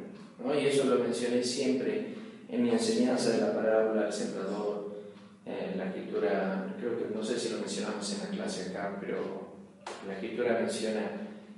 [0.59, 2.07] Y eso lo mencioné siempre
[2.49, 4.66] en mi enseñanza de la parábola del sembrador,
[5.47, 9.55] en la escritura, creo que no sé si lo mencionamos en la clase acá, pero
[10.05, 11.11] la escritura menciona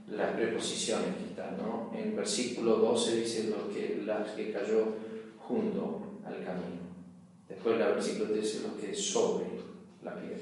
[0.08, 1.92] las preposiciones que están, ¿no?
[1.96, 4.96] En versículo 12 dice lo que, las que cayó
[5.40, 6.80] junto al camino.
[7.48, 9.46] Después el versículo 13 lo que sobre
[10.04, 10.38] la piedra.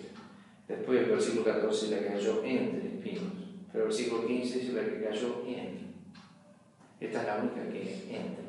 [0.67, 3.33] Después el versículo 14 la que cayó entre espinos.
[3.71, 5.87] Pero el versículo 15 dice la que cayó en
[6.99, 8.43] esta es la única que entra.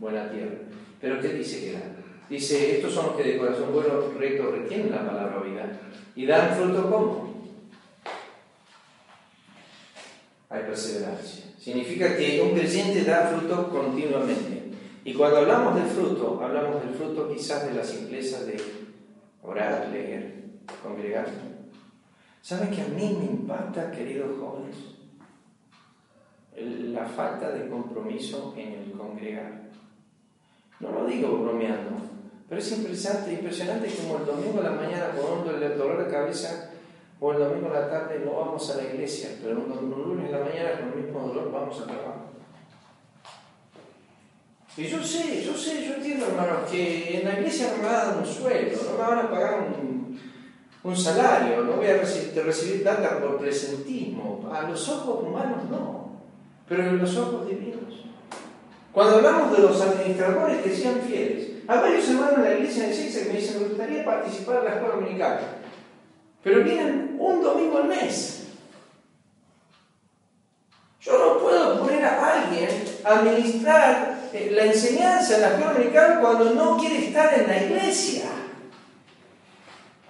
[0.00, 0.58] Buena tierra.
[1.00, 2.03] Pero ¿qué dice que da?
[2.28, 5.80] Dice, estos son los que de corazón bueno, recto, retienen la palabra vida.
[6.16, 7.34] ¿Y dan fruto cómo?
[10.48, 11.44] Hay perseverancia.
[11.58, 14.62] Significa que un creyente da fruto continuamente.
[15.04, 18.56] Y cuando hablamos del fruto, hablamos del fruto quizás de la simpleza de
[19.42, 20.44] orar, leer,
[20.82, 21.26] congregar.
[22.40, 24.94] ¿Saben que a mí me impacta, queridos jóvenes?
[26.56, 29.64] la falta de compromiso en el congregar.
[30.80, 31.96] No lo digo bromeando,
[32.48, 36.70] pero es impresionante, impresionante como el domingo a la mañana con el dolor de cabeza
[37.20, 40.38] o el domingo a la tarde no vamos a la iglesia, pero el lunes a
[40.38, 42.34] la mañana con el mismo dolor vamos a trabajar.
[44.76, 47.94] Y yo sé, yo sé, yo entiendo, hermanos, que en la iglesia no me van
[47.94, 50.20] a dar un sueldo, no me van a pagar un,
[50.82, 54.50] un salario, no voy a recibir, recibir plata por presentismo.
[54.52, 56.04] A los ojos humanos no
[56.68, 58.04] pero en los ojos divinos.
[58.92, 62.94] Cuando hablamos de los administradores que sean fieles, hay varios hermanos en la iglesia de
[62.94, 65.40] Six que me dicen, me gustaría participar en la escuela dominical,
[66.42, 68.42] pero vienen un domingo al mes.
[71.00, 72.68] Yo no puedo poner a alguien
[73.04, 77.62] a administrar eh, la enseñanza en la escuela dominical cuando no quiere estar en la
[77.62, 78.24] iglesia.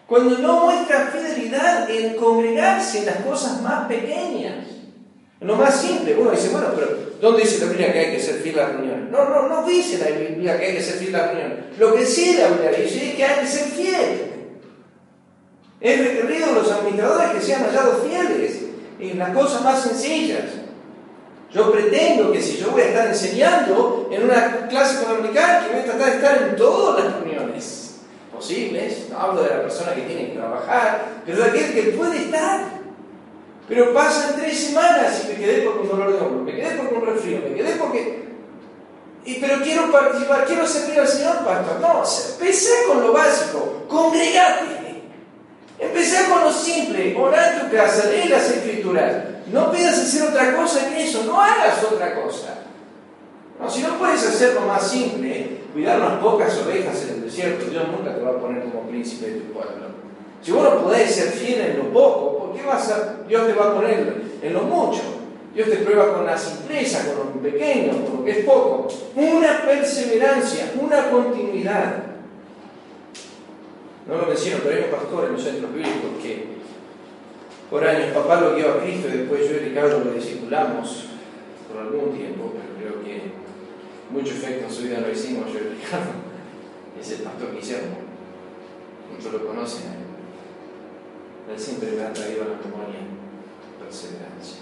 [0.06, 4.73] Cuando no muestra fidelidad en congregarse en las cosas más pequeñas.
[5.44, 8.36] Lo más simple, uno dice, bueno, pero ¿dónde dice la Biblia que hay que ser
[8.36, 9.10] fiel a las reuniones?
[9.10, 11.58] No, no, no dice la Biblia que hay que ser fiel a las reuniones.
[11.78, 14.30] Lo que sí la Biblia es que hay que ser fiel.
[15.82, 18.62] Es requerido los administradores que sean hallados fieles
[18.98, 20.44] en las cosas más sencillas.
[21.52, 25.82] Yo pretendo que si yo voy a estar enseñando en una clase dominical, que voy
[25.82, 27.96] a tratar de estar en todas las reuniones
[28.34, 32.16] posibles, no hablo de la persona que tiene que trabajar, pero de aquel que puede
[32.16, 32.73] estar.
[33.68, 36.92] Pero pasan tres semanas y me quedé por un dolor de hombro, me quedé por
[36.92, 38.24] un resfrío, me quedé porque...
[39.24, 41.80] Y, pero quiero participar, quiero servir al Señor, pastor.
[41.80, 44.84] No, empecé con lo básico, congregate.
[45.78, 49.24] Empecé con lo simple, orar en tu casa, lee las escrituras.
[49.50, 52.58] No pidas hacer otra cosa que eso, no hagas otra cosa.
[53.58, 57.64] No, si no puedes hacer lo más simple, cuidar unas pocas ovejas en el desierto,
[57.70, 59.86] Dios nunca te va a poner como príncipe de tu pueblo.
[60.42, 63.52] Si vos no podés ser fiel en lo poco, ¿Por qué vas a, Dios te
[63.52, 65.00] va a poner en lo mucho?
[65.52, 68.86] Dios te prueba con la simpleza, con lo pequeño, con lo que es poco.
[69.16, 71.96] Una perseverancia, una continuidad.
[74.06, 76.46] No lo menciono, pero hay un pastor en los centros bíblicos que
[77.68, 81.06] por años papá lo guió a Cristo y después yo y Ricardo lo discipulamos
[81.68, 83.32] por algún tiempo, pero creo que
[84.10, 86.12] mucho efecto en su vida lo hicimos yo y Ricardo.
[87.00, 87.96] Es el pastor Guillermo.
[89.12, 90.03] Muchos lo conocen.
[91.50, 93.00] Él siempre me ha traído a la memoria
[93.78, 94.60] perseverancia.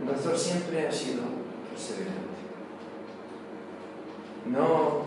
[0.00, 1.22] Un pastor siempre ha sido
[1.68, 2.20] perseverante.
[4.46, 5.02] No,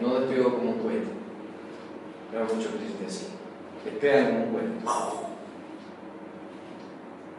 [0.00, 1.12] no despegó como un cohete.
[2.32, 3.26] Veo mucho triste así.
[3.84, 4.72] Despega como un cohete.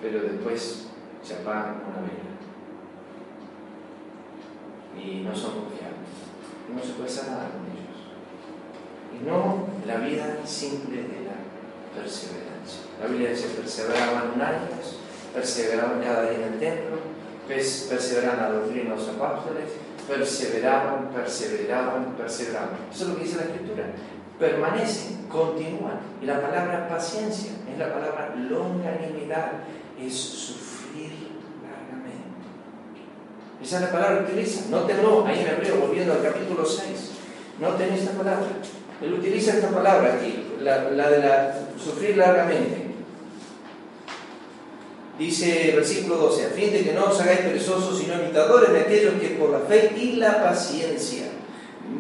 [0.02, 0.88] Pero después
[1.22, 2.34] se apaga una vela.
[4.98, 6.10] Y no son confiables.
[6.74, 7.83] No se puede nada con ellos.
[9.14, 12.82] Y no la vida simple de la perseverancia.
[13.02, 15.04] La Biblia dice perseveraban unánimes
[15.34, 16.98] perseveraban cada día en el templo,
[17.48, 19.70] perseveraban a la doctrina de los apóstoles,
[20.08, 22.70] perseveraban, perseveraban, perseveraban.
[22.94, 23.84] Eso es lo que dice la Escritura.
[24.40, 26.00] Permanecen, continúan.
[26.22, 29.52] Y la palabra paciencia es la palabra longanimidad,
[30.00, 31.12] es sufrir
[31.64, 32.48] largamente.
[33.62, 34.70] Esa es la palabra que utiliza.
[34.70, 37.12] Nótenlo ahí en hebreo, volviendo al capítulo 6.
[37.60, 38.48] Noten esta palabra.
[39.02, 42.84] Él utiliza esta palabra aquí, la, de la sufrir largamente.
[45.20, 48.80] Dice el versículo 12, a fin de que no os hagáis perezosos, sino imitadores de
[48.80, 51.26] aquellos que por la fe y la paciencia.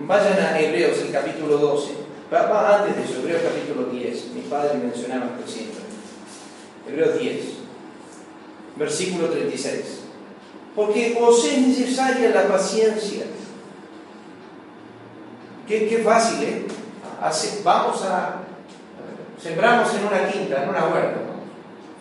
[0.07, 1.91] Vayan a Hebreos, el capítulo 12.
[2.33, 4.25] Va antes de eso, Hebreos capítulo 10.
[4.33, 5.83] Mi padre mencionaba siempre.
[6.87, 7.43] Hebreos 10,
[8.77, 9.99] versículo 36.
[10.75, 13.25] Porque os es necesaria la paciencia.
[15.67, 16.65] Qué, qué fácil, ¿eh?
[17.63, 18.41] vamos a.
[19.41, 21.19] Sembramos en una quinta, en una huerta.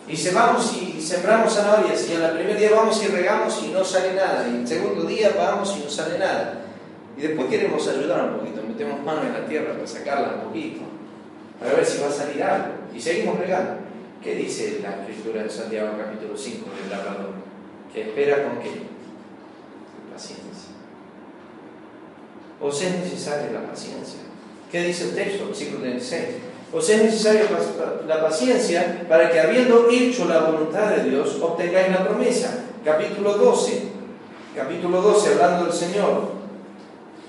[0.09, 3.85] Y se vamos y sembramos zanahorias y al primer día vamos y regamos y no
[3.85, 4.47] sale nada.
[4.49, 6.61] Y el segundo día vamos y no sale nada.
[7.17, 10.81] Y después queremos ayudar un poquito, metemos mano en la tierra para sacarla un poquito,
[11.61, 12.69] para ver si va a salir algo.
[12.95, 13.81] Y seguimos regando.
[14.23, 17.31] ¿Qué dice la escritura de Santiago capítulo 5 del labrador?
[17.93, 18.83] Que espera con qué?
[20.13, 20.52] Paciencia.
[22.63, 24.21] ¿O sea necesaria la paciencia?
[24.71, 25.47] ¿Qué dice el texto?
[25.47, 26.25] Versículo 36
[26.73, 27.43] os es necesaria
[28.09, 32.65] la paciencia para que habiendo hecho la voluntad de Dios obtengáis la promesa.
[32.83, 33.83] Capítulo 12,
[34.57, 36.33] capítulo 12, hablando del Señor.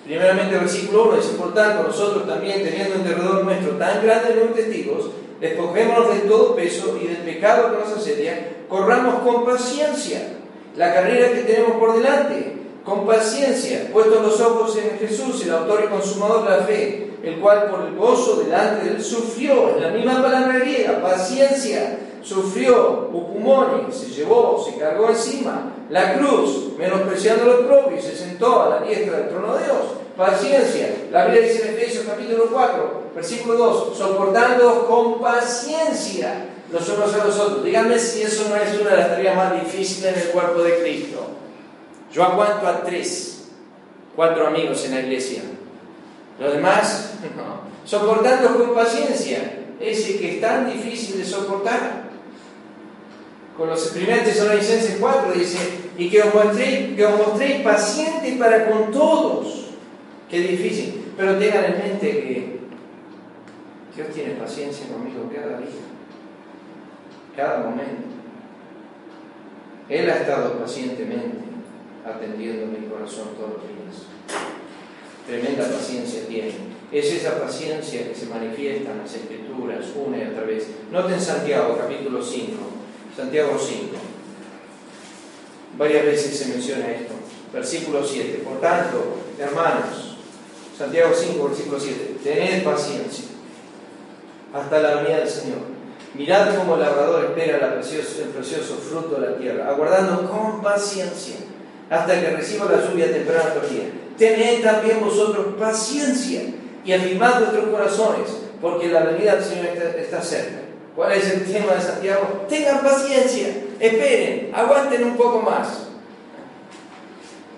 [0.05, 4.41] Primeramente versículo 1 dice, por tanto, nosotros también, teniendo en derredor nuestro tan grandes de
[4.47, 5.11] testigos,
[5.41, 10.37] despojémonos de todo peso y del pecado que nos asedia, corramos con paciencia
[10.77, 15.83] la carrera que tenemos por delante, con paciencia, puestos los ojos en Jesús, el autor
[15.85, 19.81] y consumador de la fe el cual por el gozo delante de él sufrió, en
[19.81, 27.45] la misma palabra griega, paciencia, sufrió, upumone, se llevó, se cargó encima la cruz, menospreciando
[27.45, 29.77] los propios, se sentó a la diestra del trono de Dios.
[30.17, 31.07] Paciencia.
[31.11, 37.25] La Biblia dice en Efesios capítulo 4, versículo 2, soportando con paciencia los unos a
[37.25, 37.63] los otros.
[37.63, 40.81] Díganme si eso no es una de las tareas más difíciles en el cuerpo de
[40.81, 41.25] Cristo.
[42.13, 43.49] Yo aguanto a tres,
[44.15, 45.41] cuatro amigos en la iglesia.
[46.39, 47.63] Los demás, no.
[47.85, 52.03] Soportando con paciencia ese que es tan difícil de soportar.
[53.57, 55.57] Con los primeros Tesalonicenses 4 dice,
[55.97, 59.69] y que os mostréis, que os para con todos.
[60.29, 61.13] Qué difícil.
[61.17, 62.59] Pero tengan en mente que
[63.95, 65.67] Dios tiene paciencia conmigo cada día,
[67.35, 68.07] cada momento.
[69.89, 71.52] Él ha estado pacientemente
[72.05, 74.13] atendiendo mi corazón todos los días
[75.25, 76.73] tremenda paciencia tiene.
[76.91, 80.67] Es esa paciencia que se manifiesta en las Escrituras una y otra vez.
[80.91, 82.51] Noten Santiago, capítulo 5.
[83.15, 83.95] Santiago 5.
[85.77, 87.13] Varias veces se menciona esto.
[87.51, 88.43] Versículo 7.
[88.43, 90.17] Por tanto, hermanos,
[90.77, 92.17] Santiago 5, versículo 7.
[92.23, 93.25] Tened paciencia
[94.53, 95.73] hasta la venida del Señor.
[96.13, 101.37] Mirad cómo el labrador espera el precioso fruto de la tierra, aguardando con paciencia
[101.89, 106.41] hasta que reciba la lluvia temprana día tened también vosotros paciencia
[106.85, 108.29] y afirmad vuestros corazones,
[108.61, 110.59] porque la venida del Señor está, cerca.
[110.95, 112.45] ¿Cuál es el tema de Santiago?
[112.47, 113.47] Tengan paciencia,
[113.79, 115.87] esperen, aguanten un poco más.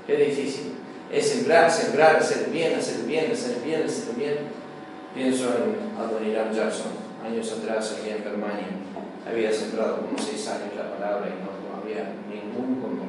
[0.07, 0.73] Qué difícil.
[1.11, 4.37] Es sembrar, sembrar, hacer bien, hacer bien, hacer bien, hacer bien.
[5.13, 6.91] Pienso en Adoniram Jackson,
[7.25, 8.67] años atrás aquí en Germania.
[9.27, 13.04] Había sembrado como seis años la palabra y no había ningún convertido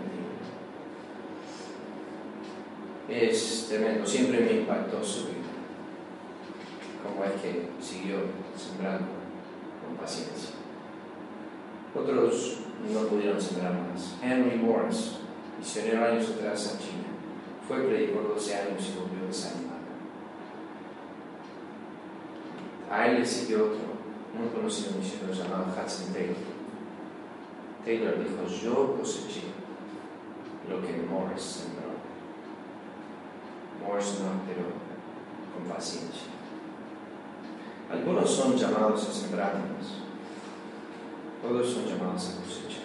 [3.09, 5.37] es tremendo, siempre me impactó su vida,
[7.03, 8.17] como es que siguió
[8.57, 9.07] sembrando
[9.87, 10.51] con paciencia.
[11.95, 12.59] Otros
[12.93, 14.17] no pudieron sembrar más.
[14.23, 15.13] Henry Morris,
[15.59, 17.05] misionero años atrás en China,
[17.67, 19.77] fue predicador 12 años y volvió desanimado.
[22.91, 23.97] A él le siguió otro,
[24.39, 26.37] un conocido misionero llamado Hudson Taylor.
[27.85, 29.43] Taylor dijo, yo coseché
[30.69, 31.76] lo que Morris sembró.
[33.87, 34.67] Pero
[35.55, 36.29] con paciencia.
[37.91, 39.55] Algunos son llamados a sembrar
[41.47, 42.81] todos son llamados a cosecha.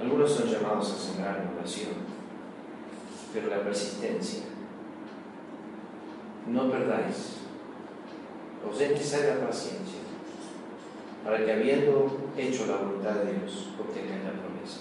[0.00, 1.94] Algunos son llamados a sembrar en oración,
[3.32, 4.42] pero la persistencia.
[6.46, 7.38] No perdáis.
[8.68, 9.98] Os es necesaria paciencia
[11.24, 14.80] para que habiendo hecho la voluntad de Dios, obtengáis la promesa.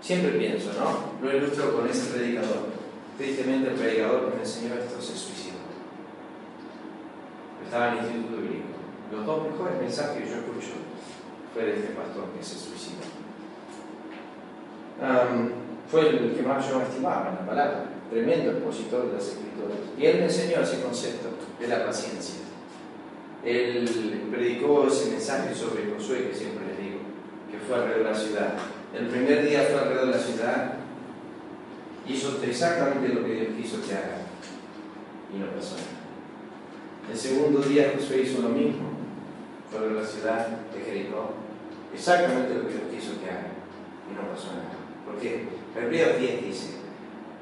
[0.00, 1.26] Siempre pienso, ¿no?
[1.26, 2.73] Lo ilustro con ese predicador.
[3.16, 5.62] Tristemente el predicador que me enseñó esto se suicidó.
[7.64, 8.74] Estaba en el Instituto Bíblico.
[9.12, 10.74] Los dos mejores mensajes que yo escucho
[11.52, 13.02] fue de este pastor que se suicidó.
[15.88, 19.78] fue el que más yo estimaba en la palabra, tremendo expositor de las escrituras.
[19.96, 21.28] Y él me enseñó ese concepto
[21.60, 22.40] de la paciencia.
[23.44, 26.98] Él predicó ese mensaje sobre Josué que siempre les digo,
[27.50, 28.54] que fue alrededor de la ciudad.
[28.92, 30.83] El primer día fue alrededor de la ciudad,
[32.06, 34.18] hizo exactamente lo que Dios quiso que haga
[35.34, 37.10] y no pasó nada.
[37.10, 38.94] El segundo día Josué hizo lo mismo,
[39.80, 41.34] de la ciudad de Jericó
[41.92, 43.50] exactamente lo que Dios quiso que haga
[44.10, 44.74] y no pasó nada.
[45.04, 45.48] ¿Por qué?
[45.76, 46.70] Hebreos 10 dice,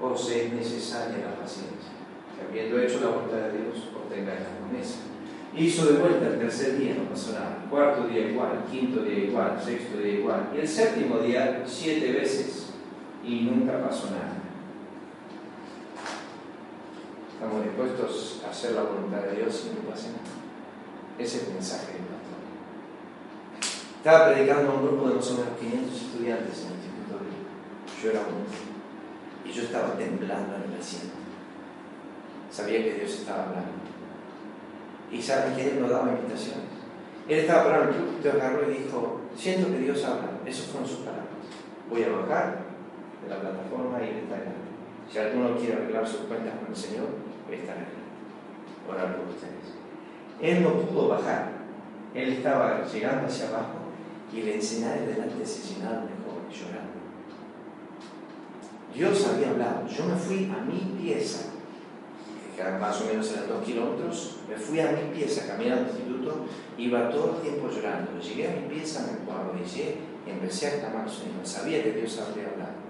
[0.00, 1.92] os es necesaria la paciencia,
[2.36, 4.96] que habiendo hecho la voluntad de Dios, obtengáis la promesa.
[5.54, 7.66] Hizo de vuelta el tercer día, no pasó nada.
[7.68, 10.48] Cuarto día igual, quinto día igual, sexto día igual.
[10.56, 12.70] Y el séptimo día siete veces
[13.22, 14.41] y nunca pasó nada.
[17.42, 20.30] Estamos dispuestos a hacer la voluntad de Dios y no pasa nada.
[21.18, 22.02] Ese es el mensaje de
[23.98, 27.18] estaba predicando a un grupo de más o menos 500 estudiantes en el Instituto
[28.00, 28.46] Yo era uno.
[29.44, 31.16] Y yo estaba temblando en el asiento.
[32.48, 33.72] Sabía que Dios estaba hablando.
[35.10, 36.70] Y saben que Él no daba invitaciones.
[37.28, 40.30] Él estaba parado en el club, agarró y dijo, siento que Dios habla.
[40.46, 41.26] Esas fueron sus palabras.
[41.90, 42.58] Voy a bajar
[43.20, 44.61] de la plataforma y ir a
[45.12, 47.08] Si alguno quiere arreglar sus cuentas con el Señor,
[47.50, 48.00] estar aquí.
[48.88, 49.76] Orar por ustedes.
[50.40, 51.52] Él no pudo bajar.
[52.14, 53.92] Él estaba llegando hacia abajo
[54.32, 56.92] y el escenario delante se llenaron de jóvenes llorando.
[58.94, 59.86] Dios había hablado.
[59.86, 61.50] Yo me fui a mi pieza,
[62.56, 66.46] que más o menos eran dos kilómetros, me fui a mi pieza caminando al instituto,
[66.78, 68.18] iba todo el tiempo llorando.
[68.18, 71.44] Llegué a mi pieza, me arrodillé y empecé a clamar Señor.
[71.44, 72.80] Sabía que Dios había hablado.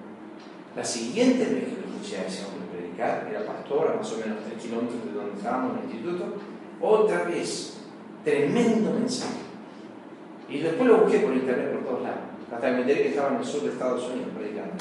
[0.76, 4.60] La siguiente vez escuché a ese hombre predicar, era pastor a más o menos tres
[4.60, 6.34] kilómetros de donde estábamos en el instituto,
[6.80, 7.78] otra vez,
[8.24, 9.42] tremendo mensaje
[10.48, 12.20] y después lo busqué por internet por todos lados,
[12.52, 14.74] hasta que me enteré que estaba en el sur de Estados Unidos predicando.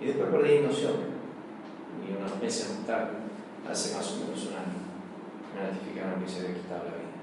[0.00, 1.16] Y después perdí noción.
[2.06, 3.12] Y unos meses más tarde,
[3.68, 4.78] hace más o menos un año,
[5.54, 7.16] me notificaron que se había quitado la vida.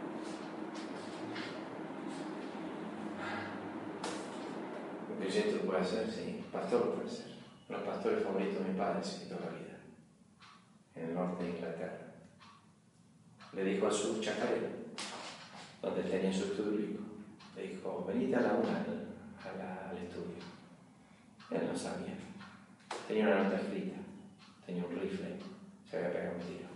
[5.09, 6.43] Un creyente lo puede hacer, sí.
[6.51, 7.32] Pastor lo puede hacer.
[7.69, 9.77] Los pastores favoritos de mi padre se quitó la vida.
[10.95, 12.13] En el norte de Inglaterra.
[13.53, 14.67] Le dijo a su chacarero,
[15.81, 16.99] donde tenía su estudio
[17.55, 18.85] Le dijo, venite a la una
[19.89, 20.41] al estudio.
[21.51, 22.15] Él no sabía.
[23.07, 23.97] Tenía una nota escrita,
[24.65, 25.37] tenía un rifle,
[25.89, 26.67] se había pegado un tiro.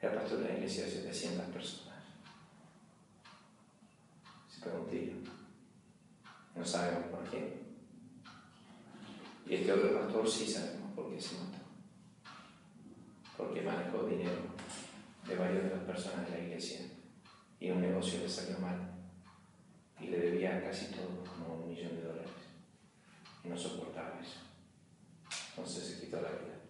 [0.00, 1.98] Era pastor de la iglesia de 700 personas.
[4.48, 5.16] Se pegó un tiro.
[6.56, 7.57] No sabemos por qué.
[9.48, 11.58] Y este otro pastor sí sabemos por qué se mató.
[13.36, 14.42] Porque manejó dinero
[15.26, 16.80] de varias de las personas de la iglesia
[17.58, 18.94] y un negocio le salió mal
[20.00, 22.30] y le debía casi todo, como un millón de dólares.
[23.42, 24.40] Y no soportaba eso.
[25.50, 26.60] Entonces se quitó la vida.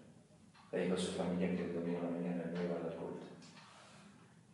[0.71, 2.97] Le dijo a su familia que el domingo de la mañana no iba a dar
[2.97, 3.27] culto.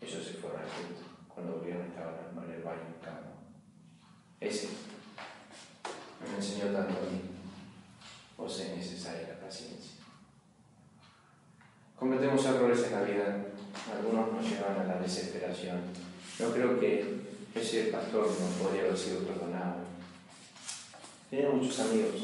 [0.00, 1.02] Ellos se fueron al culto.
[1.28, 3.32] Cuando volvieron estaban en el baño en cama.
[4.40, 4.68] Ese
[6.22, 7.33] me enseñó tanto a mí.
[8.36, 9.92] O sea, necesaria la paciencia.
[11.98, 13.46] Cometemos errores en la vida.
[13.92, 15.80] Algunos nos llevan a la desesperación
[16.38, 17.04] yo creo que
[17.54, 19.76] ese pastor no podría haber sido perdonado.
[21.30, 22.14] Tenía muchos amigos,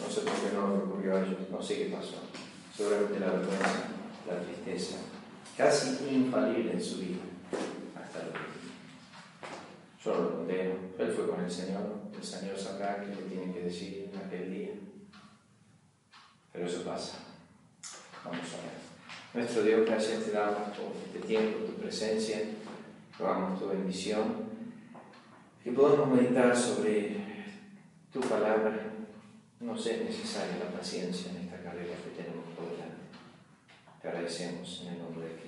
[0.00, 2.16] no sé por qué no recurrió a ellos, no sé qué pasó.
[2.76, 3.88] Seguramente la vergüenza,
[4.28, 4.96] la tristeza,
[5.56, 7.22] casi infalible en su vida,
[7.94, 8.32] hasta lo
[10.04, 11.82] Yo no lo condeno, él fue con el Señor,
[12.16, 14.05] el Señor sabrá qué le tiene que decir.
[16.56, 17.18] Pero eso pasa.
[18.24, 18.86] Vamos a ver.
[19.34, 22.40] Nuestro Dios, gracias te damos por este tiempo, tu presencia
[23.18, 24.46] rogamos tu bendición,
[25.62, 27.16] que podamos meditar sobre
[28.12, 28.92] tu palabra.
[29.60, 32.96] No es necesaria la paciencia en esta carrera que tenemos por delante.
[34.02, 35.45] Te agradecemos en el nombre de Cristo.